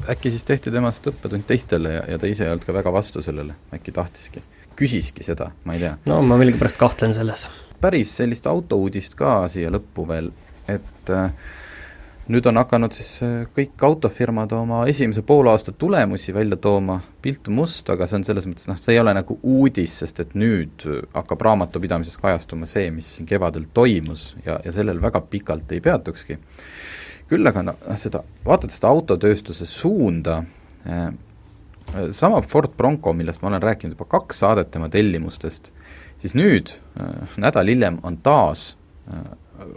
äkki 0.08 0.32
siis 0.34 0.44
tehti 0.48 0.72
temast 0.74 1.06
õppetund 1.06 1.46
teistele 1.46 1.98
ja, 1.98 2.04
ja 2.14 2.18
ta 2.18 2.30
ise 2.30 2.46
ei 2.46 2.54
olnud 2.54 2.66
ka 2.66 2.74
väga 2.74 2.92
vastu 2.94 3.22
sellele, 3.22 3.54
äkki 3.76 3.94
tahtiski, 3.94 4.42
küsiski 4.78 5.26
seda, 5.26 5.52
ma 5.68 5.76
ei 5.76 5.84
tea. 5.84 5.94
no 6.08 6.22
ma 6.26 6.40
millegipärast 6.40 6.80
kahtlen 6.80 7.14
selles. 7.14 7.46
päris 7.80 8.16
sellist 8.18 8.48
autouudist 8.50 9.14
ka 9.18 9.44
siia 9.52 9.70
lõppu 9.70 10.08
veel, 10.08 10.32
et 10.68 11.12
äh, 11.14 11.30
nüüd 12.28 12.46
on 12.50 12.60
hakanud 12.60 12.92
siis 12.92 13.10
äh, 13.24 13.46
kõik 13.56 13.82
autofirmad 13.88 14.52
oma 14.56 14.82
esimese 14.90 15.22
poolaasta 15.26 15.72
tulemusi 15.72 16.34
välja 16.36 16.58
tooma, 16.60 16.98
pilt 17.24 17.48
on 17.48 17.56
must, 17.60 17.88
aga 17.92 18.06
see 18.08 18.18
on 18.20 18.26
selles 18.26 18.48
mõttes, 18.48 18.68
noh, 18.68 18.78
see 18.80 18.94
ei 18.94 19.00
ole 19.02 19.14
nagu 19.16 19.38
uudis, 19.42 19.94
sest 20.02 20.20
et 20.24 20.34
nüüd 20.38 20.84
hakkab 21.14 21.44
raamatupidamises 21.46 22.18
kajastuma 22.20 22.68
see, 22.68 22.90
mis 22.94 23.08
siin 23.16 23.28
kevadel 23.28 23.64
toimus 23.74 24.30
ja, 24.44 24.58
ja 24.64 24.74
sellel 24.76 25.00
väga 25.02 25.22
pikalt 25.32 25.72
ei 25.72 25.80
peatukski. 25.84 26.38
küll 27.28 27.48
aga 27.48 27.62
noh, 27.70 27.80
seda, 28.00 28.22
vaatad 28.44 28.72
seda 28.72 28.92
autotööstuse 28.92 29.66
suunda 29.68 30.42
eh,, 30.84 31.08
sama 32.12 32.42
Ford 32.44 32.76
Bronco, 32.76 33.12
millest 33.16 33.40
ma 33.42 33.48
olen 33.48 33.64
rääkinud 33.64 33.96
juba 33.96 34.04
kaks 34.18 34.44
saadet 34.44 34.70
tema 34.70 34.90
tellimustest, 34.92 35.72
siis 36.20 36.34
nüüd 36.36 36.74
nädal 37.40 37.72
hiljem 37.72 37.96
on 38.04 38.18
taas 38.20 38.74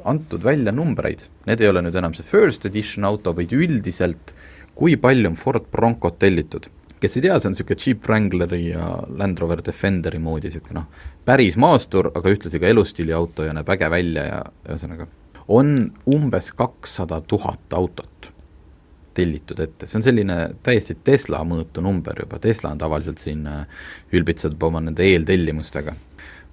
antud 0.05 0.43
välja 0.43 0.73
numbreid, 0.75 1.23
need 1.47 1.61
ei 1.61 1.69
ole 1.71 1.81
nüüd 1.85 1.97
enam 1.97 2.13
see 2.17 2.27
first 2.27 2.65
edition 2.69 3.05
auto, 3.07 3.33
vaid 3.37 3.53
üldiselt 3.55 4.35
kui 4.77 4.97
palju 4.97 5.31
on 5.31 5.39
Ford 5.39 5.67
Broncot 5.71 6.19
tellitud. 6.19 6.69
kes 7.01 7.17
ei 7.17 7.23
tea, 7.25 7.37
see 7.41 7.49
on 7.49 7.55
niisugune 7.55 7.81
Jeep 7.81 8.03
Wrangleri 8.05 8.59
ja 8.67 8.91
Land 9.17 9.39
Rover 9.41 9.63
Defenderi 9.65 10.19
moodi 10.21 10.51
niisugune 10.51 10.83
noh, 10.83 11.07
päris 11.25 11.57
maastur, 11.57 12.11
aga 12.13 12.29
ühtlasi 12.29 12.61
ka 12.61 12.69
elustiiliauto 12.69 13.47
ja 13.47 13.55
näeb 13.57 13.71
äge 13.73 13.89
välja 13.89 14.25
ja 14.27 14.43
ühesõnaga, 14.67 15.07
on 15.49 15.73
umbes 16.05 16.51
kakssada 16.53 17.17
tuhat 17.25 17.73
autot 17.73 18.29
tellitud 19.17 19.59
ette, 19.59 19.89
see 19.89 19.97
on 19.99 20.05
selline 20.05 20.37
täiesti 20.63 20.95
Tesla 21.03 21.41
mõõtu 21.47 21.81
number 21.83 22.21
juba, 22.21 22.39
Tesla 22.39 22.71
on 22.75 22.79
tavaliselt 22.79 23.19
siin 23.19 23.43
äh, 23.49 23.65
ülbitseb 24.13 24.61
oma 24.63 24.79
nende 24.85 25.03
eeltellimustega. 25.03 25.95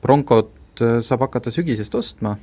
Broncot 0.02 0.57
äh, 0.84 0.98
saab 1.04 1.26
hakata 1.26 1.52
sügisest 1.54 1.94
ostma 1.98 2.36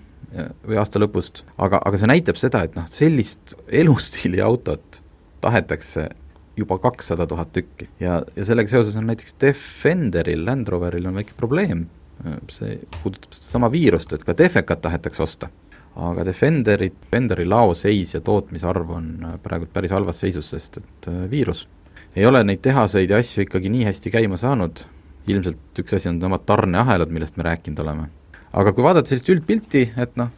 või 0.66 0.78
aasta 0.82 1.00
lõpust, 1.00 1.44
aga, 1.62 1.80
aga 1.86 2.00
see 2.02 2.10
näitab 2.10 2.40
seda, 2.40 2.66
et 2.66 2.74
noh, 2.76 2.88
sellist 2.92 3.54
elustiili 3.72 4.42
autot 4.44 5.02
tahetakse 5.44 6.10
juba 6.58 6.78
kakssada 6.80 7.28
tuhat 7.28 7.52
tükki. 7.54 7.88
Ja, 8.00 8.22
ja 8.36 8.48
sellega 8.48 8.72
seoses 8.72 8.96
on 8.96 9.08
näiteks 9.10 9.36
Defenderil, 9.42 10.46
Land 10.46 10.72
Roveril 10.72 11.08
on 11.10 11.20
väike 11.20 11.36
probleem, 11.38 11.86
see 12.52 12.80
puudutab 13.02 13.36
sedasama 13.36 13.70
viirust, 13.72 14.16
et 14.16 14.24
ka 14.28 14.36
Defecat 14.38 14.82
tahetakse 14.86 15.24
osta. 15.24 15.52
aga 15.96 16.26
Defenderi, 16.28 16.90
Defenderi 16.92 17.46
laoseis 17.48 18.14
ja 18.14 18.20
tootmisarv 18.22 18.90
on 18.92 19.06
praegu 19.44 19.68
päris 19.72 19.94
halvas 19.96 20.20
seisus, 20.20 20.50
sest 20.52 20.78
et 20.82 21.08
äh, 21.08 21.22
viirus. 21.32 21.68
ei 22.16 22.26
ole 22.26 22.44
neid 22.44 22.62
tehaseid 22.64 23.10
ja 23.10 23.18
asju 23.18 23.44
ikkagi 23.44 23.70
nii 23.70 23.86
hästi 23.86 24.12
käima 24.12 24.38
saanud, 24.38 24.84
ilmselt 25.28 25.80
üks 25.80 25.96
asi 25.96 26.10
on 26.10 26.24
omad 26.24 26.44
tarneahelad, 26.46 27.12
millest 27.12 27.38
me 27.38 27.44
rääkinud 27.48 27.80
oleme 27.80 28.10
aga 28.56 28.74
kui 28.76 28.86
vaadata 28.86 29.12
sellist 29.12 29.32
üldpilti, 29.34 29.86
et 30.02 30.14
noh, 30.20 30.32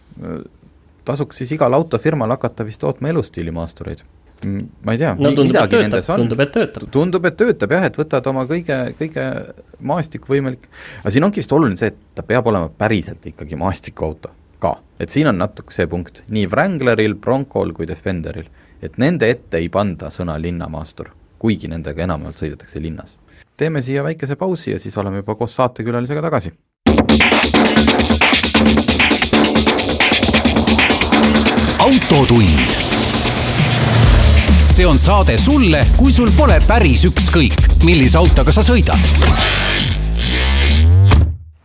tasuks 1.07 1.41
siis 1.41 1.53
igal 1.55 1.75
autofirmal 1.77 2.33
hakata 2.35 2.65
vist 2.67 2.81
tootma 2.83 3.11
elustiilimaastureid. 3.13 4.03
ma 4.85 4.93
ei 4.93 4.99
tea 5.01 5.15
no,, 5.17 5.31
midagi 5.33 5.79
nendes 5.81 6.09
on. 6.13 6.21
tundub, 6.21 6.41
et 6.43 6.51
töötab. 6.53 6.83
tundub, 6.93 7.23
et 7.25 7.37
töötab 7.39 7.71
jah, 7.73 7.87
et 7.89 7.95
võtad 7.97 8.27
oma 8.29 8.43
kõige, 8.49 8.75
kõige 8.99 9.23
maastikuvõimalik, 9.91 10.67
aga 11.01 11.13
siin 11.13 11.25
ongi 11.25 11.41
vist 11.41 11.55
oluline 11.57 11.79
see, 11.79 11.89
et 11.89 11.97
ta 12.17 12.25
peab 12.27 12.49
olema 12.51 12.69
päriselt 12.69 13.25
ikkagi 13.31 13.57
maastikuauto 13.57 14.29
ka. 14.61 14.75
et 15.01 15.13
siin 15.13 15.31
on 15.31 15.41
natuke 15.41 15.73
see 15.73 15.89
punkt, 15.89 16.21
nii 16.29 16.45
Wrangleril, 16.53 17.17
Broncol 17.17 17.73
kui 17.73 17.89
Defenderil, 17.89 18.45
et 18.81 19.01
nende 19.01 19.29
ette 19.33 19.57
ei 19.57 19.71
panda 19.73 20.13
sõna 20.13 20.37
linnamaastur, 20.41 21.09
kuigi 21.41 21.71
nendega 21.73 22.05
enamjaolt 22.05 22.45
sõidetakse 22.45 22.81
linnas. 22.83 23.17
teeme 23.57 23.81
siia 23.81 24.05
väikese 24.05 24.35
pausi 24.37 24.75
ja 24.75 24.79
siis 24.79 24.97
oleme 25.01 25.23
juba 25.25 25.35
koos 25.35 25.57
saatekülalisega 25.57 26.21
tagasi 26.29 26.53
autotund. 31.87 32.75
see 34.67 34.85
on 34.85 34.99
saade 34.99 35.37
sulle, 35.37 35.79
kui 35.97 36.11
sul 36.13 36.29
pole 36.37 36.59
päris 36.67 37.05
ükskõik, 37.07 37.63
millise 37.83 38.19
autoga 38.19 38.53
sa 38.55 38.63
sõidad. 38.65 38.99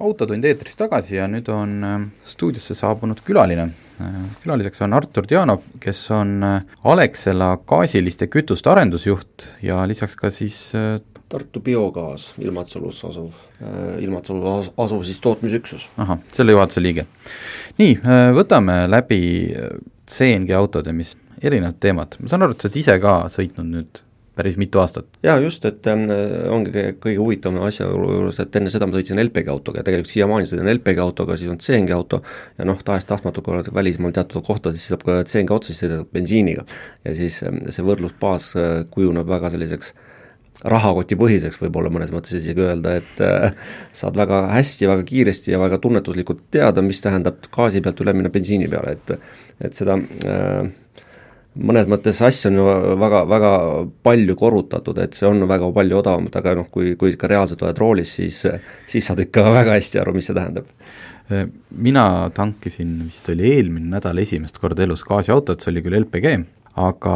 autotund 0.02 0.44
eetris 0.44 0.74
tagasi 0.78 1.16
ja 1.16 1.28
nüüd 1.30 1.48
on 1.52 1.74
äh, 1.86 1.98
stuudiosse 2.26 2.74
saabunud 2.74 3.22
külaline. 3.26 3.68
Äh, 4.02 4.16
külaliseks 4.42 4.82
on 4.82 4.96
Artur 4.98 5.28
Djanov, 5.30 5.62
kes 5.80 6.00
on 6.10 6.42
äh, 6.42 6.62
Alexela 6.84 7.54
gaasiliste 7.66 8.26
kütuste 8.26 8.72
arendusjuht 8.72 9.46
ja 9.62 9.84
lisaks 9.86 10.18
ka 10.18 10.30
siis 10.34 10.72
Tartu 11.32 11.62
Biogaas, 11.64 12.34
Ilmatsalus 12.42 12.98
asuv, 13.08 13.32
Ilmatsalus 14.04 14.72
asuv 14.76 15.02
siis 15.08 15.20
tootmisüksus. 15.24 15.88
ahah, 15.96 16.20
selle 16.32 16.52
juhatuse 16.52 16.82
liige. 16.84 17.06
nii, 17.80 17.96
võtame 18.36 18.82
läbi 18.90 19.20
CNG 20.12 20.52
autode, 20.58 20.92
mis 20.92 21.16
erinevad 21.42 21.80
teemad, 21.80 22.20
ma 22.20 22.28
saan 22.30 22.44
aru, 22.44 22.54
et 22.54 22.60
sa 22.60 22.68
oled 22.68 22.80
ise 22.82 22.98
ka 23.02 23.14
sõitnud 23.32 23.70
nüüd 23.72 24.02
päris 24.36 24.56
mitu 24.56 24.80
aastat. 24.80 25.06
jaa, 25.22 25.36
just, 25.44 25.64
et 25.68 25.86
äh, 25.86 26.04
ongi 26.52 26.72
kõige 27.00 27.18
huvitavam 27.20 27.66
asja 27.66 27.88
juures, 27.88 28.38
et 28.40 28.56
enne 28.56 28.72
seda 28.72 28.88
ma 28.88 28.96
sõitsin 28.96 29.20
LPG 29.20 29.52
autoga 29.52 29.82
ja 29.82 29.86
tegelikult 29.88 30.12
siiamaani 30.12 30.48
sõidan 30.48 30.70
LPG 30.72 31.02
autoga, 31.04 31.36
siis 31.40 31.52
on 31.52 31.60
CNG 31.60 31.92
auto 31.96 32.22
ja 32.58 32.68
noh, 32.68 32.80
tahes-tahtmatu, 32.86 33.44
kui 33.44 33.56
oled 33.56 33.68
välismaal 33.74 34.14
teatud 34.16 34.44
kohtades, 34.46 34.80
siis 34.80 34.94
saab 34.94 35.04
ka 35.08 35.18
CNG 35.28 35.52
otsa, 35.52 35.72
siis 35.72 35.84
sõidad 35.84 36.08
bensiiniga. 36.14 36.64
ja 37.04 37.14
siis 37.18 37.42
see 37.42 37.86
võrdlusbaas 37.86 38.48
äh, 38.56 38.72
kujuneb 38.94 39.28
väga 39.28 39.52
selliseks 39.52 39.92
rahakotipõhiseks 40.62 41.58
võib-olla 41.62 41.90
mõnes 41.90 42.12
mõttes 42.14 42.36
isegi 42.38 42.62
öelda, 42.62 42.96
et 43.00 43.22
äh, 43.24 43.56
saad 43.96 44.18
väga 44.18 44.44
hästi, 44.52 44.86
väga 44.90 45.06
kiiresti 45.08 45.54
ja 45.54 45.60
väga 45.62 45.80
tunnetuslikult 45.82 46.44
teada, 46.54 46.84
mis 46.86 47.02
tähendab 47.02 47.42
gaasi 47.54 47.82
pealt 47.82 48.02
üle 48.04 48.14
minna 48.14 48.30
bensiini 48.32 48.70
peale, 48.70 48.96
et 48.98 49.16
et 49.62 49.78
seda 49.78 49.96
äh, 49.98 50.70
mõnes 51.68 51.88
mõttes 51.90 52.20
asja 52.24 52.50
on 52.50 52.60
ju 52.60 52.66
väga, 53.00 53.22
väga 53.28 53.52
palju 54.06 54.36
korrutatud, 54.40 55.00
et 55.02 55.16
see 55.18 55.28
on 55.28 55.44
väga 55.48 55.68
palju 55.74 55.98
odavamalt, 55.98 56.36
aga 56.38 56.54
noh, 56.60 56.68
kui, 56.72 56.94
kui 57.00 57.12
ikka 57.12 57.30
reaalselt 57.32 57.64
oled 57.66 57.82
roolis, 57.82 58.14
siis, 58.20 58.44
siis 58.88 59.08
saad 59.08 59.20
ikka 59.24 59.44
väga 59.52 59.76
hästi 59.76 60.00
aru, 60.02 60.14
mis 60.16 60.30
see 60.30 60.38
tähendab. 60.38 60.70
mina 61.70 62.30
tankisin 62.34 62.96
vist 63.06 63.28
oli 63.32 63.46
eelmine 63.54 63.88
nädal 63.94 64.18
esimest 64.18 64.58
korda 64.60 64.82
elus 64.84 65.04
gaasiautot, 65.06 65.60
see 65.60 65.70
oli 65.72 65.82
küll 65.84 66.00
LPG, 66.00 66.32
aga 66.76 67.14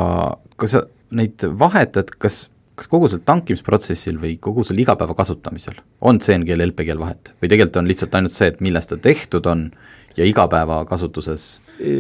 kas 0.57 0.77
sa 0.77 0.85
neid 1.17 1.43
vahetad, 1.59 2.11
kas, 2.19 2.47
kas 2.77 2.89
kogu 2.93 3.09
sel 3.11 3.23
tankimisprotsessil 3.25 4.19
või 4.21 4.37
kogu 4.43 4.65
sel 4.67 4.79
igapäeva 4.81 5.17
kasutamisel 5.17 5.79
on 6.01 6.21
CNG-l 6.21 6.61
ja 6.61 6.69
LPG-l 6.69 7.01
vahet? 7.01 7.35
Või 7.41 7.51
tegelikult 7.53 7.81
on 7.81 7.91
lihtsalt 7.91 8.17
ainult 8.19 8.37
see, 8.37 8.51
et 8.53 8.61
millest 8.65 8.93
ta 8.93 8.99
tehtud 9.01 9.47
on 9.51 9.71
ja 10.17 10.27
igapäevakasutuses 10.29 11.47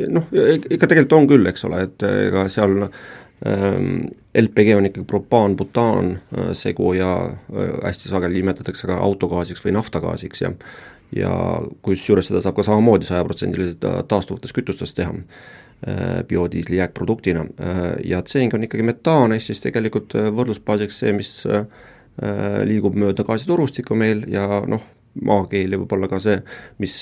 noh, 0.08 0.26
ikka 0.32 0.88
tegelikult 0.88 1.16
on 1.18 1.30
küll, 1.30 1.48
eks 1.50 1.66
ole, 1.68 1.82
et 1.88 2.04
ega 2.08 2.46
seal 2.52 2.78
ähm, 2.86 4.08
LPG 4.36 4.76
on 4.76 4.88
ikkagi 4.90 5.06
propaan-butaan 5.08 6.12
äh, 6.16 6.50
segu 6.56 6.92
ja 6.96 7.12
äh, 7.28 7.72
hästi 7.84 8.12
sageli 8.12 8.40
nimetatakse 8.40 8.88
ka 8.90 9.00
autogaasiks 9.08 9.64
või 9.66 9.76
naftagaasiks 9.80 10.46
ja 10.46 10.52
ja 11.14 11.30
kusjuures 11.86 12.26
seda 12.26 12.40
saab 12.42 12.56
ka 12.56 12.64
samamoodi 12.66 13.06
sajaprotsendiliselt 13.06 13.84
taastuvatest 14.10 14.56
kütustest 14.56 14.96
teha 14.98 15.12
biodiisli 16.28 16.78
jääkproduktina 16.78 17.42
ja 18.04 18.22
CNG 18.24 18.56
on 18.56 18.64
ikkagi 18.64 18.86
metaan, 18.86 19.34
ehk 19.36 19.44
siis 19.44 19.60
tegelikult 19.60 20.16
võrdlusbaasiks 20.16 21.02
see, 21.02 21.12
mis 21.12 21.32
liigub 22.64 22.96
mööda 22.96 23.26
gaasitorustikku 23.28 23.98
meil 23.98 24.24
ja 24.32 24.62
noh, 24.64 24.86
maakeel 25.24 25.72
ja 25.72 25.80
võib-olla 25.80 26.08
ka 26.10 26.18
see, 26.22 26.36
mis 26.82 26.94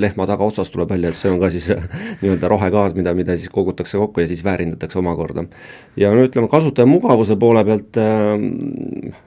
lehma 0.00 0.26
tagaotsast 0.28 0.72
tuleb 0.72 0.92
välja, 0.92 1.12
et 1.12 1.18
see 1.18 1.30
on 1.32 1.40
ka 1.40 1.50
siis 1.52 1.68
nii-öelda 2.22 2.50
rohegaas, 2.50 2.94
mida, 2.98 3.14
mida 3.16 3.36
siis 3.36 3.52
kogutakse 3.52 4.00
kokku 4.00 4.24
ja 4.24 4.30
siis 4.30 4.44
väärindatakse 4.46 5.00
omakorda. 5.00 5.44
ja 5.96 6.12
no 6.14 6.24
ütleme, 6.24 6.48
kasutaja 6.50 6.88
mugavuse 6.88 7.36
poole 7.36 7.64
pealt 7.68 8.00
äh, 8.00 8.30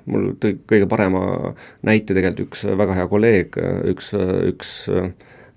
mul 0.05 0.31
tõi 0.41 0.57
kõige 0.69 0.89
parema 0.89 1.53
näite 1.87 2.15
tegelikult 2.15 2.49
üks 2.49 2.65
väga 2.77 2.97
hea 2.97 3.07
kolleeg, 3.11 3.59
üks, 3.91 4.13
üks 4.49 4.73
äh, 4.89 5.11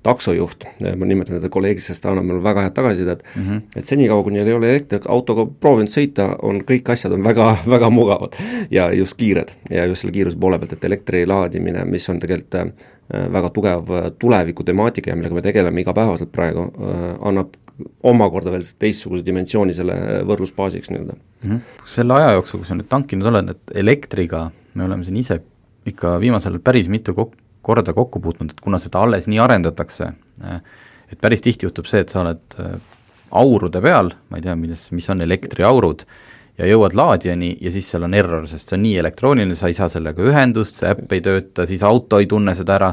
taksojuht, 0.05 0.67
ma 0.85 1.09
nimetan 1.09 1.39
teda 1.39 1.51
kolleegiks, 1.53 1.89
sest 1.91 2.05
ta 2.05 2.13
annab 2.13 2.29
mulle 2.29 2.45
väga 2.45 2.67
head 2.67 2.77
tagasisidet 2.77 3.23
mm, 3.25 3.47
-hmm. 3.47 3.61
et 3.77 3.85
senikaua, 3.89 4.23
kuni 4.23 4.39
neil 4.39 4.51
ei 4.53 4.57
ole 4.59 4.71
elektriautoga 4.75 5.47
proovinud 5.61 5.93
sõita, 5.93 6.29
on 6.43 6.61
kõik 6.69 6.91
asjad 6.93 7.17
on 7.17 7.25
väga, 7.25 7.51
väga 7.75 7.91
mugavad 7.91 8.37
ja 8.71 8.91
just 8.93 9.17
kiired 9.21 9.55
ja 9.71 9.87
just 9.91 10.05
selle 10.05 10.13
kiiruse 10.13 10.39
poole 10.41 10.59
pealt, 10.59 10.77
et 10.77 10.85
elektri 10.85 11.25
laadimine, 11.27 11.85
mis 11.89 12.09
on 12.13 12.21
tegelikult 12.21 12.61
äh, 12.61 12.73
väga 13.33 13.51
tugev 13.51 13.93
tuleviku 14.19 14.65
temaatika 14.65 15.11
ja 15.11 15.17
millega 15.17 15.35
me 15.35 15.43
tegeleme 15.43 15.81
igapäevaselt 15.81 16.33
praegu, 16.33 16.69
äh, 16.69 17.07
annab 17.21 17.57
omakorda 18.03 18.53
veel 18.55 18.67
teistsuguse 18.79 19.25
dimensiooni 19.27 19.75
selle 19.75 19.97
võrdlusbaasiks 20.29 20.93
nii-öelda 20.93 21.17
mm. 21.17 21.51
-hmm. 21.51 21.81
selle 21.97 22.21
aja 22.21 22.37
jooksul, 22.39 22.63
kui 22.63 22.69
sa 22.69 22.77
nüüd 22.79 22.89
tankinud 22.89 23.33
oled, 23.33 23.51
et 23.57 23.77
elektriga 23.85 24.51
me 24.75 24.85
oleme 24.85 25.05
siin 25.05 25.17
ise 25.17 25.41
ikka 25.87 26.19
viimasel 26.21 26.55
ajal 26.55 26.63
päris 26.65 26.89
mitu 26.89 27.13
kok-, 27.17 27.37
korda 27.65 27.95
kokku 27.97 28.21
puutunud, 28.21 28.53
et 28.55 28.63
kuna 28.65 28.81
seda 28.83 29.03
alles 29.05 29.29
nii 29.31 29.41
arendatakse, 29.43 30.11
et 30.45 31.21
päris 31.21 31.45
tihti 31.45 31.69
juhtub 31.69 31.89
see, 31.89 32.05
et 32.05 32.13
sa 32.13 32.23
oled 32.23 32.59
äh, 32.63 32.77
aurude 33.35 33.83
peal, 33.85 34.13
ma 34.31 34.39
ei 34.39 34.47
tea, 34.47 34.55
milles, 34.59 34.87
mis 34.95 35.09
on 35.13 35.25
elektriaurud, 35.25 36.05
ja 36.59 36.69
jõuad 36.71 36.95
laadijani 36.95 37.55
ja 37.65 37.73
siis 37.75 37.89
seal 37.91 38.07
on 38.07 38.15
error, 38.15 38.47
sest 38.51 38.71
see 38.71 38.79
on 38.79 38.85
nii 38.87 38.99
elektrooniline, 39.03 39.57
sa 39.59 39.71
ei 39.71 39.79
saa 39.79 39.89
sellega 39.91 40.23
ühendust, 40.23 40.79
see 40.81 40.91
äpp 40.93 41.15
ei 41.17 41.23
tööta, 41.25 41.67
siis 41.67 41.83
auto 41.87 42.21
ei 42.23 42.29
tunne 42.31 42.55
seda 42.55 42.77
ära. 42.79 42.93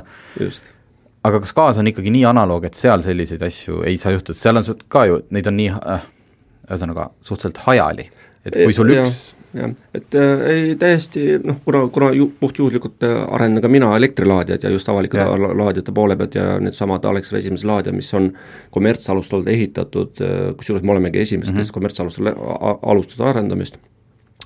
aga 1.24 1.44
kas 1.44 1.54
gaas 1.54 1.78
on 1.78 1.92
ikkagi 1.92 2.14
nii 2.16 2.24
analoog, 2.26 2.66
et 2.66 2.80
seal 2.80 3.04
selliseid 3.06 3.44
asju 3.46 3.84
ei 3.86 4.00
saa 4.02 4.16
juhtuda, 4.16 4.38
seal 4.38 4.58
on 4.58 4.88
ka 4.88 5.06
ju, 5.06 5.20
neid 5.30 5.52
on 5.52 5.60
nii 5.60 5.70
äh, 5.78 6.08
ühesõnaga 6.72 7.06
äh, 7.12 7.14
suhteliselt 7.28 7.62
hajali, 7.68 8.10
et 8.46 8.58
kui 8.64 8.74
sul 8.74 8.96
üks 8.96 9.20
jah, 9.58 9.74
et 9.98 10.16
äh, 10.16 10.44
ei 10.54 10.76
täiesti 10.80 11.26
noh, 11.44 11.60
kuna, 11.66 11.84
kuna 11.94 12.12
ju, 12.16 12.30
puhtjuhuslikult 12.40 13.06
äh, 13.08 13.18
arendan 13.36 13.64
ka 13.66 13.72
mina 13.72 13.92
elektrilaadijad 13.98 14.64
ja 14.64 14.74
just 14.74 14.90
avalike 14.90 15.20
ja. 15.20 15.30
laadijate 15.38 15.94
poole 15.96 16.16
pealt 16.20 16.36
ja 16.36 16.58
needsamad 16.64 17.06
Alexela 17.06 17.40
esimesed 17.40 17.68
laadijad, 17.68 17.98
mis 17.98 18.14
on 18.18 18.32
kommertsalustel 18.72 19.48
ehitatud 19.52 20.22
äh,, 20.24 20.38
kusjuures 20.58 20.86
me 20.86 20.96
olemegi 20.96 21.24
esimesed 21.24 21.54
mm, 21.54 21.58
-hmm. 21.58 21.68
kes 21.68 21.76
kommertsalustel 21.78 22.32
alustasid 22.82 23.26
arendamist 23.28 23.80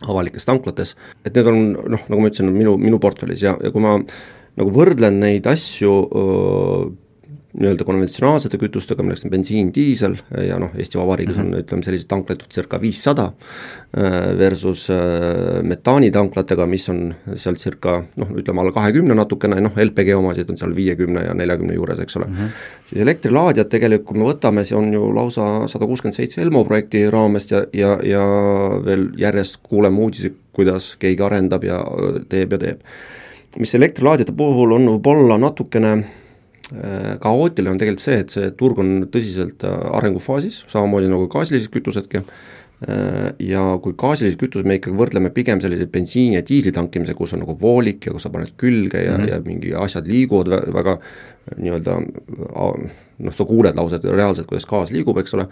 avalikes 0.08 0.46
tanklates, 0.46 0.96
et 1.26 1.36
need 1.36 1.48
on 1.48 1.62
noh, 1.74 2.02
nagu 2.10 2.22
ma 2.22 2.30
ütlesin, 2.30 2.52
minu, 2.52 2.76
minu 2.78 3.00
portfellis 3.00 3.46
ja, 3.46 3.56
ja 3.63 3.72
kui 3.72 3.84
ma 3.84 3.96
nagu 4.56 4.72
võrdlen 4.72 5.20
neid 5.22 5.48
asju 5.48 5.94
öö, 6.06 6.89
nii-öelda 7.56 7.86
konventsionaalsete 7.88 8.58
kütustega, 8.60 9.04
milleks 9.04 9.24
on 9.26 9.32
bensiin, 9.32 9.70
diisel 9.76 10.18
ja 10.44 10.58
noh, 10.60 10.74
Eesti 10.76 11.00
Vabariigis 11.00 11.38
mm 11.38 11.44
-hmm. 11.44 11.56
on 11.56 11.63
ütleme 11.63 11.84
selliseid 11.88 12.10
tanklaid 12.12 12.44
circa 12.52 12.82
viissada, 12.82 13.32
äh, 13.98 14.38
versus 14.38 14.89
äh, 14.89 15.63
metaanitanklatega, 15.63 16.65
mis 16.65 16.89
on 16.89 17.15
seal 17.36 17.56
circa 17.56 18.04
noh, 18.15 18.34
ütleme 18.36 18.62
alla 18.62 18.72
kahekümne 18.72 19.15
natukene, 19.15 19.62
noh 19.62 19.78
LPG 19.78 20.18
omasid 20.18 20.50
on 20.50 20.58
seal 20.58 20.76
viiekümne 20.76 21.24
ja 21.26 21.34
neljakümne 21.34 21.74
juures, 21.74 22.00
eks 22.00 22.18
ole 22.18 22.26
mm. 22.26 22.34
-hmm. 22.34 22.50
siis 22.86 23.02
elektrilaadijad 23.02 23.70
tegelikult, 23.70 24.08
kui 24.08 24.20
me 24.20 24.30
võtame, 24.34 24.63
see 24.63 24.78
on 24.78 24.94
ju 24.94 25.13
lausa 25.15 25.68
sada 25.68 25.86
kuuskümmend 25.86 26.15
seitse 26.15 26.41
Elmo 26.41 26.63
projekti 26.63 27.10
raamest 27.10 27.52
ja, 27.52 27.65
ja, 27.74 28.00
ja 28.04 28.26
veel 28.86 29.10
järjest 29.18 29.58
kuuleme 29.63 30.00
uudiseid, 30.00 30.36
kuidas 30.54 30.96
keegi 31.00 31.24
arendab 31.24 31.63
ja 31.63 31.80
teeb 32.30 32.52
ja 32.52 32.58
teeb. 32.58 32.80
mis 33.60 33.76
elektrilaadijate 33.76 34.32
puhul 34.32 34.72
on 34.72 34.88
võib-olla 34.88 35.38
natukene 35.38 36.04
Äh, 36.04 36.25
kaootiline 37.21 37.75
on 37.75 37.80
tegelikult 37.80 38.04
see, 38.04 38.19
et 38.23 38.34
see 38.34 38.51
turg 38.58 38.80
on 38.82 38.91
tõsiselt 39.13 39.65
äh, 39.67 39.80
arengufaasis, 39.99 40.63
samamoodi 40.71 41.12
nagu 41.12 41.28
gaasilised 41.30 41.69
kütusedki, 41.73 42.21
äh, 42.23 43.28
ja 43.45 43.62
kui 43.84 43.93
gaasilised 43.99 44.39
kütused 44.41 44.65
me 44.65 44.80
ikkagi 44.80 44.97
võrdleme 44.97 45.30
pigem 45.36 45.62
sellise 45.62 45.86
bensiini 45.91 46.39
ja 46.39 46.45
diisli 46.45 46.73
tankimise, 46.75 47.13
kus 47.17 47.36
on 47.38 47.43
nagu 47.45 47.58
voolik 47.62 48.10
ja 48.10 48.15
kus 48.15 48.25
sa 48.25 48.34
paned 48.34 48.56
külge 48.58 49.04
ja 49.04 49.13
mm, 49.13 49.23
-hmm. 49.23 49.30
ja 49.30 49.41
mingi 49.45 49.75
asjad 49.86 50.10
liiguvad 50.10 50.49
väga 50.73 50.97
nii-öelda 51.62 51.99
noh, 52.01 53.34
sa 53.34 53.45
kuuled 53.45 53.78
lausa 53.78 54.01
reaalselt, 54.04 54.49
kuidas 54.49 54.65
gaas 54.65 54.91
liigub, 54.91 55.17
eks 55.21 55.38
ole, 55.38 55.45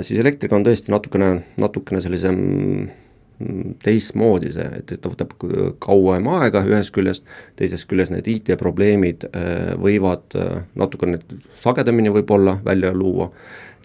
siis 0.00 0.18
elektriga 0.18 0.56
on 0.56 0.64
tõesti 0.64 0.90
natukene, 0.90 1.34
natukene 1.60 2.00
sellisem 2.00 2.40
teistmoodi 3.82 4.52
see, 4.54 4.66
et, 4.78 4.92
et 4.94 5.00
ta 5.02 5.10
võtab 5.10 5.32
kauem 5.82 6.28
aega 6.36 6.62
ühest 6.68 6.94
küljest, 6.94 7.26
teisest 7.58 7.88
küljest 7.90 8.14
need 8.14 8.28
IT-probleemid 8.30 9.26
äh, 9.30 9.72
võivad 9.80 10.36
äh, 10.38 10.62
natukene 10.78 11.18
sagedamini 11.58 12.12
võib-olla 12.14 12.60
välja 12.64 12.92
luua, 12.94 13.30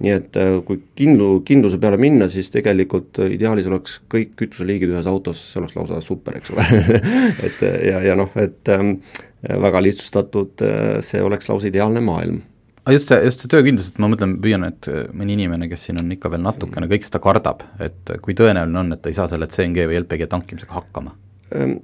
nii 0.04 0.14
et 0.14 0.38
äh, 0.40 0.52
kui 0.68 0.84
kindlu, 1.00 1.32
kindluse 1.48 1.82
peale 1.82 1.98
minna, 2.02 2.30
siis 2.30 2.54
tegelikult 2.54 3.22
ideaalis 3.26 3.72
oleks 3.72 3.98
kõik 4.12 4.36
kütuseliigid 4.44 4.94
ühes 4.94 5.10
autos, 5.10 5.42
see 5.50 5.64
oleks 5.64 5.76
lausa 5.80 5.98
super, 6.06 6.38
eks 6.38 6.54
ole. 6.54 6.68
Et 7.50 7.66
ja, 7.90 8.04
ja 8.06 8.16
noh, 8.20 8.30
et 8.38 8.70
ähm, 8.70 9.00
väga 9.42 9.82
lihtsustatud, 9.82 10.62
see 11.06 11.22
oleks 11.26 11.50
lausa 11.50 11.72
ideaalne 11.72 12.04
maailm 12.06 12.42
aga 12.90 12.98
just 12.98 13.12
see, 13.12 13.20
just 13.28 13.44
see 13.44 13.52
töökindlus, 13.52 13.92
et 13.92 14.00
ma 14.02 14.10
mõtlen, 14.10 14.34
püüan, 14.42 14.66
et 14.66 14.88
äh, 14.90 15.04
mõni 15.16 15.36
inimene, 15.38 15.70
kes 15.70 15.86
siin 15.88 16.00
on 16.02 16.10
ikka 16.16 16.32
veel 16.34 16.42
natukene, 16.42 16.90
kõik 16.90 17.06
seda 17.06 17.22
kardab, 17.22 17.62
et 17.78 18.10
äh, 18.10 18.18
kui 18.24 18.36
tõenäoline 18.38 18.82
on, 18.82 18.90
et 18.96 19.04
ta 19.04 19.12
ei 19.12 19.18
saa 19.18 19.30
selle 19.30 19.50
CNG 19.52 19.86
või 19.92 20.00
LPG 20.02 20.30
tankimisega 20.32 20.78
hakkama? 20.80 21.14
Ehm, 21.54 21.78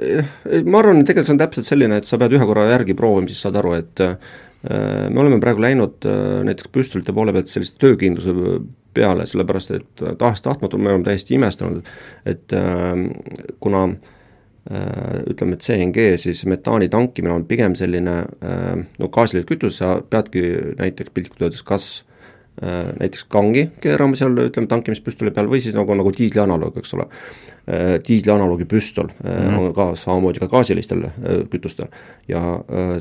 eh, 0.00 0.32
ma 0.64 0.80
arvan, 0.80 1.02
et 1.02 1.10
tegelikult 1.10 1.28
see 1.28 1.36
on 1.36 1.42
täpselt 1.44 1.68
selline, 1.68 2.00
et 2.00 2.08
sa 2.08 2.20
pead 2.20 2.38
ühe 2.38 2.48
korra 2.48 2.66
järgi 2.72 2.96
proovima, 2.96 3.28
siis 3.28 3.44
saad 3.44 3.60
aru, 3.60 3.76
et 3.76 4.04
äh, 4.06 4.16
me 4.66 5.22
oleme 5.22 5.38
praegu 5.38 5.62
läinud 5.62 6.02
näiteks 6.48 6.72
püstolite 6.74 7.12
poole 7.14 7.30
pealt 7.36 7.52
sellise 7.52 7.76
töökindluse 7.78 8.32
peale, 8.96 9.26
sellepärast 9.28 9.74
et 9.76 10.02
tahes-tahtmatult 10.18 10.82
me 10.82 10.90
oleme 10.90 11.06
täiesti 11.06 11.36
imestanud, 11.36 11.86
et 12.26 12.54
kuna 13.62 13.84
Äh, 13.92 14.15
ütleme, 14.66 15.54
et 15.54 15.62
CNG 15.62 16.16
siis 16.18 16.42
metaani 16.50 16.88
tankimine 16.90 17.34
on 17.36 17.46
pigem 17.46 17.76
selline 17.78 18.18
äh, 18.42 18.72
no 18.98 19.08
gaasiline 19.14 19.46
kütus, 19.46 19.78
sa 19.78 19.96
peadki 20.02 20.42
näiteks 20.80 21.12
piltlikult 21.14 21.46
öeldes 21.46 21.62
kas 21.66 21.86
äh, 22.62 22.90
näiteks 22.98 23.28
kangi 23.30 23.68
keerama 23.82 24.18
seal 24.18 24.34
ütleme 24.48 24.70
tankimispüstoli 24.70 25.30
peal 25.36 25.50
või 25.52 25.62
siis 25.62 25.76
nagu, 25.78 25.94
nagu 25.94 26.10
diisli 26.14 26.42
analoog, 26.42 26.80
eks 26.82 26.96
ole. 26.98 27.06
Äh, 27.66 27.96
diisli 27.98 28.30
analoogi 28.30 28.62
püstol 28.70 29.08
mm 29.10 29.30
-hmm. 29.30 29.58
on 29.58 29.72
ka 29.74 29.84
samamoodi 29.98 30.38
ka 30.38 30.46
gaasilistel 30.46 31.00
äh, 31.04 31.40
kütustel. 31.50 31.88
ja 32.28 32.60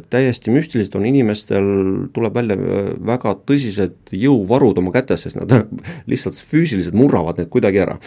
täiesti 0.09 0.51
müstiliselt 0.51 0.95
on 0.95 1.05
inimestel, 1.05 1.65
tuleb 2.13 2.33
välja 2.33 2.57
väga 3.05 3.35
tõsised 3.45 4.09
jõuvarud 4.11 4.77
oma 4.77 4.91
kätes, 4.91 5.21
sest 5.21 5.37
nad 5.37 5.53
lihtsalt 6.11 6.35
füüsiliselt 6.35 6.93
murravad 6.93 7.37
need 7.37 7.49
kuidagi 7.49 7.79
ära. 7.79 7.97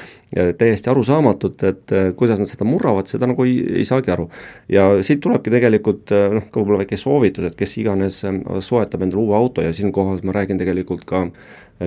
täiesti 0.58 0.90
arusaamatut, 0.90 1.62
et 1.62 1.94
kuidas 2.16 2.38
nad 2.38 2.48
seda 2.48 2.64
murravad, 2.64 3.06
seda 3.06 3.26
nagu 3.26 3.44
ei, 3.44 3.62
ei 3.78 3.84
saagi 3.84 4.10
aru. 4.10 4.28
ja 4.68 5.02
siit 5.02 5.20
tulebki 5.20 5.50
tegelikult 5.50 6.10
noh, 6.10 6.50
ka 6.50 6.60
võib-olla 6.60 6.82
väike 6.82 6.96
soovitus, 6.96 7.44
et 7.44 7.54
kes 7.54 7.78
iganes 7.78 8.24
soetab 8.60 9.02
endale 9.02 9.22
uue 9.22 9.36
auto 9.36 9.62
ja 9.62 9.72
siinkohal 9.72 10.18
ma 10.22 10.32
räägin 10.32 10.58
tegelikult 10.58 11.04
ka 11.04 11.22
äh, 11.22 11.32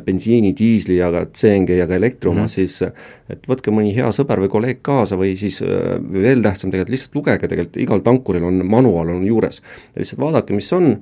bensiini, 0.06 0.54
diisli 0.58 0.98
ja 0.98 1.10
ka 1.12 1.26
CNG 1.36 1.76
ja 1.82 1.88
ka 1.88 1.98
elektri 2.00 2.30
oma 2.30 2.46
mm, 2.46 2.46
-hmm. 2.46 2.54
siis 2.54 2.82
et 3.30 3.48
võtke 3.48 3.74
mõni 3.76 3.94
hea 3.96 4.12
sõber 4.16 4.40
või 4.44 4.52
kolleeg 4.52 4.80
kaasa 4.82 5.18
või 5.20 5.36
siis 5.38 5.62
veel 5.62 6.44
tähtsam 6.44 6.72
tegelikult 6.72 6.96
lihtsalt 6.96 7.16
lugege, 7.16 7.48
tegelikult 7.48 7.82
igal 7.84 8.04
tankuril 8.06 8.44
on 8.44 8.66
manuaal 8.66 9.10
on 9.16 9.26
juures. 9.28 9.62
lihtsalt 9.96 10.22
vaadake, 10.22 10.54
mis 10.54 10.74
on 10.74 10.96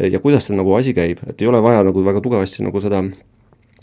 ja 0.00 0.20
kuidas 0.20 0.46
see 0.46 0.56
nagu 0.56 0.74
asi 0.74 0.94
käib, 0.94 1.22
et 1.28 1.40
ei 1.40 1.48
ole 1.48 1.62
vaja 1.62 1.84
nagu 1.84 2.04
väga 2.04 2.20
tugevasti 2.20 2.64
nagu 2.64 2.80
seda 2.80 3.04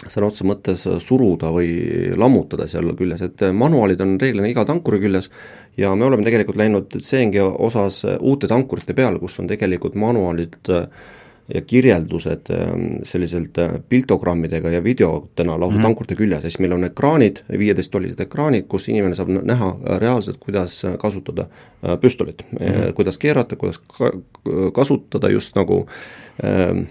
sõna 0.09 0.27
otseses 0.31 0.47
mõttes 0.47 0.83
suruda 1.03 1.51
või 1.53 2.11
lammutada 2.17 2.67
seal 2.69 2.89
küljes, 2.97 3.21
et 3.21 3.43
manuaalid 3.53 4.01
on 4.01 4.15
reeglina 4.21 4.49
iga 4.49 4.65
tankuri 4.65 4.99
küljes 5.03 5.29
ja 5.77 5.93
me 5.95 6.07
oleme 6.07 6.25
tegelikult 6.25 6.57
läinud 6.57 6.97
CNG 6.97 7.41
osas 7.41 8.01
uute 8.19 8.49
tankurite 8.49 8.95
peale, 8.97 9.19
kus 9.21 9.39
on 9.39 9.49
tegelikult 9.51 9.95
manuaalid 9.99 10.57
äh, 10.73 10.87
ja 11.53 11.61
kirjeldused 11.61 12.49
ähm, 12.49 12.87
selliselt 13.03 13.57
äh, 13.57 13.71
piltogrammidega 13.89 14.69
ja 14.69 14.83
videotena 14.83 15.59
lausa 15.59 15.77
mm 15.77 15.79
-hmm. 15.79 15.87
tankurite 15.87 16.15
küljes, 16.15 16.41
siis 16.41 16.59
meil 16.59 16.73
on 16.73 16.83
ekraanid, 16.83 17.43
viieteisttollised 17.57 18.19
ekraanid, 18.19 18.65
kus 18.67 18.89
inimene 18.89 19.15
saab 19.15 19.29
näha 19.29 19.69
äh, 19.69 19.99
reaalselt, 19.99 20.37
kuidas 20.39 20.85
äh, 20.85 20.97
kasutada 20.97 21.47
püstolit 22.01 22.45
mm, 22.51 22.57
-hmm. 22.57 22.93
kuidas 22.93 23.17
keerata, 23.17 23.55
kuidas 23.55 23.77
ka, 23.77 24.11
kasutada 24.73 25.29
just 25.29 25.55
nagu 25.55 25.87
ähm, 26.43 26.85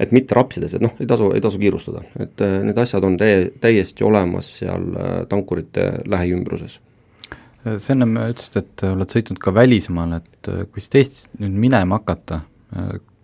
et 0.00 0.12
mitte 0.12 0.34
rapsides, 0.34 0.74
et 0.74 0.80
noh, 0.82 0.92
ei 1.00 1.06
tasu, 1.06 1.32
ei 1.32 1.40
tasu 1.40 1.58
kiirustada, 1.58 2.02
et 2.20 2.40
need 2.62 2.78
asjad 2.78 3.04
on 3.04 3.16
täie, 3.16 3.50
täiesti 3.60 4.04
olemas 4.04 4.58
seal 4.58 4.84
tankurite 5.28 5.92
lähiümbruses 6.06 6.80
sa 7.78 7.92
ennem 7.92 8.14
ütlesid, 8.16 8.56
et 8.56 8.82
oled 8.86 9.10
sõitnud 9.10 9.38
ka 9.38 9.54
välismaal, 9.54 10.12
et 10.12 10.50
kui 10.72 10.80
siit 10.80 10.94
Eestist 10.94 11.26
nüüd 11.38 11.58
minema 11.58 11.98
hakata, 11.98 12.40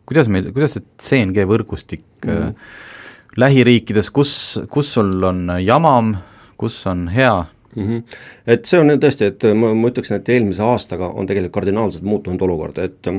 kuidas 0.09 0.29
meil, 0.29 0.51
kuidas 0.53 0.77
see 0.77 0.85
CNG 1.01 1.47
võrgustik 1.49 2.05
mm. 2.27 2.31
äh, 2.31 2.93
lähiriikides, 3.41 4.11
kus, 4.15 4.35
kus 4.71 4.95
sul 4.97 5.15
on 5.27 5.47
jamam, 5.65 6.15
kus 6.61 6.79
on 6.91 7.09
hea 7.09 7.45
mm? 7.77 7.87
-hmm. 7.87 8.03
Et 8.47 8.65
see 8.65 8.81
on 8.81 8.95
tõesti, 9.01 9.31
et 9.33 9.49
ma, 9.55 9.73
ma 9.75 9.91
ütleksin, 9.91 10.17
et 10.17 10.29
eelmise 10.29 10.63
aastaga 10.63 11.09
on 11.09 11.27
tegelikult 11.27 11.61
kardinaalselt 11.61 12.05
muutunud 12.05 12.43
olukord, 12.43 12.79
et 12.79 13.11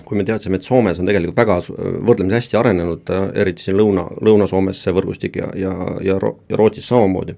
kui 0.00 0.16
me 0.18 0.24
teadsime, 0.24 0.56
et 0.56 0.66
Soomes 0.66 0.98
on 1.00 1.08
tegelikult 1.08 1.36
väga 1.36 1.58
võrdlemisi 2.08 2.38
hästi 2.38 2.58
arenenud, 2.60 3.12
eriti 3.38 3.66
siin 3.66 3.76
lõuna, 3.76 4.06
Lõuna-Soomes 4.24 4.80
see 4.84 4.94
võrgustik 4.96 5.36
ja, 5.40 5.50
ja, 5.58 5.72
ja, 6.04 6.18
ja 6.18 6.58
Rootsis 6.58 6.88
samamoodi, 6.88 7.36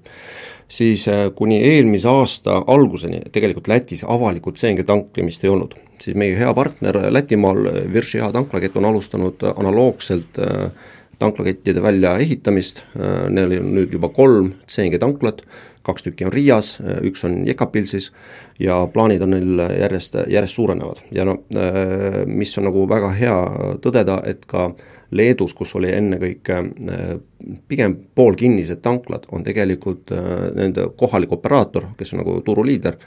siis 0.67 1.07
äh, 1.11 1.27
kuni 1.35 1.59
eelmise 1.63 2.09
aasta 2.09 2.61
alguseni 2.71 3.21
tegelikult 3.31 3.67
Lätis 3.71 4.05
avalikut 4.07 4.59
CNG 4.61 4.85
tankimist 4.87 5.43
ei 5.43 5.51
olnud. 5.51 5.75
Siis 6.01 6.17
meie 6.17 6.35
hea 6.37 6.51
partner 6.53 6.99
Lätimaal, 7.13 7.69
Virši 7.93 8.19
hea 8.23 8.31
tanklakett 8.35 8.75
on 8.79 8.89
alustanud 8.89 9.45
analoogselt 9.55 10.39
äh, 10.39 10.69
tanklakettide 11.19 11.83
väljaehitamist, 11.83 12.83
äh, 12.95 13.27
neil 13.31 13.59
on 13.59 13.71
nüüd 13.77 13.95
juba 13.95 14.11
kolm 14.15 14.53
CNG 14.71 14.99
tanklat, 15.01 15.43
kaks 15.85 16.07
tükki 16.07 16.27
on 16.27 16.33
Riias, 16.33 16.75
äh, 16.81 16.99
üks 17.09 17.25
on 17.27 17.41
Jekapilsis 17.47 18.11
ja 18.59 18.81
plaanid 18.93 19.23
on 19.25 19.35
neil 19.35 19.63
järjest, 19.79 20.17
järjest 20.31 20.59
suurenevad 20.59 21.03
ja 21.15 21.25
no 21.27 21.39
mis 22.25 22.57
on 22.57 22.69
nagu 22.69 22.85
väga 22.89 23.11
hea 23.15 23.39
tõdeda, 23.83 24.21
et 24.25 24.45
ka 24.49 24.69
Leedus, 25.15 25.53
kus 25.53 25.75
oli 25.77 25.91
ennekõike 25.93 26.55
pigem 27.69 27.93
poolkinnised 28.17 28.81
tanklad, 28.83 29.27
on 29.31 29.43
tegelikult 29.45 30.09
nende 30.57 30.87
kohalik 30.97 31.35
operaator, 31.37 31.91
kes 31.99 32.15
on 32.15 32.23
nagu 32.23 32.39
turuliider, 32.43 32.97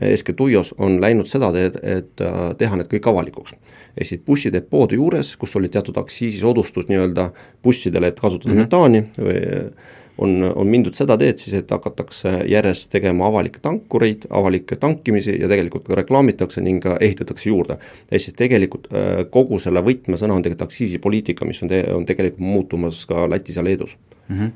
eeskätt 0.00 0.40
Ujos 0.40 0.74
on 0.78 1.00
läinud 1.00 1.28
seda 1.28 1.50
teed, 1.52 1.76
et 1.82 2.20
äh, 2.24 2.42
teha 2.58 2.78
need 2.78 2.88
kõik 2.92 3.08
avalikuks. 3.12 3.54
ehk 3.96 4.08
siis 4.08 4.20
bussidepoode 4.26 4.96
juures, 4.96 5.36
kus 5.36 5.56
oli 5.56 5.68
teatud 5.68 5.96
aktsiisisoodustus 6.00 6.88
nii-öelda 6.88 7.30
bussidele, 7.62 8.08
et 8.08 8.20
kasutada 8.20 8.54
mm 8.54 8.58
-hmm. 8.58 8.62
metaani 8.62 9.04
või 9.18 9.72
on, 10.18 10.52
on 10.54 10.68
mindud 10.68 10.96
seda 10.96 11.16
teed 11.20 11.40
siis, 11.40 11.54
et 11.62 11.70
hakatakse 11.72 12.34
järjest 12.50 12.90
tegema 12.92 13.26
avalikke 13.30 13.62
tankureid, 13.64 14.26
avalikke 14.30 14.76
tankimisi 14.80 15.38
ja 15.40 15.48
tegelikult 15.50 15.86
ka 15.88 15.98
reklaamitakse 16.02 16.64
ning 16.64 16.82
ka 16.84 16.96
ehitatakse 17.00 17.48
juurde. 17.48 17.78
ehk 18.10 18.24
siis 18.26 18.36
tegelikult 18.38 18.88
äh, 18.92 19.24
kogu 19.30 19.58
selle 19.62 19.84
võtmesõna 19.84 20.36
on 20.36 20.44
tegelikult 20.44 20.68
aktsiisipoliitika, 20.68 21.48
mis 21.48 21.62
on 21.64 21.72
te-, 21.72 21.86
on 21.94 22.06
tegelikult 22.08 22.44
muutumas 22.44 23.04
ka 23.08 23.28
Lätis 23.30 23.56
ja 23.56 23.64
Leedus 23.64 23.96
mm. 24.28 24.38
-hmm. 24.38 24.52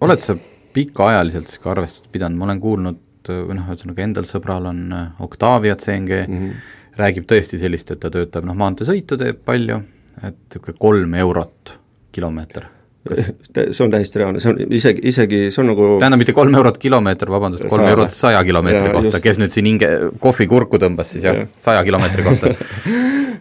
Oled 0.00 0.20
sa 0.22 0.36
pikaajaliselt 0.72 1.58
ka 1.62 1.72
arvestust 1.72 2.06
pidanud, 2.12 2.38
ma 2.38 2.44
olen 2.44 2.60
kuulnud 2.62 3.00
või 3.28 3.56
noh, 3.58 3.66
ühesõnaga 3.72 4.04
endal 4.04 4.28
sõbral 4.28 4.68
on 4.70 4.92
äh, 4.92 5.22
Octavia 5.24 5.76
CNG 5.76 6.20
mm, 6.28 6.38
-hmm. 6.38 6.52
räägib 7.00 7.26
tõesti 7.30 7.58
sellist, 7.58 7.90
et 7.90 8.00
ta 8.00 8.10
töötab 8.10 8.44
noh, 8.44 8.54
maanteesõitu 8.54 9.16
teeb 9.16 9.42
palju, 9.44 9.80
et 10.22 10.36
niisugune 10.36 10.78
kolm 10.78 11.14
eurot 11.14 11.78
kilomeeter 12.12 12.68
see 13.12 13.84
on 13.84 13.92
täiesti 13.92 14.20
reaalne, 14.20 14.40
see 14.40 14.52
on 14.52 14.60
isegi, 14.72 15.02
isegi 15.10 15.40
see 15.52 15.60
on 15.62 15.70
nagu 15.72 15.88
tähendab, 16.00 16.22
mitte 16.22 16.34
kolm 16.36 16.54
eurot 16.56 16.78
kilomeeter, 16.80 17.30
vabandust, 17.32 17.66
kolm 17.68 17.88
eurot 17.90 18.14
saja 18.14 18.40
kilomeetri 18.46 18.88
ja, 18.88 18.94
kohta, 18.96 19.20
kes 19.24 19.40
nüüd 19.42 19.52
siin 19.52 19.68
hinge, 19.68 19.90
kohvi 20.22 20.48
kurku 20.50 20.80
tõmbas 20.80 21.12
siis 21.12 21.26
jah? 21.28 21.42
Ja., 21.42 21.50
saja 21.68 21.84
kilomeetri 21.86 22.24
kohta. 22.26 22.54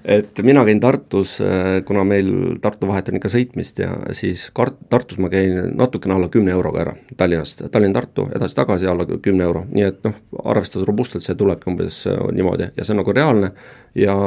Et 0.03 0.39
mina 0.43 0.65
käin 0.67 0.81
Tartus, 0.83 1.37
äh, 1.39 1.77
kuna 1.87 2.03
meil 2.03 2.57
Tartu 2.61 2.89
vahet 2.89 3.07
on 3.07 3.15
ikka 3.21 3.29
sõitmist 3.31 3.77
ja 3.79 3.93
siis 4.11 4.49
Kart-, 4.51 4.81
Tartus 4.91 5.15
ma 5.23 5.29
käin 5.31 5.71
natukene 5.79 6.17
alla 6.17 6.27
kümne 6.27 6.51
euroga 6.51 6.81
ära 6.83 6.95
Tallinnast, 7.15 7.63
Tallinn-Tartu, 7.71 8.27
edasi-tagasi 8.35 8.89
alla 8.91 9.07
kümne 9.07 9.47
euro, 9.47 9.63
nii 9.71 9.87
et 9.87 10.03
noh, 10.03 10.17
arvestades 10.43 10.89
robustselt 10.89 11.23
see 11.23 11.39
tulebki 11.39 11.71
umbes 11.71 12.01
äh, 12.11 12.19
niimoodi. 12.35 12.73
Ja 12.75 12.83
see 12.83 12.97
on 12.97 12.99
nagu 12.99 13.15
reaalne. 13.15 13.53
Ja 13.95 14.17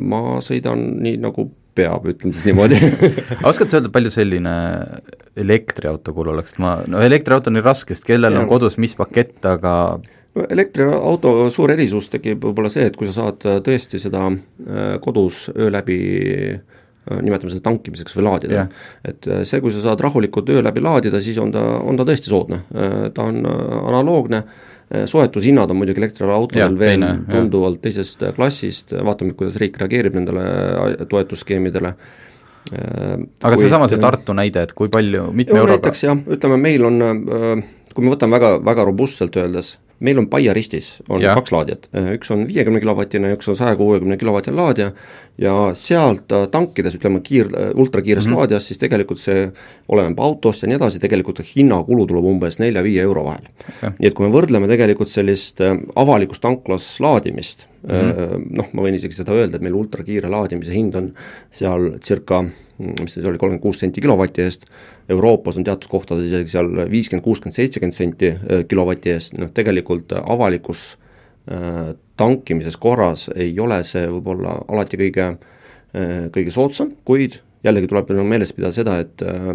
ma 0.00 0.40
sõidan 0.42 0.82
nii, 0.98 1.20
nagu 1.22 1.46
peab, 1.80 2.06
ütleme 2.12 2.36
siis 2.36 2.46
niimoodi. 2.50 2.78
Oskad 3.50 3.72
sa 3.72 3.80
öelda, 3.80 3.92
palju 3.94 4.12
selline 4.14 4.54
elektriauto 5.40 6.14
kulul 6.16 6.36
oleks, 6.36 6.56
ma, 6.62 6.78
no 6.90 7.02
elektriauto 7.04 7.50
on 7.50 7.58
nii 7.58 7.66
raske, 7.66 7.96
sest 7.96 8.06
kellel 8.06 8.36
ja. 8.36 8.42
on 8.42 8.50
kodus 8.50 8.78
mis 8.82 8.96
pakett, 8.98 9.38
aga 9.48 9.74
no 10.36 10.46
elektriauto 10.50 11.34
suur 11.52 11.74
erisus 11.74 12.10
tekib 12.12 12.44
võib-olla 12.44 12.70
see, 12.72 12.86
et 12.90 12.98
kui 12.98 13.08
sa 13.10 13.16
saad 13.20 13.46
äh, 13.48 13.58
tõesti 13.66 14.00
seda 14.02 14.28
äh, 14.30 14.96
kodus 15.02 15.48
öö 15.54 15.70
läbi 15.72 16.00
äh, 16.54 16.80
nimetame 17.10 17.50
seda 17.50 17.66
tankimiseks 17.66 18.14
või 18.18 18.26
laadida. 18.28 18.58
Yeah.. 18.60 18.90
et 19.08 19.30
see, 19.48 19.62
kui 19.62 19.74
sa 19.74 19.82
saad 19.88 20.02
rahulikult 20.04 20.50
öö 20.52 20.62
läbi 20.62 20.82
laadida, 20.84 21.22
siis 21.24 21.40
on 21.42 21.54
ta, 21.54 21.64
on 21.82 21.98
ta 21.98 22.06
tõesti 22.06 22.30
soodne, 22.30 22.62
ta 23.16 23.26
on 23.26 23.40
analoogne. 23.46 24.44
Äh, 24.44 24.69
soetushinnad 25.06 25.70
on 25.70 25.78
muidugi 25.78 26.02
elektriautodel 26.02 26.78
veel 26.78 26.96
teine, 26.96 27.10
tunduvalt 27.30 27.78
jah. 27.78 27.82
teisest 27.86 28.24
äh, 28.26 28.34
klassist, 28.34 28.94
vaatame, 29.06 29.36
kuidas 29.38 29.58
riik 29.62 29.78
reageerib 29.78 30.16
nendele 30.18 30.46
äh, 30.46 30.96
toetusskeemidele. 31.10 31.94
aga 32.70 33.56
seesama, 33.58 33.86
see 33.90 33.98
Tartu 33.98 34.34
näide, 34.36 34.62
et 34.66 34.74
kui 34.76 34.90
palju, 34.92 35.30
mitme 35.34 35.58
euroga? 35.58 35.78
näiteks 35.78 36.02
jah, 36.04 36.18
ütleme 36.36 36.58
meil 36.60 36.84
on, 36.86 37.00
kui 37.94 38.04
me 38.04 38.12
võtame 38.12 38.36
väga, 38.36 38.50
väga 38.66 38.84
robustselt 38.86 39.38
öeldes, 39.40 39.72
meil 40.00 40.18
on 40.18 40.28
Paia 40.32 40.54
ristis 40.56 40.94
on 41.08 41.22
ja. 41.22 41.34
kaks 41.36 41.52
laadijat, 41.52 41.88
üks 42.16 42.30
on 42.32 42.46
viiekümne 42.48 42.80
kilovatine, 42.80 43.34
üks 43.36 43.48
on 43.52 43.58
saja 43.58 43.76
kuuekümne 43.76 44.16
kilovatine 44.20 44.56
laadija 44.56 44.90
ja 45.40 45.54
sealt 45.76 46.32
äh, 46.36 46.46
tankides, 46.52 46.96
ütleme 46.98 47.20
kiir, 47.24 47.48
ultrakiires 47.74 48.26
mm 48.26 48.32
-hmm. 48.32 48.38
laadijas, 48.38 48.66
siis 48.66 48.80
tegelikult 48.80 49.20
see 49.20 49.50
oleneb 49.88 50.20
autost 50.20 50.62
ja 50.62 50.68
nii 50.68 50.78
edasi, 50.80 51.02
tegelikult 51.02 51.42
hinnakulu 51.54 52.06
tuleb 52.06 52.24
umbes 52.32 52.58
nelja-viie 52.60 53.02
euro 53.02 53.24
vahel 53.24 53.46
nii 53.98 54.08
et 54.08 54.14
kui 54.16 54.26
me 54.26 54.32
võrdleme 54.34 54.68
tegelikult 54.70 55.12
sellist 55.12 55.60
äh, 55.64 55.76
avalikust 55.96 56.42
tanklas 56.42 56.88
laadimist 57.00 57.66
mm, 57.82 57.92
-hmm. 57.92 58.48
noh, 58.56 58.72
ma 58.72 58.82
võin 58.86 58.96
isegi 58.96 59.14
seda 59.20 59.36
öelda, 59.36 59.56
et 59.56 59.62
meil 59.62 59.74
ultrakiire 59.74 60.28
laadimise 60.28 60.74
hind 60.74 60.94
on 60.94 61.12
seal 61.50 61.92
circa 62.04 62.44
mis 62.80 63.14
see 63.16 63.26
oli, 63.26 63.38
kolmkümmend 63.38 63.62
kuus 63.64 63.82
senti 63.82 64.02
kilovati 64.04 64.44
eest, 64.46 64.66
Euroopas 65.10 65.60
on 65.60 65.66
teatud 65.68 65.90
kohtades 65.92 66.30
isegi 66.30 66.54
seal 66.54 66.70
viiskümmend, 66.90 67.24
kuuskümmend, 67.26 67.56
seitsekümmend 67.58 67.96
senti 67.96 68.32
äh, 68.32 68.64
kilovati 68.68 69.14
eest, 69.14 69.36
noh 69.40 69.52
tegelikult 69.56 70.16
avalikus 70.20 70.94
äh, 71.50 71.92
tankimises 72.20 72.76
korras 72.80 73.28
ei 73.36 73.52
ole 73.60 73.82
see 73.88 74.06
võib-olla 74.08 74.58
alati 74.68 75.00
kõige 75.00 75.28
äh,, 75.30 76.26
kõige 76.34 76.52
soodsam, 76.54 76.94
kuid 77.04 77.40
jällegi 77.64 77.90
tuleb 77.90 78.10
meeles 78.24 78.52
pidada 78.56 78.72
seda, 78.74 78.96
et 79.02 79.22
äh, 79.22 79.48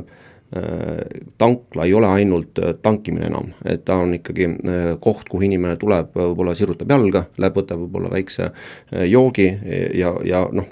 äh, 0.55 1.21
tankla 1.41 1.85
ei 1.85 1.93
ole 1.93 2.07
ainult 2.07 2.59
äh, 2.61 2.75
tankimine 2.81 3.29
enam, 3.29 3.51
et 3.65 3.85
ta 3.85 3.99
on 4.03 4.13
ikkagi 4.17 4.49
koht, 5.01 5.29
kuhu 5.29 5.47
inimene 5.47 5.77
tuleb, 5.81 6.13
võib-olla 6.15 6.55
sirutab 6.57 6.91
jalga, 6.91 7.25
läheb, 7.38 7.61
võtab 7.61 7.85
võib-olla 7.85 8.11
väikse 8.13 8.51
joogi 9.09 9.49
ja, 9.97 10.13
ja 10.25 10.45
noh, 10.53 10.69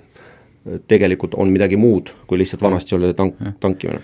tegelikult 0.88 1.38
on 1.40 1.52
midagi 1.52 1.78
muud, 1.80 2.14
kui 2.28 2.40
lihtsalt 2.40 2.62
vanasti 2.64 2.96
oli 2.96 3.14
tank, 3.18 3.40
tankimine. 3.64 4.02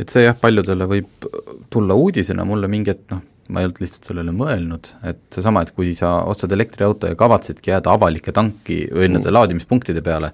et 0.00 0.10
see 0.10 0.24
jah, 0.24 0.36
paljudele 0.38 0.88
võib 0.90 1.28
tulla 1.70 1.94
uudisena, 1.98 2.46
mulle 2.48 2.70
mingi 2.70 2.90
hetk 2.90 3.12
noh, 3.14 3.22
ma 3.52 3.60
ei 3.60 3.68
olnud 3.68 3.82
lihtsalt 3.82 4.08
sellele 4.10 4.34
mõelnud, 4.34 4.90
et 5.10 5.22
seesama, 5.34 5.62
et 5.62 5.72
kui 5.76 5.92
sa 5.98 6.22
ostad 6.30 6.52
elektriauto 6.54 7.10
ja 7.10 7.18
kavatsedki 7.18 7.74
jääda 7.74 7.94
avalike 7.94 8.34
tanki 8.34 8.84
või 8.90 9.10
nende 9.10 9.28
mm. 9.28 9.36
laadimispunktide 9.36 10.02
peale, 10.04 10.32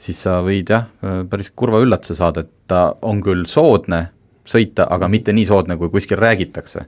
siis 0.00 0.22
sa 0.26 0.40
võid 0.44 0.72
jah, 0.72 0.88
päris 1.30 1.52
kurva 1.54 1.82
üllatuse 1.84 2.16
saada, 2.18 2.44
et 2.44 2.70
ta 2.70 2.86
on 3.06 3.22
küll 3.24 3.46
soodne 3.50 4.06
sõita, 4.48 4.86
aga 4.90 5.08
mitte 5.08 5.32
nii 5.32 5.46
soodne, 5.48 5.76
kui 5.80 5.90
kuskil 5.92 6.18
räägitakse. 6.20 6.84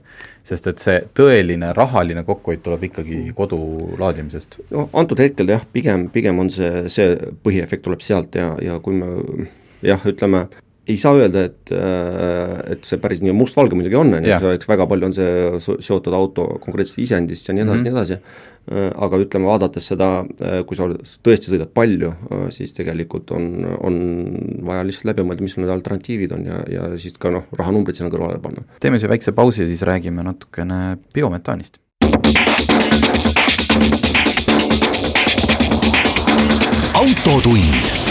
sest 0.47 0.67
et 0.67 0.79
see 0.79 0.99
tõeline 1.19 1.73
rahaline 1.75 2.23
kokkuhoid 2.23 2.61
tuleb 2.63 2.83
ikkagi 2.87 3.33
kodu 3.35 3.59
laadimisest. 3.99 4.59
no 4.71 4.89
antud 4.93 5.19
hetkel 5.19 5.49
jah, 5.49 5.65
pigem, 5.73 6.09
pigem 6.09 6.39
on 6.39 6.49
see, 6.49 6.87
see 6.89 7.17
põhiefekt 7.43 7.83
tuleb 7.83 8.01
sealt 8.01 8.35
ja, 8.35 8.53
ja 8.61 8.79
kui 8.79 8.93
me 8.93 9.47
jah, 9.81 10.01
ütleme, 10.05 10.47
ei 10.87 10.97
saa 10.97 11.15
öelda, 11.19 11.43
et, 11.49 11.71
äh, 11.75 12.73
et 12.73 12.85
see 12.87 12.99
päris 13.03 13.21
nii 13.23 13.33
mustvalge 13.35 13.75
muidugi 13.75 13.97
on, 13.99 14.13
on 14.17 14.27
ju, 14.27 14.51
eks 14.55 14.69
väga 14.69 14.87
palju 14.89 15.09
on 15.09 15.15
see 15.15 15.79
seotud 15.83 16.15
auto 16.15 16.47
konkreetsest 16.63 17.01
isendist 17.03 17.49
ja 17.49 17.55
nii 17.55 17.65
edasi 17.65 17.73
mm, 17.73 17.81
-hmm. 17.81 17.89
nii 17.89 17.95
edasi, 17.95 18.17
äh, 18.71 18.87
aga 19.07 19.19
ütleme, 19.23 19.49
vaadates 19.51 19.89
seda, 19.91 20.09
äh, 20.41 20.61
kui 20.67 20.79
sa 20.79 20.87
tõesti 20.87 21.51
sõidad 21.51 21.73
palju, 21.75 22.13
siis 22.55 22.73
tegelikult 22.77 23.31
on, 23.35 23.49
on 23.83 23.99
vaja 24.69 24.87
lihtsalt 24.87 25.11
läbi 25.11 25.27
mõelda, 25.27 25.43
mis 25.43 25.57
need 25.59 25.75
alternatiivid 25.75 26.37
on 26.37 26.47
ja, 26.47 26.61
ja 26.71 26.89
siis 26.95 27.19
ka 27.19 27.33
noh, 27.35 27.49
rahanumbrid 27.59 27.99
sinna 27.99 28.11
kõrvale 28.13 28.39
panna. 28.39 28.63
teeme 28.79 28.99
siia 28.99 29.11
väikse 29.11 29.35
pausi 29.35 29.65
ja 29.65 29.67
siis 29.67 29.83
räägime 29.83 30.23
natukene 30.23 30.97
biometaanist. 31.13 31.81
autotund 36.97 38.06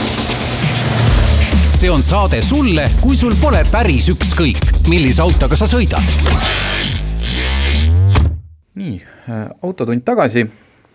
see 1.76 1.90
on 1.92 2.00
saade 2.00 2.38
sulle, 2.40 2.86
kui 3.02 3.16
sul 3.20 3.34
pole 3.36 3.58
päris 3.68 4.06
ükskõik, 4.08 4.70
millise 4.88 5.20
autoga 5.20 5.58
sa 5.60 5.66
sõidad. 5.68 6.00
nii, 8.80 8.94
äh, 9.28 9.42
Autotund 9.62 10.04
tagasi. 10.04 10.46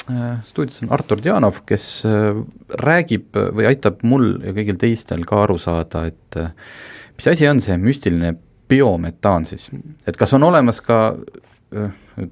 Äh, 0.10 0.39
stuudios 0.44 0.82
on 0.82 0.89
Artur 0.89 1.22
Dianov, 1.22 1.62
kes 1.70 1.86
äh, 2.10 2.41
räägib 2.82 3.38
või 3.38 3.70
aitab 3.70 4.02
mul 4.02 4.39
ja 4.41 4.56
kõigil 4.58 4.82
teistel 4.82 5.22
ka 5.30 5.44
aru 5.44 5.60
saada, 5.62 6.08
et 6.10 6.41
mis 7.13 7.30
asi 7.30 7.48
on 7.48 7.62
see 7.62 7.78
müstiline 7.78 8.34
biometaan 8.70 9.46
siis, 9.46 9.70
et 10.08 10.17
kas 10.17 10.34
on 10.34 10.50
olemas 10.50 10.82
ka 10.82 11.13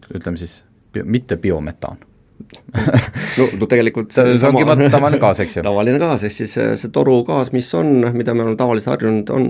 ütleme 0.09 0.41
siis, 0.41 0.63
mitte 1.05 1.37
biometaan 1.37 2.01
no, 3.39 3.47
no 3.59 3.67
tegelikult 3.69 4.13
see, 4.15 4.35
ongi 4.47 4.63
sama, 4.65 4.89
tavaline 4.91 5.19
gaas, 5.21 5.41
eks 5.43 5.59
ju? 5.59 5.63
tavaline 5.65 5.99
gaas, 6.01 6.23
ehk 6.27 6.35
siis 6.35 6.55
see, 6.57 6.77
see 6.79 6.93
torugaas, 6.95 7.51
mis 7.55 7.69
on, 7.77 7.91
mida 8.15 8.35
me 8.35 8.45
oleme 8.45 8.59
tavaliselt 8.59 8.93
harjunud, 8.95 9.33
on 9.35 9.49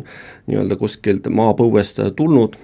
nii-öelda 0.50 0.80
kuskilt 0.80 1.30
maapõuest 1.34 2.02
tulnud, 2.18 2.58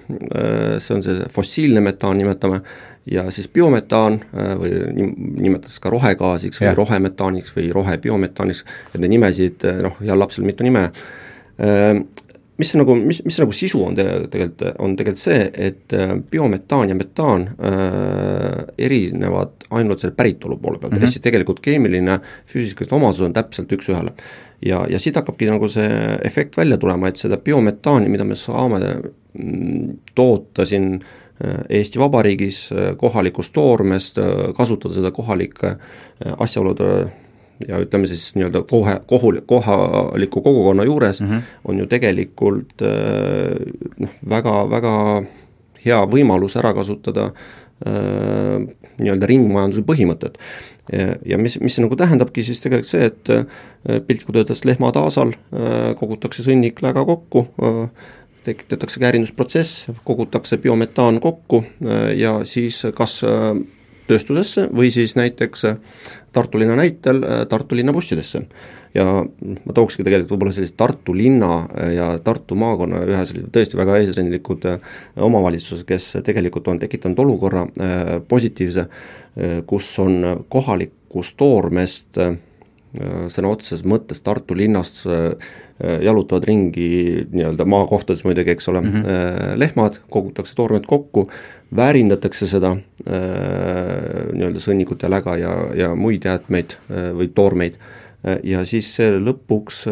see 0.82 0.96
on 0.96 1.06
see 1.06 1.30
fossiilne 1.32 1.82
metaan, 1.84 2.18
nimetame, 2.20 2.62
ja 3.10 3.28
siis 3.34 3.48
biometaan 3.52 4.20
või 4.60 4.74
nimetatakse 4.96 5.82
ka 5.82 5.92
rohegaasiks 5.94 6.62
või 6.62 6.74
rohemetaaniks 6.80 7.54
või 7.56 7.70
rohebiometaaniks, 7.74 8.64
et 8.92 9.00
neid 9.00 9.16
nimesid, 9.16 9.66
noh, 9.86 9.98
heal 10.02 10.20
lapsel 10.20 10.46
mitu 10.48 10.66
nime, 10.66 10.88
mis 12.56 12.70
see 12.72 12.80
nagu, 12.80 12.94
mis, 12.96 13.20
mis 13.24 13.36
see 13.36 13.44
nagu 13.44 13.54
sisu 13.54 13.82
on 13.84 13.96
tegelikult, 13.96 14.64
on 14.82 14.96
tegelikult 14.96 15.20
see, 15.20 15.42
et 15.68 15.96
äh, 15.96 16.14
biometaan 16.30 16.92
ja 16.92 16.96
metaan 16.96 17.46
äh, 17.52 18.64
erinevad 18.88 19.68
ainult 19.76 20.02
selle 20.02 20.16
päritolu 20.16 20.56
poole 20.56 20.78
pealt 20.78 20.92
mm, 20.92 20.98
-hmm. 20.98 21.04
ehk 21.04 21.16
siis 21.16 21.24
tegelikult 21.24 21.60
keemiline, 21.64 22.18
füüsilised 22.48 22.96
omadused 22.96 23.28
on 23.28 23.36
täpselt 23.36 23.72
üks-ühele. 23.72 24.12
ja, 24.64 24.86
ja 24.88 24.98
siit 24.98 25.16
hakkabki 25.16 25.50
nagu 25.50 25.68
see 25.68 25.90
efekt 26.24 26.56
välja 26.56 26.78
tulema, 26.78 27.08
et 27.08 27.16
seda 27.16 27.36
biometaani, 27.36 28.08
mida 28.08 28.24
me 28.24 28.34
saame 28.34 28.80
mm, 29.34 29.98
toota 30.14 30.64
siin 30.64 30.94
äh, 30.94 31.60
Eesti 31.68 31.98
Vabariigis 31.98 32.70
äh, 32.72 32.96
kohalikust 32.96 33.52
toormest, 33.52 34.18
kasutada 34.56 34.94
seda 34.94 35.10
kohalike 35.10 35.76
asjaolude 36.38 37.12
ja 37.68 37.78
ütleme 37.80 38.08
siis 38.10 38.34
nii-öelda 38.36 38.62
kohe, 38.68 38.98
kohul, 39.06 39.40
kohaliku 39.46 40.40
kogukonna 40.42 40.84
juures 40.84 41.20
mm 41.20 41.30
-hmm. 41.30 41.42
on 41.64 41.78
ju 41.78 41.86
tegelikult 41.86 42.82
äh, 42.82 43.56
noh, 43.98 44.10
väga, 44.28 44.70
väga 44.70 45.22
hea 45.84 46.00
võimalus 46.06 46.56
ära 46.56 46.74
kasutada 46.74 47.30
äh, 47.86 48.66
nii-öelda 48.98 49.26
ringmajanduse 49.26 49.82
põhimõtet. 49.82 50.38
ja 51.26 51.38
mis, 51.38 51.60
mis 51.60 51.74
see 51.74 51.82
nagu 51.82 51.96
tähendabki 51.96 52.44
siis 52.46 52.60
tegelikult 52.60 52.88
see, 52.88 53.04
et 53.04 53.30
äh, 53.30 53.46
piltlikult 54.06 54.36
öeldes 54.36 54.64
lehmataasal 54.64 55.32
kogutakse 55.98 56.42
sõnnik 56.42 56.82
läga 56.82 57.04
kokku, 57.04 57.48
tekitatakse 58.44 59.00
käärindusprotsess, 59.00 59.88
kogutakse 60.04 60.56
biometaan 60.56 61.20
kokku 61.20 61.64
ja 62.16 62.44
siis 62.44 62.86
kas 62.94 63.24
tööstusesse 64.08 64.68
või 64.72 64.90
siis 64.94 65.16
näiteks 65.18 65.66
Tartu 66.36 66.60
linna 66.60 66.76
näitel 66.76 67.22
äh, 67.24 67.44
Tartu 67.48 67.76
linna 67.76 67.92
bussidesse. 67.96 68.42
ja 68.96 69.04
ma 69.04 69.74
tookski 69.76 70.04
tegelikult 70.04 70.30
võib-olla 70.34 70.54
sellist 70.56 70.76
Tartu 70.76 71.14
linna 71.16 71.50
äh, 71.64 71.92
ja 71.96 72.08
Tartu 72.24 72.56
maakonna 72.60 73.02
ühe 73.08 73.22
sellise 73.28 73.48
tõesti 73.52 73.78
väga 73.80 73.96
eesrindlikud 74.02 74.66
äh, 74.68 74.90
omavalitsused, 75.16 75.86
kes 75.88 76.18
tegelikult 76.24 76.68
on 76.68 76.80
tekitanud 76.82 77.18
olukorra 77.24 77.66
positiivse, 78.28 78.86
kus 79.66 79.88
on 80.00 80.44
kohalikust 80.48 81.36
toormest 81.36 82.20
sõna 83.32 83.50
otseses 83.52 83.84
mõttes 83.84 84.22
Tartu 84.24 84.56
linnast 84.56 85.04
jalutavad 85.76 86.46
ringi 86.48 87.26
nii-öelda 87.32 87.66
maakohtades 87.68 88.22
muidugi, 88.24 88.54
eks 88.54 88.68
ole 88.72 88.80
mm, 88.80 88.92
-hmm. 88.92 89.58
lehmad, 89.60 89.98
kogutakse 90.10 90.54
toormet 90.56 90.86
kokku, 90.88 91.26
väärindatakse 91.76 92.46
seda 92.46 92.72
äh, 92.72 94.32
nii-öelda 94.32 94.62
sõnnikut 94.62 95.02
ja 95.02 95.10
läga 95.10 95.36
ja, 95.40 95.52
ja 95.74 95.92
muid 95.98 96.26
jäätmeid 96.26 96.76
äh, 96.76 97.08
või 97.16 97.30
toormeid 97.34 97.78
äh, 97.78 98.38
ja 98.46 98.64
siis 98.68 98.88
see 98.96 99.16
lõpuks 99.18 99.84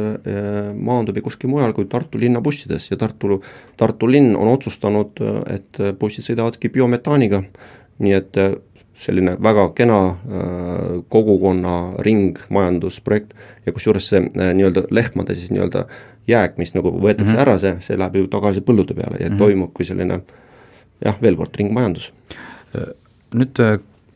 maandub 0.74 1.18
ju 1.18 1.24
kuskil 1.26 1.50
mujal 1.50 1.74
kui 1.74 1.88
Tartu 1.90 2.18
linna 2.18 2.42
bussides 2.44 2.90
ja 2.90 2.98
Tartu, 3.00 3.40
Tartu 3.76 4.10
linn 4.10 4.36
on 4.36 4.50
otsustanud, 4.54 5.20
et 5.50 5.82
bussid 5.98 6.26
sõidavadki 6.26 6.70
biometaaniga, 6.74 7.44
nii 8.02 8.16
et 8.16 8.40
selline 8.94 9.36
väga 9.42 9.68
kena 9.74 9.98
kogukonna 11.10 11.72
ringmajandusprojekt 12.06 13.32
ja 13.66 13.72
kusjuures 13.72 14.06
see 14.08 14.20
nii-öelda 14.30 14.84
lehmade 14.90 15.34
siis 15.34 15.50
nii-öelda 15.50 15.84
jääk, 16.30 16.58
mis 16.62 16.74
nagu 16.76 16.92
võetakse 16.94 17.32
mm 17.32 17.36
-hmm. 17.36 17.42
ära, 17.42 17.58
see, 17.58 17.76
see 17.80 17.98
läheb 17.98 18.16
ju 18.16 18.26
tagasi 18.30 18.62
põldude 18.62 18.94
peale 18.94 19.18
ja 19.18 19.28
mm 19.28 19.34
-hmm. 19.34 19.38
toimubki 19.38 19.84
selline 19.84 20.14
äh, 20.14 20.22
jah, 21.02 21.18
veel 21.22 21.36
kord, 21.38 21.56
ringmajandus. 21.58 22.10
Nüüd 23.34 23.60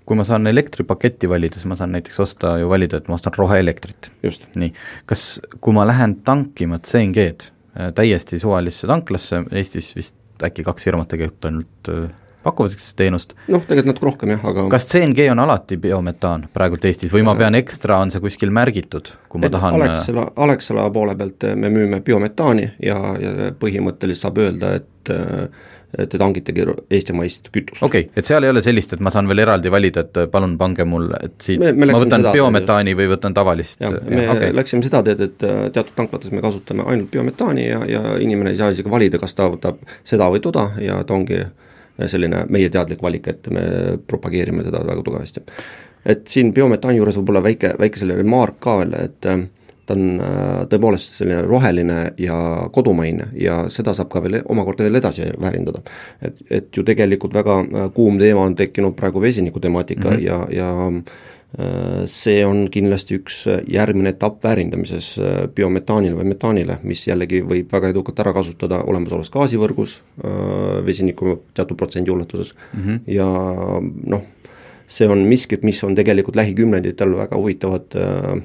kui 0.08 0.16
ma 0.16 0.24
saan 0.24 0.48
elektripaketti 0.48 1.28
valida, 1.28 1.58
siis 1.58 1.68
ma 1.68 1.76
saan 1.76 1.92
näiteks 1.92 2.20
osta 2.24 2.54
ju 2.62 2.70
valida, 2.70 3.00
et 3.00 3.10
ma 3.10 3.18
ostan 3.18 3.34
roheelektrit. 3.36 4.10
nii, 4.56 4.70
kas, 5.06 5.24
kui 5.60 5.76
ma 5.76 5.84
lähen 5.88 6.16
tankima 6.24 6.78
CNG-d 6.80 7.50
äh, 7.50 7.90
täiesti 7.94 8.40
suvalisse 8.40 8.88
tanklasse, 8.88 9.42
Eestis 9.52 9.92
vist 9.96 10.16
äkki 10.44 10.64
kaks 10.64 10.88
firmat 10.88 11.10
tegelikult 11.12 11.50
ainult 11.50 11.92
äh, 11.92 12.08
pakuvad 12.48 12.74
sellist 12.74 12.96
teenust. 12.98 13.36
noh, 13.46 13.62
tegelikult 13.62 13.94
natuke 13.94 14.10
rohkem 14.10 14.34
jah, 14.34 14.44
aga 14.52 14.66
kas 14.74 14.88
CNG 14.90 15.30
on 15.32 15.44
alati 15.44 15.78
biometaan 15.80 16.48
praegult 16.54 16.84
Eestis 16.88 17.12
või 17.14 17.24
ma 17.28 17.36
pean 17.38 17.58
ekstra, 17.58 18.00
on 18.02 18.12
see 18.14 18.24
kuskil 18.24 18.52
märgitud, 18.54 19.12
kui 19.28 19.44
ma 19.44 19.52
tahan 19.52 19.78
Alexela, 19.78 20.28
Alexela 20.36 20.88
poole 20.94 21.16
pealt 21.18 21.50
me 21.56 21.72
müüme 21.72 22.02
biometaani 22.04 22.70
ja, 22.84 23.00
ja 23.22 23.50
põhimõtteliselt 23.58 24.28
saab 24.28 24.40
öelda, 24.42 24.76
et 24.80 25.12
äh, 25.14 25.66
te 25.96 26.18
tangitegi 26.20 26.64
eestimaist 26.90 27.48
kütust. 27.52 27.82
okei 27.82 28.04
okay,, 28.06 28.12
et 28.20 28.28
seal 28.28 28.44
ei 28.44 28.52
ole 28.52 28.60
sellist, 28.64 28.92
et 28.92 29.00
ma 29.04 29.12
saan 29.12 29.28
veel 29.30 29.40
eraldi 29.44 29.70
valida, 29.72 30.04
et 30.04 30.20
palun 30.32 30.56
pange 30.60 30.84
mul, 30.88 31.08
et 31.16 31.38
siit 31.42 31.62
me, 31.62 31.72
me 31.72 31.88
ma 31.88 32.00
võtan 32.02 32.26
biometaani 32.28 32.92
just. 32.92 33.00
või 33.00 33.10
võtan 33.14 33.36
tavalist 33.36 33.80
me 33.80 34.26
okay. 34.28 34.52
läksime 34.56 34.84
seda 34.84 35.00
teed, 35.06 35.22
et 35.24 35.46
äh, 35.48 35.62
teatud 35.72 35.96
tanklates 35.96 36.34
me 36.34 36.44
kasutame 36.44 36.84
ainult 36.84 37.08
biometaani 37.14 37.64
ja, 37.70 37.80
ja 37.88 38.02
inimene 38.20 38.52
ei 38.52 38.60
saa 38.60 38.74
isegi 38.74 38.92
valida, 38.92 39.20
kas 39.22 39.36
ta 39.38 39.48
võtab 39.48 39.80
seda 40.04 40.28
või 40.32 40.44
toda 40.44 40.70
ja 40.84 41.00
ta 41.08 41.16
ongi 41.16 41.40
selline 42.06 42.44
meie 42.48 42.70
teadlik 42.70 43.02
valik, 43.02 43.28
et 43.28 43.50
me 43.50 43.62
propageerime 44.06 44.64
teda 44.66 44.84
väga 44.86 45.02
tugevasti. 45.02 45.44
et 46.06 46.26
siin 46.30 46.52
biometaani 46.54 47.00
juures 47.00 47.16
võib-olla 47.18 47.42
väike, 47.42 47.74
väike 47.78 47.98
selline 47.98 48.22
remark 48.22 48.60
ka 48.62 48.76
veel, 48.78 48.94
et 48.94 49.26
äh, 49.26 49.46
ta 49.88 49.96
on 49.96 50.20
äh, 50.20 50.66
tõepoolest 50.70 51.18
selline 51.20 51.42
roheline 51.46 51.98
ja 52.20 52.36
kodumaine 52.72 53.30
ja 53.40 53.62
seda 53.72 53.94
saab 53.96 54.10
ka 54.12 54.22
veel 54.24 54.40
omakorda 54.44 54.86
veel 54.86 55.00
edasi 55.00 55.26
väärindada. 55.40 55.82
et, 56.22 56.42
et 56.50 56.68
ju 56.76 56.84
tegelikult 56.84 57.34
väga 57.34 57.58
äh, 57.62 57.88
kuum 57.96 58.18
teema 58.20 58.44
on 58.46 58.56
tekkinud 58.56 58.96
praegu 58.96 59.22
vesiniku 59.22 59.60
temaatika 59.60 60.10
mm 60.10 60.16
-hmm. 60.16 60.26
ja, 60.26 60.46
ja 60.50 60.92
see 62.04 62.42
on 62.44 62.66
kindlasti 62.68 63.16
üks 63.16 63.38
järgmine 63.72 64.10
etapp 64.12 64.42
väärindamises 64.44 65.14
biometaanile 65.56 66.18
või 66.18 66.26
metaanile, 66.34 66.76
mis 66.84 67.06
jällegi 67.06 67.40
võib 67.40 67.72
väga 67.72 67.88
edukalt 67.94 68.20
ära 68.20 68.34
kasutada 68.36 68.82
olemasolevas 68.84 69.32
gaasivõrgus, 69.32 69.94
vesiniku 70.84 71.38
teatud 71.56 71.80
protsendi 71.80 72.12
ulatuses 72.12 72.52
mm 72.52 72.82
-hmm. 72.84 73.00
ja 73.16 73.30
noh, 74.12 74.26
see 74.86 75.08
on 75.08 75.24
miskit, 75.24 75.64
mis 75.64 75.80
on 75.88 75.96
tegelikult 75.96 76.36
lähikümnenditel 76.36 77.16
väga 77.16 77.40
huvitavat 77.40 77.96
äh, 77.96 78.44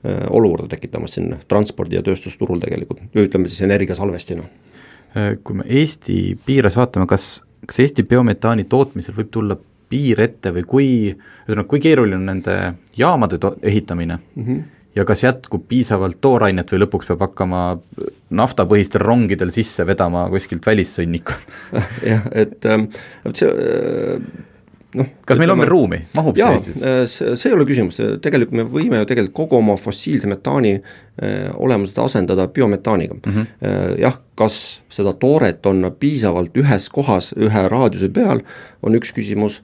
Äh, 0.00 0.26
olukorda 0.30 0.64
tekitamas 0.68 1.12
siin 1.12 1.34
transpordi- 1.48 1.98
ja 1.98 2.00
tööstusturul 2.00 2.56
tegelikult, 2.62 3.02
ütleme 3.20 3.50
siis 3.52 3.60
energiasalvestina. 3.66 4.46
Äh, 5.12 5.34
kui 5.44 5.58
me 5.58 5.66
Eesti 5.68 6.38
piires 6.46 6.78
vaatame, 6.80 7.04
kas, 7.10 7.42
kas 7.68 7.82
Eesti 7.84 8.06
biometaani 8.08 8.64
tootmisel 8.64 9.18
võib 9.18 9.28
tulla 9.28 9.58
piir 9.90 10.20
ette 10.22 10.52
või 10.54 10.66
kui, 10.68 10.90
ühesõnaga, 11.10 11.68
kui 11.70 11.82
keeruline 11.82 12.18
on 12.18 12.28
nende 12.30 12.58
jaamade 12.98 13.40
to-, 13.42 13.56
ehitamine 13.62 14.18
mm 14.18 14.44
-hmm. 14.44 14.62
ja 14.96 15.04
kas 15.04 15.24
jätkub 15.24 15.66
piisavalt 15.68 16.20
toorainet 16.20 16.72
või 16.72 16.84
lõpuks 16.84 17.10
peab 17.10 17.26
hakkama 17.26 17.64
naftapõhistel 18.30 19.02
rongidel 19.02 19.50
sisse 19.54 19.86
vedama 19.86 20.28
kuskilt 20.30 20.66
välissõnnikut 20.66 21.74
jah, 22.12 22.28
et 22.32 22.66
ähm, 22.66 22.88
see 23.34 23.50
äh, 23.50 24.48
noh 24.98 25.10
kas 25.26 25.38
meil 25.38 25.52
on 25.52 25.60
veel 25.62 25.70
ruumi, 25.70 26.00
mahub 26.16 26.38
see 26.38 26.46
Eestis? 26.50 26.80
Äh, 26.82 27.02
see, 27.10 27.50
ei 27.50 27.56
ole 27.56 27.66
küsimus, 27.68 28.00
tegelikult 28.22 28.56
me 28.58 28.66
võime 28.66 29.02
ju 29.02 29.08
tegelikult 29.10 29.36
kogu 29.42 29.60
oma 29.60 29.76
fossiilse 29.80 30.30
metaani 30.30 30.76
äh, 30.76 31.50
olemuselt 31.54 32.00
asendada 32.02 32.48
biometaaniga 32.50 33.18
mm. 33.18 33.32
-hmm. 33.32 33.98
Jah, 34.00 34.16
kas 34.38 34.80
seda 34.90 35.12
tooret 35.12 35.66
on 35.66 35.92
piisavalt 35.98 36.56
ühes 36.58 36.88
kohas 36.90 37.34
ühe 37.36 37.68
raadiuse 37.68 38.08
peal, 38.08 38.42
on 38.82 38.96
üks 38.98 39.12
küsimus 39.14 39.60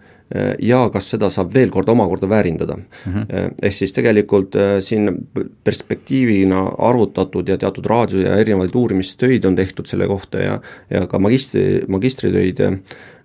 ja 0.59 0.81
kas 0.91 1.07
seda 1.13 1.29
saab 1.31 1.53
veel 1.55 1.71
kord 1.71 1.89
omakorda 1.89 2.27
väärindada 2.29 2.75
mm. 2.77 3.13
-hmm. 3.13 3.53
ehk 3.63 3.73
siis 3.73 3.93
tegelikult 3.95 4.57
siin 4.81 5.29
perspektiivina 5.65 6.65
arvutatud 6.79 7.49
ja 7.49 7.59
teatud 7.59 7.87
raadiuse 7.87 8.27
ja 8.27 8.37
erinevaid 8.37 8.75
uurimistöid 8.75 9.45
on 9.45 9.57
tehtud 9.57 9.87
selle 9.87 10.07
kohta 10.07 10.39
ja 10.39 10.61
ja 10.91 11.07
ka 11.07 11.19
magistri, 11.19 11.85
magistritöid 11.89 12.59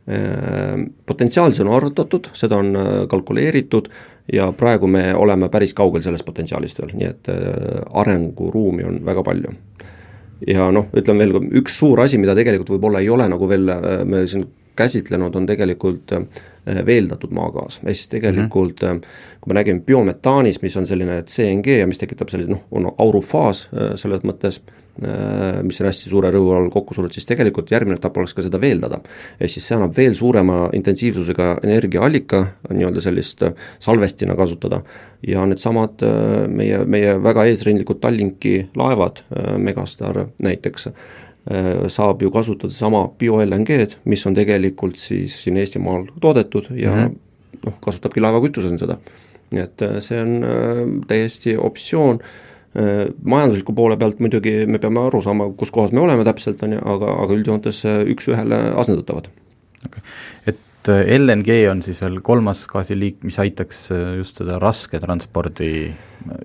Ehm, 0.08 0.84
potentsiaalis 1.06 1.60
on 1.62 1.68
arvutatud, 1.70 2.32
seda 2.34 2.58
on 2.58 2.76
äh, 2.76 2.86
kalkuleeritud 3.08 3.90
ja 4.34 4.48
praegu 4.58 4.88
me 4.90 5.12
oleme 5.16 5.50
päris 5.50 5.76
kaugel 5.78 6.02
sellest 6.02 6.26
potentsiaalist 6.26 6.82
veel, 6.82 6.96
nii 6.98 7.10
et 7.10 7.30
äh, 7.30 7.84
arenguruumi 8.02 8.88
on 8.90 8.98
väga 9.06 9.24
palju. 9.24 9.54
ja 10.48 10.72
noh, 10.74 10.88
ütlen 10.98 11.22
veel, 11.22 11.36
üks 11.62 11.78
suur 11.78 12.02
asi, 12.02 12.18
mida 12.18 12.34
tegelikult 12.34 12.74
võib-olla 12.74 13.04
ei 13.06 13.12
ole 13.14 13.30
nagu 13.30 13.50
veel 13.50 13.70
äh, 13.70 14.02
me 14.10 14.26
siin 14.28 14.48
käsitlenud, 14.76 15.36
on 15.36 15.46
tegelikult 15.46 16.14
veeldatud 16.66 17.34
maagaas, 17.36 17.82
ehk 17.84 17.98
siis 17.98 18.10
tegelikult 18.10 18.82
mm 18.82 18.98
-hmm. 18.98 19.38
kui 19.42 19.54
me 19.54 19.60
räägime 19.60 19.82
biometaanist, 19.86 20.62
mis 20.62 20.78
on 20.78 20.88
selline 20.88 21.24
CNG 21.24 21.78
ja 21.78 21.88
mis 21.88 22.00
tekitab 22.02 22.30
sellise 22.30 22.50
noh, 22.50 22.64
on 22.72 22.90
aurufaas 22.98 23.70
selles 23.96 24.24
mõttes, 24.24 24.62
mis 25.00 25.80
on 25.82 25.88
hästi 25.88 26.10
suure 26.12 26.30
rõhu 26.34 26.52
all 26.54 26.68
kokku 26.72 26.94
surutud, 26.94 27.16
siis 27.16 27.28
tegelikult 27.30 27.72
järgmine 27.72 27.96
etapp 27.98 28.18
oleks 28.20 28.36
ka 28.36 28.44
seda 28.44 28.60
veeldada. 28.62 29.00
ehk 29.40 29.50
siis 29.50 29.66
see 29.68 29.78
annab 29.78 29.96
veel 29.96 30.14
suurema 30.18 30.66
intensiivsusega 30.76 31.48
energiaallika, 31.64 32.42
nii-öelda 32.70 33.02
sellist 33.02 33.44
äh, 33.48 33.56
salvestina 33.80 34.36
kasutada, 34.36 34.82
ja 35.28 35.46
needsamad 35.48 36.04
äh, 36.04 36.46
meie, 36.52 36.84
meie 36.86 37.16
väga 37.24 37.48
eesrindlikud 37.48 38.02
Tallinki 38.04 38.56
laevad, 38.76 39.24
Megastar 39.58 40.26
näiteks, 40.44 40.90
saab 41.90 42.22
ju 42.22 42.30
kasutada 42.32 42.74
sama 42.74 43.08
bio-LNG-d, 43.18 43.98
mis 44.06 44.26
on 44.30 44.36
tegelikult 44.38 45.00
siis 45.02 45.34
siin 45.44 45.58
Eestimaal 45.58 46.06
toodetud 46.22 46.70
ja 46.76 46.92
mm 46.92 47.08
-hmm. 47.08 47.66
noh, 47.66 47.80
kasutabki 47.82 48.22
laevakütusena 48.22 48.78
seda. 48.78 48.98
nii 49.52 49.62
et 49.62 49.84
see 50.00 50.22
on 50.22 50.46
täiesti 51.08 51.58
optsioon 51.58 52.22
Äh, 52.22 52.51
majandusliku 52.72 53.74
poole 53.76 53.98
pealt 54.00 54.22
muidugi 54.24 54.62
me 54.70 54.80
peame 54.80 55.02
aru 55.04 55.20
saama, 55.24 55.50
kus 55.60 55.74
kohas 55.76 55.92
me 55.92 56.04
oleme 56.06 56.24
täpselt, 56.28 56.62
on 56.64 56.78
ju, 56.78 56.82
aga, 56.94 57.16
aga 57.26 57.36
üldjoontes 57.36 57.82
äh, 57.90 58.02
üks-ühele 58.14 58.62
asendatavad. 58.80 59.28
Okay.. 59.88 60.04
et 60.48 60.92
äh, 60.94 61.04
LNG 61.18 61.58
on 61.72 61.84
siis 61.84 62.00
veel 62.04 62.22
kolmas 62.24 62.64
gaasiliik, 62.72 63.20
mis 63.28 63.40
aitaks 63.44 63.90
just 64.22 64.40
seda 64.40 64.60
raske 64.64 65.02
transpordi 65.04 65.92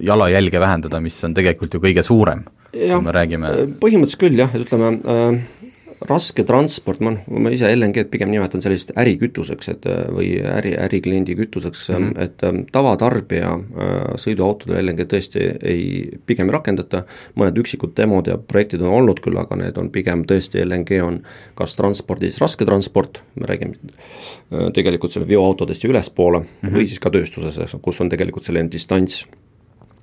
jalajälge 0.03 0.63
vähendada, 0.63 1.03
mis 1.05 1.19
on 1.29 1.37
tegelikult 1.37 1.79
ju 1.79 1.83
kõige 1.85 2.03
suurem, 2.07 2.47
kui 2.73 3.03
me 3.05 3.15
räägime 3.15 3.53
põhimõtteliselt 3.83 4.25
küll 4.25 4.43
jah, 4.43 4.51
et 4.57 4.67
ütleme 4.67 4.97
äh, 5.07 5.66
raske 6.05 6.45
transport, 6.45 7.01
ma, 7.01 7.13
ma 7.29 7.51
ise 7.53 7.69
LNG-d 7.73 8.11
pigem 8.13 8.31
nimetan 8.33 8.63
sellisest 8.65 8.93
ärikütuseks, 9.01 9.71
et 9.73 9.87
või 10.13 10.29
äri, 10.45 10.75
ärikliendi 10.81 11.37
kütuseks 11.39 11.89
mm, 11.91 11.97
-hmm. 11.97 12.25
et 12.25 12.45
ähm, 12.45 12.61
tavatarbija 12.73 13.53
äh, 13.55 13.95
sõiduautodel 14.21 14.83
LNG 14.83 15.07
tõesti 15.13 15.47
ei, 15.63 15.87
pigem 16.27 16.51
ei 16.51 16.57
rakendata, 16.57 17.05
mõned 17.35 17.57
üksikud 17.63 17.97
demod 17.97 18.29
ja 18.29 18.37
projektid 18.39 18.85
on 18.85 18.93
olnud 18.93 19.23
küll, 19.25 19.39
aga 19.41 19.57
need 19.57 19.79
on 19.81 19.91
pigem 19.91 20.27
tõesti, 20.29 20.61
LNG 20.65 21.01
on 21.05 21.23
kas 21.55 21.77
transpordis 21.81 22.41
raske 22.43 22.69
transport, 22.69 23.23
me 23.35 23.49
räägime 23.49 23.77
äh, 23.81 24.69
tegelikult 24.77 25.17
selle 25.17 25.29
veoautodest 25.29 25.85
ja 25.85 25.91
ülespoole 25.91 26.45
mm, 26.45 26.47
-hmm. 26.63 26.77
või 26.77 26.87
siis 26.87 27.01
ka 27.01 27.11
tööstuses, 27.11 27.77
kus 27.83 28.01
on 28.01 28.13
tegelikult 28.13 28.45
selline 28.45 28.71
distants 28.73 29.25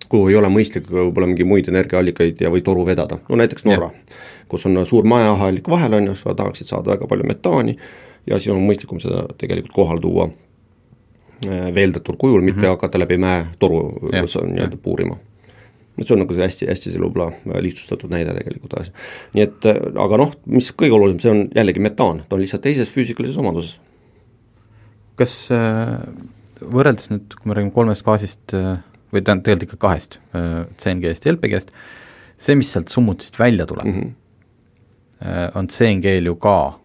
kuhu 0.09 0.29
ei 0.29 0.35
ole 0.35 0.49
mõistlik 0.53 0.89
võib-olla 0.89 1.27
mingeid 1.27 1.47
muid 1.47 1.67
energiaallikaid 1.71 2.41
ja, 2.41 2.51
või 2.53 2.61
toru 2.61 2.85
vedada, 2.85 3.19
no 3.29 3.39
näiteks 3.39 3.65
Norra 3.65 3.91
kus 4.53 4.67
on 4.69 4.85
suur 4.85 5.07
majahallik 5.09 5.67
vahel, 5.69 5.97
on 5.97 6.11
ju, 6.11 6.15
sa 6.19 6.35
tahaksid 6.37 6.69
saada 6.69 6.93
väga 6.93 7.09
palju 7.09 7.27
metaani 7.27 7.75
ja 8.29 8.39
siis 8.39 8.53
on 8.53 8.63
mõistlikum 8.63 9.01
seda 9.03 9.25
tegelikult 9.39 9.75
kohale 9.75 10.03
tuua 10.03 10.29
äh, 10.29 11.69
veeldatud 11.75 12.19
kujul, 12.21 12.41
mitte 12.41 12.59
mm 12.59 12.65
-hmm. 12.65 12.75
hakata 12.77 12.99
läbi 12.99 13.17
mäetoru 13.17 13.79
nii-öelda 14.11 14.77
puurima. 14.77 15.17
et 15.97 16.07
see 16.07 16.15
on 16.15 16.19
nagu 16.23 16.33
see 16.33 16.41
hästi, 16.41 16.67
hästi 16.69 16.91
see 16.91 17.01
võib-olla 17.01 17.31
äh, 17.31 17.59
lihtsustatud 17.61 18.09
näide 18.09 18.33
tegelikult 18.37 18.79
asja. 18.79 18.93
nii 19.33 19.43
et 19.43 19.65
äh, 19.65 19.81
aga 20.05 20.17
noh, 20.17 20.31
mis 20.45 20.71
kõige 20.71 20.93
olulisem, 20.99 21.19
see 21.19 21.31
on 21.31 21.43
jällegi 21.55 21.79
metaan, 21.79 22.23
ta 22.29 22.35
on 22.35 22.41
lihtsalt 22.41 22.61
teises 22.61 22.93
füüsikalises 22.95 23.37
omaduses. 23.37 23.79
kas 25.15 25.49
võrreldes 26.61 27.11
nüüd, 27.11 27.35
kui 27.37 27.49
me 27.49 27.53
räägime 27.53 27.71
kolmest 27.71 28.03
gaasist 28.05 28.55
või 29.13 29.21
tähendab 29.21 29.45
tegelikult 29.47 29.69
ikka 29.69 29.87
kahest, 29.87 30.19
CNG-st 30.33 31.29
ja 31.29 31.35
LPG-st, 31.35 31.71
see, 32.37 32.57
mis 32.59 32.73
sealt 32.73 32.91
summutist 32.91 33.39
välja 33.39 33.69
tuleb 33.69 33.87
mm, 33.87 34.01
-hmm 34.01 34.19
Äh, 35.25 35.49
on 35.55 35.67
CNG-l 35.67 36.25
ju 36.25 36.35
ka 36.35 36.79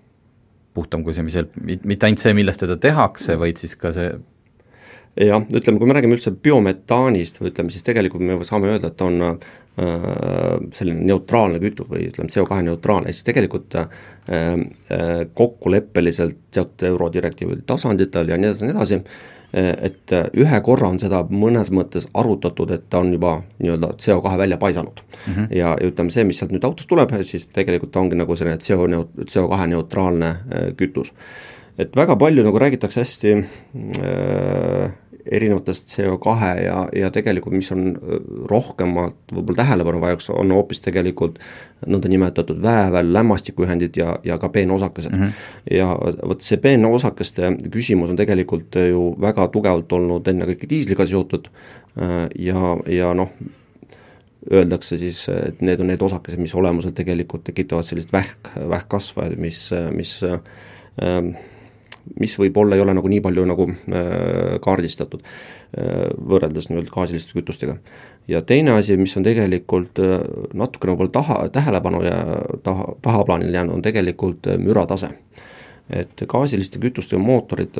puhtam 0.74 1.02
kui 1.02 1.14
see, 1.14 1.24
mis 1.26 1.34
seal, 1.34 1.48
mitte 1.58 2.06
ainult 2.06 2.22
see, 2.22 2.34
millest 2.38 2.62
teda 2.62 2.76
tehakse, 2.78 3.34
vaid 3.40 3.58
siis 3.58 3.74
ka 3.80 3.90
see 3.96 4.12
jah, 5.18 5.42
ütleme, 5.42 5.80
kui 5.80 5.88
me 5.90 5.96
räägime 5.96 6.14
üldse 6.14 6.30
biometaanist 6.44 7.40
või 7.40 7.50
ütleme 7.50 7.74
siis 7.74 7.86
tegelikult 7.86 8.22
me 8.22 8.36
saame 8.46 8.70
öelda, 8.70 8.92
et 8.92 9.02
on 9.02 9.24
äh, 9.24 9.48
selline 10.76 11.08
neutraalne 11.08 11.58
kütus 11.64 11.90
või 11.90 12.04
ütleme, 12.12 12.30
CO2 12.30 12.60
neutraalne, 12.68 13.10
siis 13.10 13.26
tegelikult 13.26 13.74
äh, 13.80 13.98
äh, 14.30 15.24
kokkuleppeliselt 15.40 16.38
teatud 16.54 16.86
eurodirektiivide 16.92 17.66
tasanditel 17.66 18.30
ja 18.30 18.38
nii 18.38 18.52
edasi 18.52 18.68
nii 18.68 18.76
edasi 18.76 19.00
äh,, 19.00 19.18
et 19.52 20.12
ühe 20.36 20.60
korra 20.60 20.90
on 20.92 20.98
seda 21.00 21.22
mõnes 21.30 21.70
mõttes 21.72 22.04
arutatud, 22.14 22.70
et 22.74 22.82
ta 22.90 23.00
on 23.00 23.14
juba 23.14 23.38
nii-öelda 23.58 23.94
CO2 23.96 24.38
välja 24.38 24.58
paisanud 24.60 25.00
mm. 25.00 25.34
-hmm. 25.34 25.46
ja, 25.56 25.76
ütleme, 25.80 26.10
see, 26.12 26.24
mis 26.28 26.38
sealt 26.38 26.52
nüüd 26.52 26.66
autost 26.68 26.88
tuleb, 26.88 27.14
siis 27.22 27.48
tegelikult 27.48 27.96
ongi 27.96 28.16
nagu 28.16 28.36
selline 28.36 28.58
CO 28.58 28.86
neut-, 28.86 29.14
CO2 29.24 29.66
neutraalne 29.72 30.28
äh, 30.28 30.68
kütus. 30.76 31.12
et 31.78 31.96
väga 31.96 32.16
palju 32.16 32.44
nagu 32.44 32.58
räägitakse 32.58 33.00
hästi 33.00 33.32
äh, 33.32 34.92
erinevatest 35.32 35.92
CO2 35.92 36.34
ja, 36.64 36.76
ja 36.96 37.10
tegelikult 37.14 37.56
mis 37.56 37.70
on 37.74 37.90
rohkemalt 38.50 39.34
võib-olla 39.34 39.62
tähelepanu 39.62 40.00
vajaks, 40.02 40.30
on 40.34 40.52
hoopis 40.56 40.80
tegelikult 40.84 41.38
nõndanimetatud 41.86 42.62
väävel, 42.62 43.12
lämmastikuühendid 43.12 43.98
ja, 44.00 44.16
ja 44.24 44.38
ka 44.38 44.48
peenosakesed 44.54 45.12
mm. 45.12 45.22
-hmm. 45.24 45.76
ja 45.76 45.92
vot 46.28 46.42
see 46.44 46.60
peenosakeste 46.62 47.52
küsimus 47.70 48.10
on 48.10 48.18
tegelikult 48.20 48.80
ju 48.88 49.12
väga 49.20 49.48
tugevalt 49.54 49.92
olnud 49.92 50.28
ennekõike 50.28 50.70
diisliga 50.70 51.06
seotud 51.06 51.48
ja, 52.38 52.74
ja 52.86 53.14
noh, 53.14 53.32
öeldakse 54.52 54.98
siis, 54.98 55.26
et 55.28 55.60
need 55.64 55.80
on 55.82 55.90
need 55.90 56.02
osakesed, 56.02 56.40
mis 56.40 56.54
olemuselt 56.56 56.96
tegelikult 56.96 57.44
tekitavad 57.48 57.86
sellist 57.86 58.12
vähk, 58.12 58.52
vähkkasva, 58.70 59.28
mis, 59.36 59.68
mis 59.92 60.14
äh, 60.24 61.32
mis 62.20 62.36
võib-olla 62.40 62.76
ei 62.76 62.82
ole 62.84 62.94
nagu 62.96 63.10
nii 63.10 63.20
palju 63.24 63.44
nagu 63.48 63.68
äh, 63.70 64.56
kaardistatud 64.64 65.24
äh, 65.24 66.08
võrreldes 66.30 66.70
nii-öelda 66.70 66.92
gaasiliste 66.94 67.36
kütustega. 67.38 67.78
ja 68.28 68.42
teine 68.42 68.76
asi, 68.76 68.96
mis 68.96 69.16
on 69.16 69.26
tegelikult 69.26 70.00
äh, 70.02 70.18
natukene 70.54 70.94
võib-olla 70.94 71.14
taha, 71.18 71.38
tähelepanu 71.54 72.02
ja 72.06 72.18
taha, 72.62 72.92
tahaplaanile 73.02 73.56
jäänud, 73.56 73.78
on 73.78 73.82
tegelikult 73.82 74.50
müratase. 74.58 75.10
et 75.88 76.24
gaasiliste 76.28 76.78
kütuste 76.78 77.16
mootorid 77.16 77.78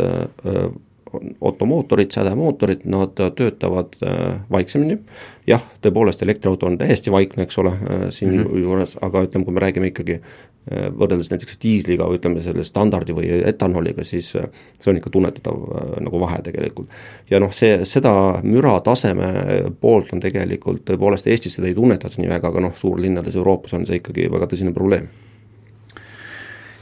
automootorid, 1.40 2.10
sädemootorid, 2.10 2.80
nad 2.84 3.14
töötavad 3.36 3.96
äh, 4.02 4.40
vaiksemini. 4.50 4.98
jah, 5.46 5.62
tõepoolest 5.82 6.22
elektriauto 6.22 6.66
on 6.68 6.76
täiesti 6.78 7.12
vaikne, 7.12 7.46
eks 7.46 7.58
ole 7.58 7.72
äh,, 7.72 8.02
siinjuures 8.12 8.94
mm, 8.94 8.98
-hmm. 8.98 9.06
aga 9.06 9.22
ütleme, 9.24 9.44
kui 9.44 9.54
me 9.54 9.60
räägime 9.60 9.86
ikkagi 9.88 10.18
äh, 10.20 10.88
võrreldes 10.98 11.30
näiteks 11.30 11.58
diisliga 11.62 12.04
või 12.04 12.20
ütleme 12.20 12.42
selle 12.44 12.64
standardi 12.64 13.16
või 13.16 13.30
etanoliga, 13.48 14.04
siis 14.04 14.30
see 14.30 14.90
on 14.90 15.00
ikka 15.00 15.10
tunnetatav 15.10 15.56
nagu 16.00 16.20
vahe 16.20 16.42
tegelikult. 16.42 16.88
ja 17.30 17.40
noh, 17.40 17.52
see, 17.52 17.84
seda 17.84 18.40
mürataseme 18.42 19.32
poolt 19.80 20.12
on 20.12 20.20
tegelikult 20.20 20.84
tõepoolest 20.84 21.26
Eestis 21.26 21.54
seda 21.54 21.68
ei 21.68 21.74
tunnetata 21.74 22.20
nii 22.20 22.28
väga, 22.28 22.48
aga 22.48 22.60
noh, 22.60 22.76
suurlinnades 22.76 23.36
Euroopas 23.36 23.74
on 23.74 23.86
see 23.86 24.02
ikkagi 24.02 24.30
väga 24.30 24.46
tõsine 24.46 24.74
probleem. 24.74 25.08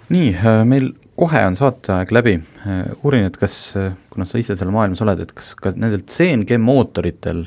nii, 0.08 0.34
meil 0.64 0.92
kohe 1.16 1.40
on 1.48 1.56
saateaeg 1.56 2.12
läbi, 2.12 2.34
uurin, 3.02 3.24
et 3.28 3.36
kas, 3.40 3.74
kuna 4.12 4.26
sa 4.28 4.38
ise 4.40 4.56
seal 4.56 4.72
maailmas 4.74 5.00
oled, 5.04 5.22
et 5.24 5.32
kas 5.36 5.54
ka 5.56 5.72
nendel 5.76 6.04
CNG 6.04 6.58
mootoritel 6.60 7.46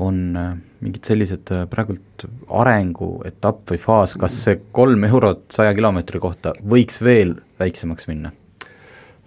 on 0.00 0.36
äh, 0.36 0.52
mingid 0.80 1.04
sellised 1.04 1.52
äh, 1.54 1.64
praegult 1.70 2.24
arenguetapp 2.60 3.72
või 3.72 3.80
faas, 3.80 4.16
kas 4.20 4.36
see 4.44 4.60
kolm 4.76 5.04
eurot 5.08 5.44
saja 5.52 5.74
kilomeetri 5.76 6.20
kohta 6.22 6.54
võiks 6.74 7.02
veel 7.04 7.36
väiksemaks 7.60 8.08
minna? 8.10 8.32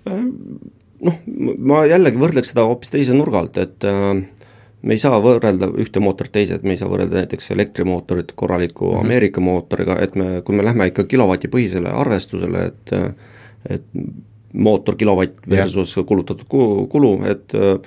noh, 0.04 1.20
ma 1.64 1.84
jällegi 1.88 2.20
võrdleks 2.20 2.50
seda 2.52 2.66
hoopis 2.68 2.92
teise 2.92 3.16
nurga 3.16 3.40
alt, 3.44 3.60
et 3.62 3.86
äh, 3.88 4.10
me 4.84 4.98
ei 4.98 5.00
saa 5.00 5.20
võrrelda 5.24 5.70
ühte 5.80 6.02
mootorit 6.04 6.34
teised, 6.36 6.66
me 6.66 6.76
ei 6.76 6.82
saa 6.82 6.90
võrrelda 6.92 7.22
näiteks 7.22 7.54
elektrimootorit 7.56 8.34
korraliku 8.36 8.90
mm 8.90 8.98
-hmm. 8.98 9.06
Ameerika 9.06 9.42
mootoriga, 9.42 10.00
et 10.02 10.18
me, 10.20 10.42
kui 10.42 10.56
me 10.58 10.66
lähme 10.66 10.90
ikka 10.90 11.06
kilovatipõhisele 11.14 11.94
arvestusele, 12.02 12.66
et 12.66 12.98
et 13.70 13.86
mootor 14.54 14.98
kilovatt 14.98 15.46
versus 15.50 15.96
kulutatud 16.08 16.48
kulu, 16.50 17.14
et 17.30 17.56
äh, 17.58 17.78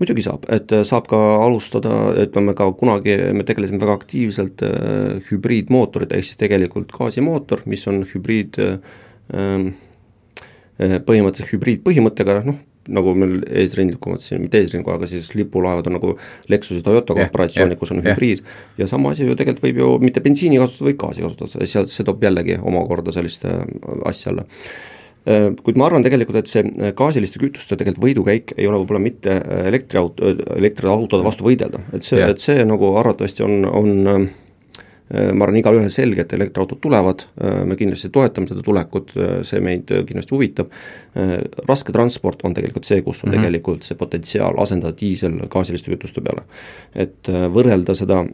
muidugi 0.00 0.24
saab, 0.24 0.46
et 0.52 0.72
saab 0.88 1.08
ka 1.10 1.20
alustada, 1.44 1.96
ütleme 2.24 2.54
ka 2.56 2.68
kunagi 2.78 3.16
me 3.36 3.44
tegelesime 3.48 3.80
väga 3.82 3.96
aktiivselt 4.00 4.64
äh, 4.66 5.18
hübriidmootorid, 5.30 6.14
ehk 6.16 6.28
siis 6.28 6.40
tegelikult 6.40 6.92
gaasimootor, 6.96 7.64
mis 7.70 7.86
on 7.90 8.04
hübriid 8.08 8.60
äh, 8.62 8.78
äh 9.32 9.68
põhimõtteliselt 10.76 11.54
hübriidpõhimõttega, 11.54 12.42
noh, 12.44 12.58
nagu 12.92 13.14
meil 13.18 13.38
eesrindlikumad 13.62 14.22
siin, 14.24 14.42
mitte 14.44 14.60
eesrindlikud, 14.62 14.96
aga 14.96 15.08
siis 15.10 15.30
lipulaevad 15.36 15.88
on 15.90 15.96
nagu 15.98 16.14
Lexus 16.52 16.80
ja 16.80 16.86
Toyota 16.86 17.16
korporatsioonid, 17.18 17.78
kus 17.80 17.92
on 17.94 18.02
yeah. 18.02 18.12
hübriid 18.12 18.42
ja 18.80 18.88
sama 18.90 19.14
asi 19.14 19.28
ju 19.28 19.36
tegelikult 19.38 19.66
võib 19.68 19.80
ju 19.82 19.92
mitte 20.02 20.22
bensiini 20.24 20.60
kasutada, 20.62 20.90
vaid 20.90 21.00
gaasi 21.02 21.26
kasutada, 21.26 21.70
seal 21.72 21.88
see 21.92 22.06
toob 22.06 22.24
jällegi 22.26 22.58
omakorda 22.62 23.14
sellist 23.14 23.46
äh, 23.48 23.62
asja 24.08 24.32
alla 24.32 24.46
äh, 24.46 25.50
kuid 25.62 25.78
ma 25.80 25.90
arvan 25.90 26.06
tegelikult, 26.06 26.40
et 26.42 26.50
see 26.52 26.64
äh, 26.66 26.94
gaasiliste 26.96 27.42
kütuste 27.42 27.78
tegelikult 27.78 28.06
võidukäik 28.08 28.56
ei 28.56 28.70
ole 28.70 28.82
võib-olla 28.82 29.02
mitte 29.02 29.38
elektriauto, 29.66 30.34
elektriautode 30.56 31.26
vastu 31.26 31.48
võidelda, 31.48 31.82
et 31.92 32.06
see 32.06 32.20
yeah., 32.20 32.34
et 32.34 32.42
see 32.42 32.66
nagu 32.66 32.94
arvatavasti 33.00 33.46
on, 33.46 33.62
on 33.70 34.28
ma 35.06 35.46
arvan, 35.46 35.60
igalühel 35.60 35.90
selge, 35.92 36.24
et 36.24 36.32
elektriautod 36.34 36.80
tulevad, 36.82 37.22
äh, 37.38 37.60
me 37.68 37.76
kindlasti 37.78 38.10
toetame 38.14 38.50
seda 38.50 38.62
tulekut, 38.66 39.12
äh, 39.14 39.34
see 39.46 39.60
meid 39.62 39.86
kindlasti 39.86 40.34
huvitab, 40.34 40.72
raske 41.64 41.94
transport 41.94 42.42
on 42.44 42.52
tegelikult 42.52 42.84
see, 42.84 43.00
kus 43.00 43.22
on 43.22 43.30
mm 43.30 43.32
-hmm. 43.32 43.46
tegelikult 43.46 43.86
see 43.86 43.96
potentsiaal 43.96 44.58
asendada 44.60 44.92
diisel 45.00 45.38
gaasiliste 45.48 45.90
kütuste 45.92 46.20
peale. 46.20 46.42
et 46.94 47.28
võrrelda 47.28 47.94
seda 47.94 48.24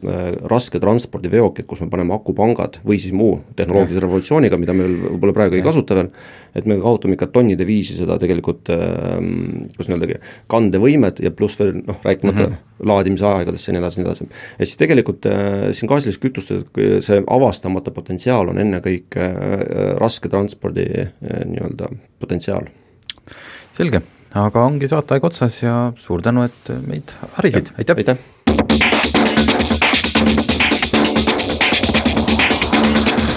raske 0.50 0.80
transpordiveokit, 0.80 1.66
kus 1.66 1.80
me 1.80 1.88
paneme 1.90 2.14
akupangad 2.14 2.78
või 2.84 2.98
siis 2.98 3.12
muu 3.12 3.40
tehnoloogilise 3.56 4.00
revolutsiooniga, 4.00 4.58
mida 4.58 4.72
me 4.72 4.84
võib-olla 4.88 5.32
praegu 5.32 5.54
ei 5.54 5.62
kasuta 5.62 5.94
veel, 5.94 6.10
et 6.54 6.66
me 6.66 6.76
kaotame 6.76 7.14
ikka 7.14 7.26
tonnide 7.26 7.66
viisi 7.66 7.94
seda 7.94 8.18
tegelikult, 8.18 8.66
kuidas 8.66 9.88
öeldagi, 9.88 10.18
kandevõimet 10.46 11.20
ja 11.20 11.30
pluss 11.30 11.58
veel 11.60 11.82
noh, 11.86 11.96
rääkimata 12.02 12.48
mm 12.48 12.52
-hmm. 12.52 12.71
Laadimise 12.82 13.26
aegadesse 13.26 13.70
ja 13.70 13.76
nii 13.76 13.82
edasi, 13.82 14.00
nii 14.00 14.08
edasi. 14.08 14.28
ja 14.58 14.66
siis 14.66 14.80
tegelikult 14.80 15.28
siin 15.72 15.90
gaasilistes 15.90 16.22
kütustes 16.22 17.06
see 17.06 17.22
avastamata 17.30 17.90
potentsiaal 17.94 18.52
on 18.52 18.60
ennekõike 18.62 19.28
äh, 19.28 19.94
raske 20.00 20.30
transpordi 20.32 20.86
äh, 21.04 21.12
nii-öelda 21.44 21.90
potentsiaal. 22.20 22.68
selge, 23.76 24.02
aga 24.38 24.66
ongi 24.66 24.90
saateaeg 24.90 25.24
otsas 25.24 25.62
ja 25.62 25.76
suur 25.96 26.22
tänu, 26.22 26.46
et 26.48 26.72
meid 26.86 27.14
harisid, 27.38 27.74
aitäh! 27.78 27.96
aitäh! 27.96 28.16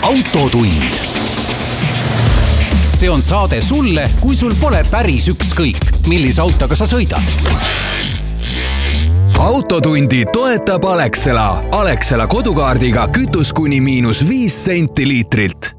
autotund. 0.05 1.01
see 2.95 3.09
on 3.11 3.23
saade 3.23 3.61
sulle, 3.61 4.09
kui 4.21 4.35
sul 4.35 4.53
pole 4.59 4.85
päris 4.91 5.27
ükskõik, 5.33 6.07
millise 6.07 6.41
autoga 6.45 6.77
sa 6.79 6.87
sõidad 6.87 8.14
autotundi 9.39 10.25
toetab 10.33 10.85
Alexela. 10.85 11.63
Alexela 11.71 12.27
kodukaardiga 12.27 13.07
kütus 13.07 13.53
kuni 13.53 13.81
miinus 13.81 14.23
viis 14.29 14.65
senti 14.65 15.07
liitrilt 15.07 15.73